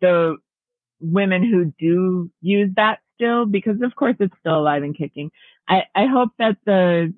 the 0.00 0.36
women 0.98 1.42
who 1.42 1.74
do 1.78 2.30
use 2.40 2.70
that 2.76 3.00
still, 3.16 3.44
because 3.44 3.82
of 3.82 3.94
course 3.96 4.16
it's 4.18 4.34
still 4.40 4.60
alive 4.60 4.82
and 4.82 4.96
kicking. 4.96 5.30
I, 5.68 5.82
I 5.94 6.06
hope 6.06 6.30
that 6.38 6.56
the 6.64 7.12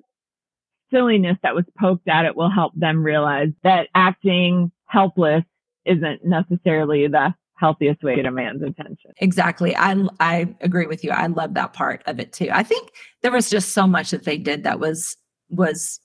silliness 0.91 1.37
that 1.43 1.55
was 1.55 1.65
poked 1.79 2.07
at 2.07 2.25
it 2.25 2.35
will 2.35 2.49
help 2.49 2.73
them 2.75 3.03
realize 3.03 3.49
that 3.63 3.87
acting 3.95 4.71
helpless 4.85 5.43
isn't 5.85 6.23
necessarily 6.25 7.07
the 7.07 7.33
healthiest 7.57 8.03
way 8.03 8.21
to 8.21 8.31
man's 8.31 8.61
attention. 8.61 9.11
Exactly. 9.17 9.75
I 9.75 9.95
I 10.19 10.53
agree 10.61 10.87
with 10.87 11.03
you. 11.03 11.11
I 11.11 11.27
love 11.27 11.53
that 11.53 11.73
part 11.73 12.03
of 12.05 12.19
it 12.19 12.33
too. 12.33 12.49
I 12.51 12.63
think 12.63 12.89
there 13.21 13.31
was 13.31 13.49
just 13.49 13.69
so 13.73 13.87
much 13.87 14.11
that 14.11 14.23
they 14.25 14.37
did 14.37 14.63
that 14.63 14.79
was 14.79 15.15
was 15.49 15.99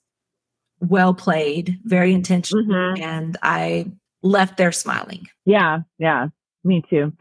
well 0.80 1.12
played, 1.12 1.78
very 1.84 2.12
intentional, 2.14 2.64
Mhm. 2.64 3.00
and 3.00 3.36
I 3.42 3.86
left 4.22 4.56
there 4.56 4.72
smiling. 4.72 5.26
Yeah, 5.44 5.80
yeah, 5.98 6.28
me 6.64 6.82
too. 6.88 7.12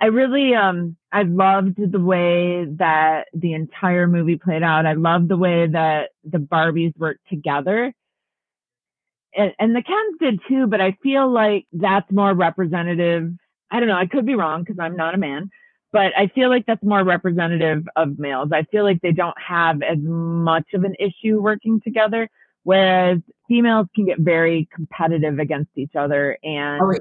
I 0.00 0.06
really, 0.06 0.54
um, 0.54 0.96
I 1.12 1.22
loved 1.22 1.76
the 1.76 2.00
way 2.00 2.66
that 2.76 3.28
the 3.32 3.54
entire 3.54 4.06
movie 4.06 4.36
played 4.36 4.62
out. 4.62 4.86
I 4.86 4.92
loved 4.92 5.28
the 5.28 5.36
way 5.36 5.66
that 5.66 6.10
the 6.24 6.38
Barbies 6.38 6.96
worked 6.96 7.28
together. 7.28 7.92
And, 9.34 9.52
and 9.58 9.74
the 9.74 9.82
Kens 9.82 10.16
did 10.20 10.40
too, 10.48 10.66
but 10.66 10.80
I 10.80 10.96
feel 11.02 11.30
like 11.30 11.66
that's 11.72 12.10
more 12.12 12.32
representative. 12.32 13.30
I 13.70 13.80
don't 13.80 13.88
know. 13.88 13.96
I 13.96 14.06
could 14.06 14.24
be 14.24 14.34
wrong 14.36 14.62
because 14.62 14.78
I'm 14.78 14.96
not 14.96 15.14
a 15.14 15.18
man, 15.18 15.50
but 15.92 16.12
I 16.16 16.28
feel 16.28 16.48
like 16.48 16.64
that's 16.66 16.82
more 16.82 17.02
representative 17.02 17.86
of 17.96 18.18
males. 18.18 18.50
I 18.52 18.62
feel 18.64 18.84
like 18.84 19.00
they 19.00 19.12
don't 19.12 19.36
have 19.40 19.82
as 19.82 19.98
much 20.00 20.66
of 20.74 20.84
an 20.84 20.94
issue 20.98 21.40
working 21.40 21.80
together, 21.80 22.28
whereas 22.62 23.18
females 23.48 23.88
can 23.94 24.06
get 24.06 24.20
very 24.20 24.68
competitive 24.74 25.38
against 25.38 25.70
each 25.76 25.96
other 25.96 26.38
and 26.42 26.82
Oh, 26.82 26.92
yeah. 26.92 26.98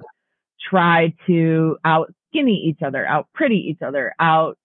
try 0.70 1.14
to 1.28 1.78
out 1.86 2.14
skinny 2.30 2.56
each 2.68 2.82
other, 2.82 3.06
out 3.06 3.28
pretty 3.34 3.56
each 3.56 3.82
other, 3.82 4.14
out 4.20 4.58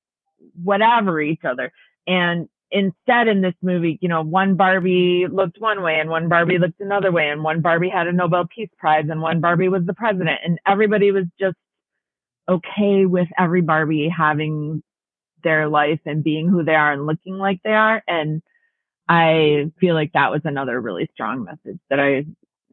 whatever 0.63 1.21
each 1.21 1.45
other. 1.45 1.73
And 2.07 2.49
instead 2.71 3.29
in 3.29 3.43
this 3.43 3.55
movie, 3.63 3.99
you 4.01 4.09
know, 4.09 4.23
one 4.23 4.57
Barbie 4.57 5.27
looked 5.31 5.61
one 5.61 5.83
way 5.83 6.01
and 6.01 6.11
one 6.11 6.29
Barbie 6.29 6.59
looked 6.59 6.81
another 6.81 7.13
way 7.13 7.29
and 7.29 7.43
one 7.43 7.61
Barbie 7.61 7.91
had 7.91 8.07
a 8.07 8.13
Nobel 8.13 8.47
Peace 8.47 8.71
Prize 8.79 9.07
and 9.11 9.21
one 9.21 9.41
Barbie 9.41 9.69
was 9.69 9.85
the 9.85 9.95
president 9.95 10.41
and 10.45 10.59
everybody 10.67 11.13
was 11.13 11.27
just 11.39 11.57
okay 12.49 13.07
with 13.07 13.29
every 13.39 13.61
Barbie 13.61 14.09
having 14.09 14.83
their 15.45 15.69
life 15.69 16.01
and 16.07 16.25
being 16.25 16.49
who 16.49 16.65
they 16.65 16.75
are 16.75 16.93
and 16.93 17.07
looking 17.07 17.37
like 17.37 17.61
they 17.63 17.73
are. 17.73 18.03
And 18.09 18.43
I 19.09 19.71
feel 19.79 19.95
like 19.95 20.13
that 20.15 20.31
was 20.31 20.41
another 20.45 20.81
really 20.81 21.09
strong 21.13 21.45
message 21.45 21.79
that 21.91 22.01
I, 22.01 22.25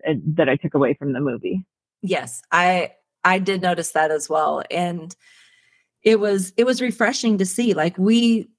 eh, 0.05 0.15
that 0.35 0.47
I 0.47 0.55
took 0.55 0.75
away 0.75 0.93
from 0.93 1.13
the 1.13 1.19
movie. 1.19 1.65
Yes, 2.01 2.41
I 2.51 2.91
I 3.23 3.39
did 3.39 3.61
notice 3.61 3.91
that 3.91 4.11
as 4.11 4.29
well, 4.29 4.63
and 4.71 5.15
it 6.03 6.19
was 6.19 6.53
it 6.57 6.65
was 6.65 6.81
refreshing 6.81 7.37
to 7.37 7.45
see. 7.45 7.73
Like 7.73 7.97
we 7.97 8.49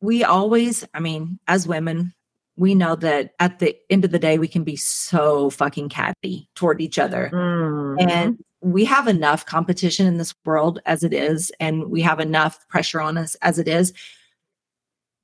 we 0.00 0.24
always, 0.24 0.84
I 0.94 1.00
mean, 1.00 1.38
as 1.48 1.66
women, 1.68 2.12
we 2.56 2.74
know 2.74 2.96
that 2.96 3.34
at 3.40 3.58
the 3.60 3.76
end 3.90 4.04
of 4.04 4.10
the 4.10 4.18
day, 4.18 4.38
we 4.38 4.48
can 4.48 4.64
be 4.64 4.76
so 4.76 5.50
fucking 5.50 5.88
catty 5.88 6.48
toward 6.54 6.80
each 6.80 6.98
other, 6.98 7.30
Mhm. 7.32 8.10
and 8.10 8.44
we 8.60 8.84
have 8.84 9.08
enough 9.08 9.44
competition 9.46 10.06
in 10.06 10.18
this 10.18 10.34
world 10.44 10.80
as 10.86 11.02
it 11.02 11.12
is, 11.12 11.50
and 11.58 11.86
we 11.90 12.00
have 12.02 12.20
enough 12.20 12.66
pressure 12.68 13.00
on 13.00 13.18
us 13.18 13.34
as 13.42 13.58
it 13.58 13.66
is. 13.66 13.92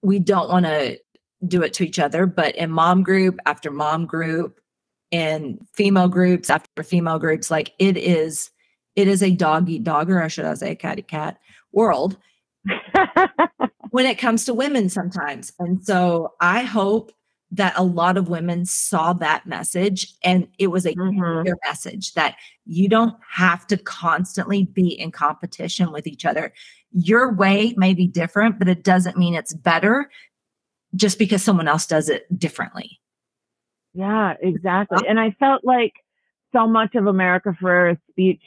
We 0.03 0.19
don't 0.19 0.49
want 0.49 0.67
to 0.67 0.99
do 1.47 1.63
it 1.63 1.73
to 1.75 1.85
each 1.87 2.01
other, 2.01 2.27
but 2.27 2.57
in 2.57 2.71
mom 2.71 3.05
group 3.05 3.39
after 3.47 3.71
mom 3.71 4.07
group, 4.07 4.61
in 5.11 5.59
female 5.75 6.09
groups 6.09 6.51
after 6.51 6.83
female 6.83 7.19
groups, 7.19 7.51
like 7.51 7.73
it 7.79 7.97
is, 7.97 8.51
it 8.97 9.09
is 9.09 9.23
a 9.23 9.31
dog 9.31 9.69
eat 9.69 9.85
dog, 9.85 10.11
or 10.11 10.29
should 10.29 10.45
I 10.45 10.55
say, 10.55 10.75
cat 10.75 10.99
eat 10.99 11.09
cat 11.09 11.39
world 11.73 12.17
when 13.91 14.07
it 14.07 14.19
comes 14.19 14.45
to 14.45 14.55
women 14.55 14.89
sometimes. 14.89 15.53
And 15.59 15.85
so 15.85 16.35
I 16.41 16.63
hope 16.63 17.13
that 17.51 17.73
a 17.77 17.83
lot 17.83 18.19
of 18.19 18.29
women 18.29 18.67
saw 18.67 19.15
that 19.15 19.47
message 19.47 20.13
and 20.23 20.47
it 20.59 20.67
was 20.67 20.85
a 20.85 20.95
Mhm. 20.95 21.43
clear 21.43 21.57
message 21.67 22.13
that 22.13 22.37
you 22.67 22.89
don't 22.89 23.17
have 23.31 23.67
to 23.69 23.79
constantly 23.79 24.65
be 24.67 24.89
in 24.89 25.11
competition 25.11 25.91
with 25.91 26.07
each 26.07 26.27
other. 26.27 26.53
Your 26.93 27.33
way 27.33 27.73
may 27.79 27.95
be 27.95 28.07
different, 28.07 28.59
but 28.59 28.69
it 28.69 28.85
doesn't 28.85 29.17
mean 29.17 29.35
it's 29.35 29.55
better 29.55 30.11
just 30.95 31.19
because 31.19 31.43
someone 31.43 31.69
else 31.69 31.87
does 31.87 32.11
it 32.11 32.27
differently. 32.39 33.01
Yeah, 33.99 34.35
exactly. 34.41 35.09
And 35.09 35.19
I 35.19 35.33
felt 35.41 35.65
like 35.65 35.93
so 36.53 36.69
much 36.69 36.95
of 36.95 37.09
America 37.09 37.53
Ferrera's 37.61 37.99
speech 38.09 38.41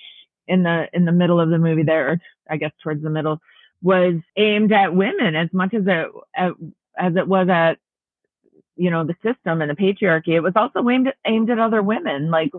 in 0.48 0.64
the 0.64 0.88
in 0.94 1.04
the 1.04 1.12
middle 1.12 1.42
of 1.42 1.50
the 1.50 1.58
movie 1.58 1.84
there, 1.84 2.12
or 2.12 2.22
I 2.50 2.56
guess 2.56 2.72
towards 2.82 3.04
the 3.04 3.10
middle, 3.10 3.42
was 3.84 4.14
aimed 4.38 4.72
at 4.72 4.96
women 4.96 5.36
as 5.36 5.50
much 5.52 5.74
as 5.74 5.84
it 5.86 6.08
at, 6.38 6.54
as 6.98 7.18
it 7.18 7.28
was 7.28 7.50
at 7.50 7.80
you 8.78 8.90
know 8.92 9.04
the 9.04 9.16
system 9.22 9.62
and 9.62 9.70
the 9.70 9.76
patriarchy. 9.76 10.30
It 10.30 10.40
was 10.40 10.54
also 10.56 10.88
aimed 10.88 11.10
at, 11.10 11.16
aimed 11.28 11.50
at 11.50 11.60
other 11.60 11.84
women, 11.84 12.32
like 12.32 12.52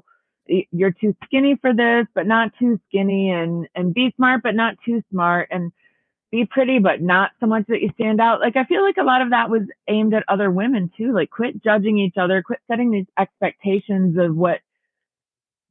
you're 0.47 0.93
too 0.93 1.17
skinny 1.25 1.57
for 1.63 1.73
this, 1.73 2.07
but 2.15 2.27
not 2.27 2.53
too 2.59 2.79
skinny, 2.89 3.31
and 3.31 3.67
and 3.75 3.95
be 3.95 4.13
smart, 4.17 4.43
but 4.43 4.55
not 4.55 4.77
too 4.85 5.03
smart, 5.11 5.49
and 5.51 5.73
be 6.33 6.47
pretty, 6.47 6.79
but 6.79 7.01
not 7.01 7.31
so 7.39 7.47
much 7.47 7.67
that 7.69 7.83
you 7.83 7.91
stand 7.95 8.21
out. 8.21 8.41
Like 8.41 8.57
I 8.57 8.65
feel 8.65 8.83
like 8.83 8.97
a 8.97 9.05
lot 9.05 9.21
of 9.21 9.31
that 9.31 9.51
was 9.51 9.63
aimed 9.87 10.15
at 10.15 10.25
other 10.27 10.51
women 10.51 10.91
too. 10.97 11.13
Like 11.13 11.31
quit 11.31 11.63
judging 11.63 11.99
each 11.99 12.17
other, 12.17 12.43
quit 12.43 12.59
setting 12.67 12.91
these 12.91 13.07
expectations 13.19 14.17
of 14.19 14.35
what 14.35 14.61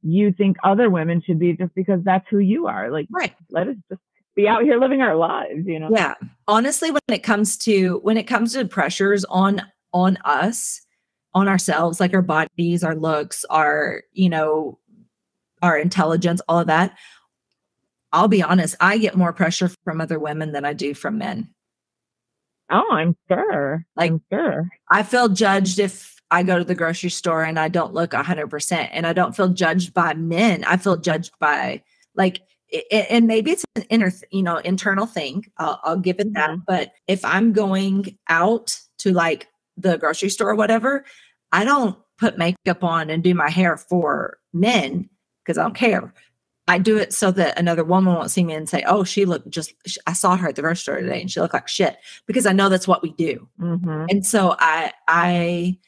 you 0.02 0.32
think 0.32 0.56
other 0.64 0.88
women 0.88 1.20
should 1.20 1.38
be 1.38 1.52
just 1.52 1.74
because 1.74 2.00
that's 2.04 2.26
who 2.30 2.38
you 2.38 2.68
are. 2.68 2.90
Like 2.90 3.08
Right. 3.10 3.34
let 3.50 3.68
us 3.68 3.76
just 3.90 4.00
be 4.34 4.48
out 4.48 4.62
here 4.62 4.78
living 4.78 5.02
our 5.02 5.16
lives, 5.16 5.66
you 5.66 5.80
know? 5.80 5.90
Yeah. 5.92 6.14
Honestly, 6.48 6.90
when 6.92 7.00
it 7.08 7.24
comes 7.24 7.58
to 7.58 7.98
when 8.02 8.16
it 8.16 8.24
comes 8.24 8.52
to 8.54 8.64
pressures 8.64 9.24
on 9.26 9.62
on 9.92 10.16
us, 10.24 10.80
on 11.34 11.48
ourselves, 11.48 11.98
like 11.98 12.14
our 12.14 12.22
bodies, 12.22 12.84
our 12.84 12.94
looks, 12.94 13.44
our, 13.50 14.02
you 14.12 14.28
know, 14.28 14.78
our 15.60 15.76
intelligence, 15.76 16.40
all 16.48 16.60
of 16.60 16.66
that, 16.68 16.96
I'll 18.12 18.28
be 18.28 18.42
honest, 18.42 18.74
I 18.80 18.98
get 18.98 19.16
more 19.16 19.32
pressure 19.32 19.70
from 19.84 20.00
other 20.00 20.18
women 20.18 20.52
than 20.52 20.64
I 20.64 20.72
do 20.72 20.94
from 20.94 21.18
men. 21.18 21.48
Oh, 22.70 22.88
I'm 22.90 23.16
sure. 23.28 23.84
Like- 23.96 24.12
I'm 24.12 24.22
sure. 24.32 24.68
I 24.90 25.02
feel 25.02 25.28
judged 25.28 25.78
if 25.78 26.16
I 26.30 26.42
go 26.42 26.58
to 26.58 26.64
the 26.64 26.74
grocery 26.74 27.10
store 27.10 27.42
and 27.44 27.58
I 27.58 27.68
don't 27.68 27.92
look 27.92 28.12
100%. 28.12 28.88
And 28.92 29.06
I 29.06 29.12
don't 29.12 29.36
feel 29.36 29.48
judged 29.48 29.92
by 29.92 30.14
men. 30.14 30.64
I 30.64 30.78
feel 30.78 30.96
judged 30.96 31.32
by, 31.38 31.82
like, 32.14 32.40
i- 32.72 32.82
i- 32.90 33.06
and 33.10 33.26
maybe 33.26 33.50
it's 33.50 33.64
an 33.76 33.82
inner, 33.90 34.10
you 34.30 34.42
know, 34.42 34.56
internal 34.58 35.04
thing. 35.06 35.44
I'll, 35.58 35.80
I'll 35.84 35.98
give 35.98 36.18
it 36.20 36.32
that. 36.32 36.50
Mhm. 36.50 36.62
But 36.66 36.92
if 37.06 37.22
I'm 37.24 37.52
going 37.52 38.16
out 38.30 38.78
to 38.98 39.12
like 39.12 39.48
the 39.76 39.98
grocery 39.98 40.30
store 40.30 40.50
or 40.50 40.54
whatever, 40.54 41.04
I 41.50 41.64
don't 41.64 41.98
put 42.18 42.38
makeup 42.38 42.82
on 42.82 43.10
and 43.10 43.22
do 43.22 43.34
my 43.34 43.50
hair 43.50 43.76
for 43.76 44.38
men 44.54 45.10
because 45.44 45.58
I 45.58 45.62
don't 45.64 45.74
care. 45.74 46.14
I 46.68 46.78
do 46.78 46.96
it 46.96 47.12
so 47.12 47.30
that 47.32 47.58
another 47.58 47.84
woman 47.84 48.14
won't 48.14 48.30
see 48.30 48.44
me 48.44 48.54
and 48.54 48.68
say, 48.68 48.84
"Oh, 48.86 49.04
she 49.04 49.24
looked 49.24 49.50
just." 49.50 49.74
I 50.06 50.12
saw 50.12 50.36
her 50.36 50.48
at 50.48 50.56
the 50.56 50.62
grocery 50.62 50.76
store 50.76 51.00
today, 51.00 51.20
and 51.20 51.30
she 51.30 51.40
looked 51.40 51.54
like 51.54 51.68
shit 51.68 51.96
because 52.26 52.46
I 52.46 52.52
know 52.52 52.68
that's 52.68 52.88
what 52.88 53.02
we 53.02 53.12
do 53.12 53.48
hmm 53.58 54.04
and 54.08 54.26
so 54.26 54.56
i 54.58 54.92
i 55.08 55.78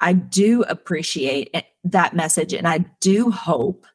i 0.00 0.12
do 0.12 0.62
appreciate 0.64 1.54
that 1.84 2.14
message 2.14 2.52
and 2.52 2.68
i 2.68 2.78
do 3.00 3.30
hope 3.30 3.86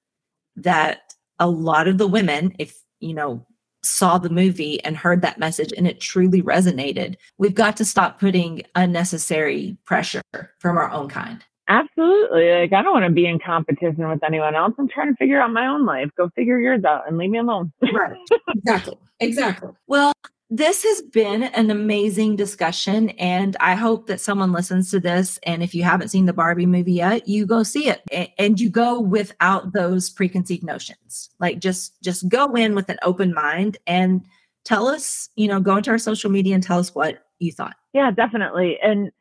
that 0.55 1.13
a 1.39 1.49
lot 1.49 1.87
of 1.87 1.97
the 1.97 2.07
women 2.07 2.53
if 2.59 2.81
you 2.99 3.13
know 3.13 3.45
saw 3.83 4.17
the 4.17 4.29
movie 4.29 4.83
and 4.83 4.97
heard 4.97 5.21
that 5.21 5.37
message 5.37 5.71
and 5.77 5.87
it 5.87 6.01
truly 6.01 6.41
resonated 6.41 7.15
we've 7.37 7.53
got 7.53 7.77
to 7.77 7.85
stop 7.85 8.19
putting 8.19 8.63
unnecessary 8.73 9.77
pressure 9.85 10.21
from 10.59 10.77
our 10.77 10.89
own 10.91 11.07
kind 11.07 11.43
Absolutely. 11.67 12.51
Like 12.51 12.73
I 12.73 12.81
don't 12.83 12.93
want 12.93 13.05
to 13.05 13.11
be 13.11 13.25
in 13.25 13.39
competition 13.39 14.07
with 14.07 14.23
anyone 14.23 14.55
else. 14.55 14.73
I'm 14.77 14.87
trying 14.87 15.11
to 15.11 15.17
figure 15.17 15.41
out 15.41 15.51
my 15.51 15.67
own 15.67 15.85
life. 15.85 16.09
Go 16.15 16.29
figure 16.35 16.59
yours 16.59 16.83
out 16.83 17.07
and 17.07 17.17
leave 17.17 17.31
me 17.31 17.39
alone. 17.39 17.71
Right. 17.93 18.17
Exactly. 18.55 18.97
Exactly. 19.19 19.69
Well, 19.87 20.11
this 20.49 20.83
has 20.83 21.01
been 21.01 21.43
an 21.43 21.69
amazing 21.69 22.35
discussion, 22.35 23.09
and 23.11 23.55
I 23.59 23.75
hope 23.75 24.07
that 24.07 24.19
someone 24.19 24.51
listens 24.51 24.89
to 24.91 24.99
this. 24.99 25.39
And 25.43 25.61
if 25.61 25.75
you 25.75 25.83
haven't 25.83 26.09
seen 26.09 26.25
the 26.25 26.33
Barbie 26.33 26.65
movie 26.65 26.93
yet, 26.93 27.27
you 27.27 27.45
go 27.45 27.63
see 27.63 27.89
it, 27.89 28.01
and 28.37 28.59
you 28.59 28.69
go 28.69 28.99
without 28.99 29.73
those 29.73 30.09
preconceived 30.09 30.63
notions. 30.63 31.29
Like 31.39 31.59
just 31.59 32.01
just 32.01 32.27
go 32.29 32.53
in 32.55 32.75
with 32.75 32.89
an 32.89 32.97
open 33.03 33.33
mind 33.33 33.77
and 33.87 34.25
tell 34.63 34.87
us. 34.87 35.29
You 35.35 35.47
know, 35.47 35.59
go 35.59 35.77
into 35.77 35.91
our 35.91 35.97
social 35.97 36.31
media 36.31 36.55
and 36.55 36.63
tell 36.63 36.79
us 36.79 36.93
what 36.93 37.25
you 37.39 37.51
thought. 37.51 37.75
Yeah, 37.93 38.11
definitely. 38.11 38.77
And 38.81 39.11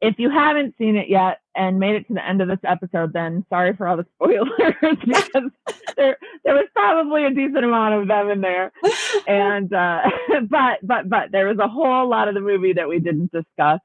if 0.00 0.18
you 0.18 0.30
haven't 0.30 0.74
seen 0.78 0.96
it 0.96 1.08
yet 1.08 1.38
and 1.54 1.78
made 1.78 1.96
it 1.96 2.06
to 2.08 2.14
the 2.14 2.26
end 2.26 2.40
of 2.40 2.48
this 2.48 2.58
episode, 2.64 3.12
then 3.12 3.44
sorry 3.50 3.74
for 3.76 3.86
all 3.86 3.96
the 3.96 4.06
spoilers 4.14 4.48
because 5.06 5.50
there 5.96 6.16
there 6.44 6.54
was 6.54 6.66
probably 6.74 7.24
a 7.24 7.30
decent 7.30 7.64
amount 7.64 7.94
of 7.94 8.08
them 8.08 8.30
in 8.30 8.40
there. 8.40 8.72
And 9.26 9.72
uh 9.72 10.02
but 10.48 10.78
but 10.82 11.08
but 11.08 11.30
there 11.32 11.46
was 11.46 11.58
a 11.58 11.68
whole 11.68 12.08
lot 12.08 12.28
of 12.28 12.34
the 12.34 12.40
movie 12.40 12.72
that 12.72 12.88
we 12.88 12.98
didn't 12.98 13.30
discuss. 13.32 13.80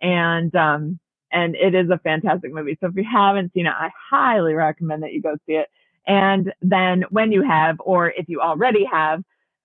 And 0.00 0.54
um 0.54 0.98
and 1.32 1.56
it 1.56 1.74
is 1.74 1.90
a 1.90 1.98
fantastic 1.98 2.52
movie. 2.52 2.78
So 2.80 2.88
if 2.88 2.96
you 2.96 3.04
haven't 3.10 3.52
seen 3.52 3.66
it, 3.66 3.72
I 3.76 3.90
highly 4.10 4.54
recommend 4.54 5.02
that 5.02 5.12
you 5.12 5.22
go 5.22 5.36
see 5.46 5.54
it. 5.54 5.68
And 6.06 6.52
then 6.62 7.04
when 7.10 7.32
you 7.32 7.42
have, 7.42 7.76
or 7.80 8.10
if 8.10 8.28
you 8.28 8.40
already 8.40 8.84
have, 8.84 9.22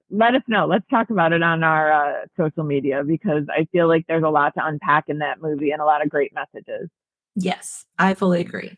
let 0.10 0.36
us 0.36 0.42
know. 0.48 0.66
Let's 0.66 0.88
talk 0.90 1.10
about 1.10 1.34
it 1.34 1.44
on 1.44 1.64
our 1.64 1.92
uh, 1.92 2.26
social 2.36 2.64
media 2.64 3.04
because 3.06 3.44
I 3.50 3.66
feel 3.72 3.88
like 3.88 4.06
there's 4.08 4.24
a 4.24 4.30
lot 4.30 4.54
to 4.56 4.66
unpack 4.66 5.06
in 5.08 5.20
that 5.20 5.42
movie 5.42 5.72
and 5.72 5.82
a 5.82 5.86
lot 5.86 6.04
of 6.04 6.10
great 6.10 6.34
messages. 6.34 6.90
Yes, 7.36 7.86
I 7.98 8.14
fully 8.14 8.42
agree. 8.42 8.78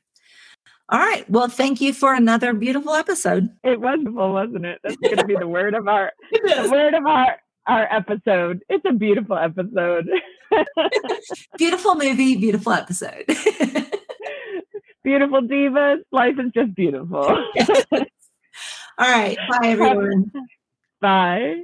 All 0.90 1.00
right. 1.00 1.28
Well, 1.30 1.48
thank 1.48 1.82
you 1.82 1.94
for 1.94 2.14
another 2.14 2.54
beautiful 2.54 2.94
episode. 2.94 3.50
It 3.64 3.80
was 3.80 3.98
beautiful, 3.98 4.34
wasn't 4.34 4.66
it? 4.66 4.80
That's 4.84 4.96
going 4.98 5.18
to 5.18 5.26
be 5.26 5.36
the 5.36 5.48
word 5.48 5.74
of 5.74 5.88
our 5.88 6.12
the 6.32 6.70
word 6.72 6.94
of 6.94 7.06
our 7.06 7.38
our 7.68 7.88
episode. 7.92 8.64
It's 8.70 8.86
a 8.86 8.94
beautiful 8.94 9.38
episode. 9.38 10.10
beautiful 11.58 11.96
movie, 11.96 12.36
beautiful 12.36 12.74
episode. 12.74 13.26
beautiful 15.04 15.42
divas. 15.42 16.02
Life 16.12 16.36
is 16.40 16.52
just 16.54 16.76
beautiful. 16.76 17.24
All 17.24 17.46
right. 19.00 19.38
Bye, 19.50 19.68
everyone. 19.70 20.32
Bye. 21.02 21.64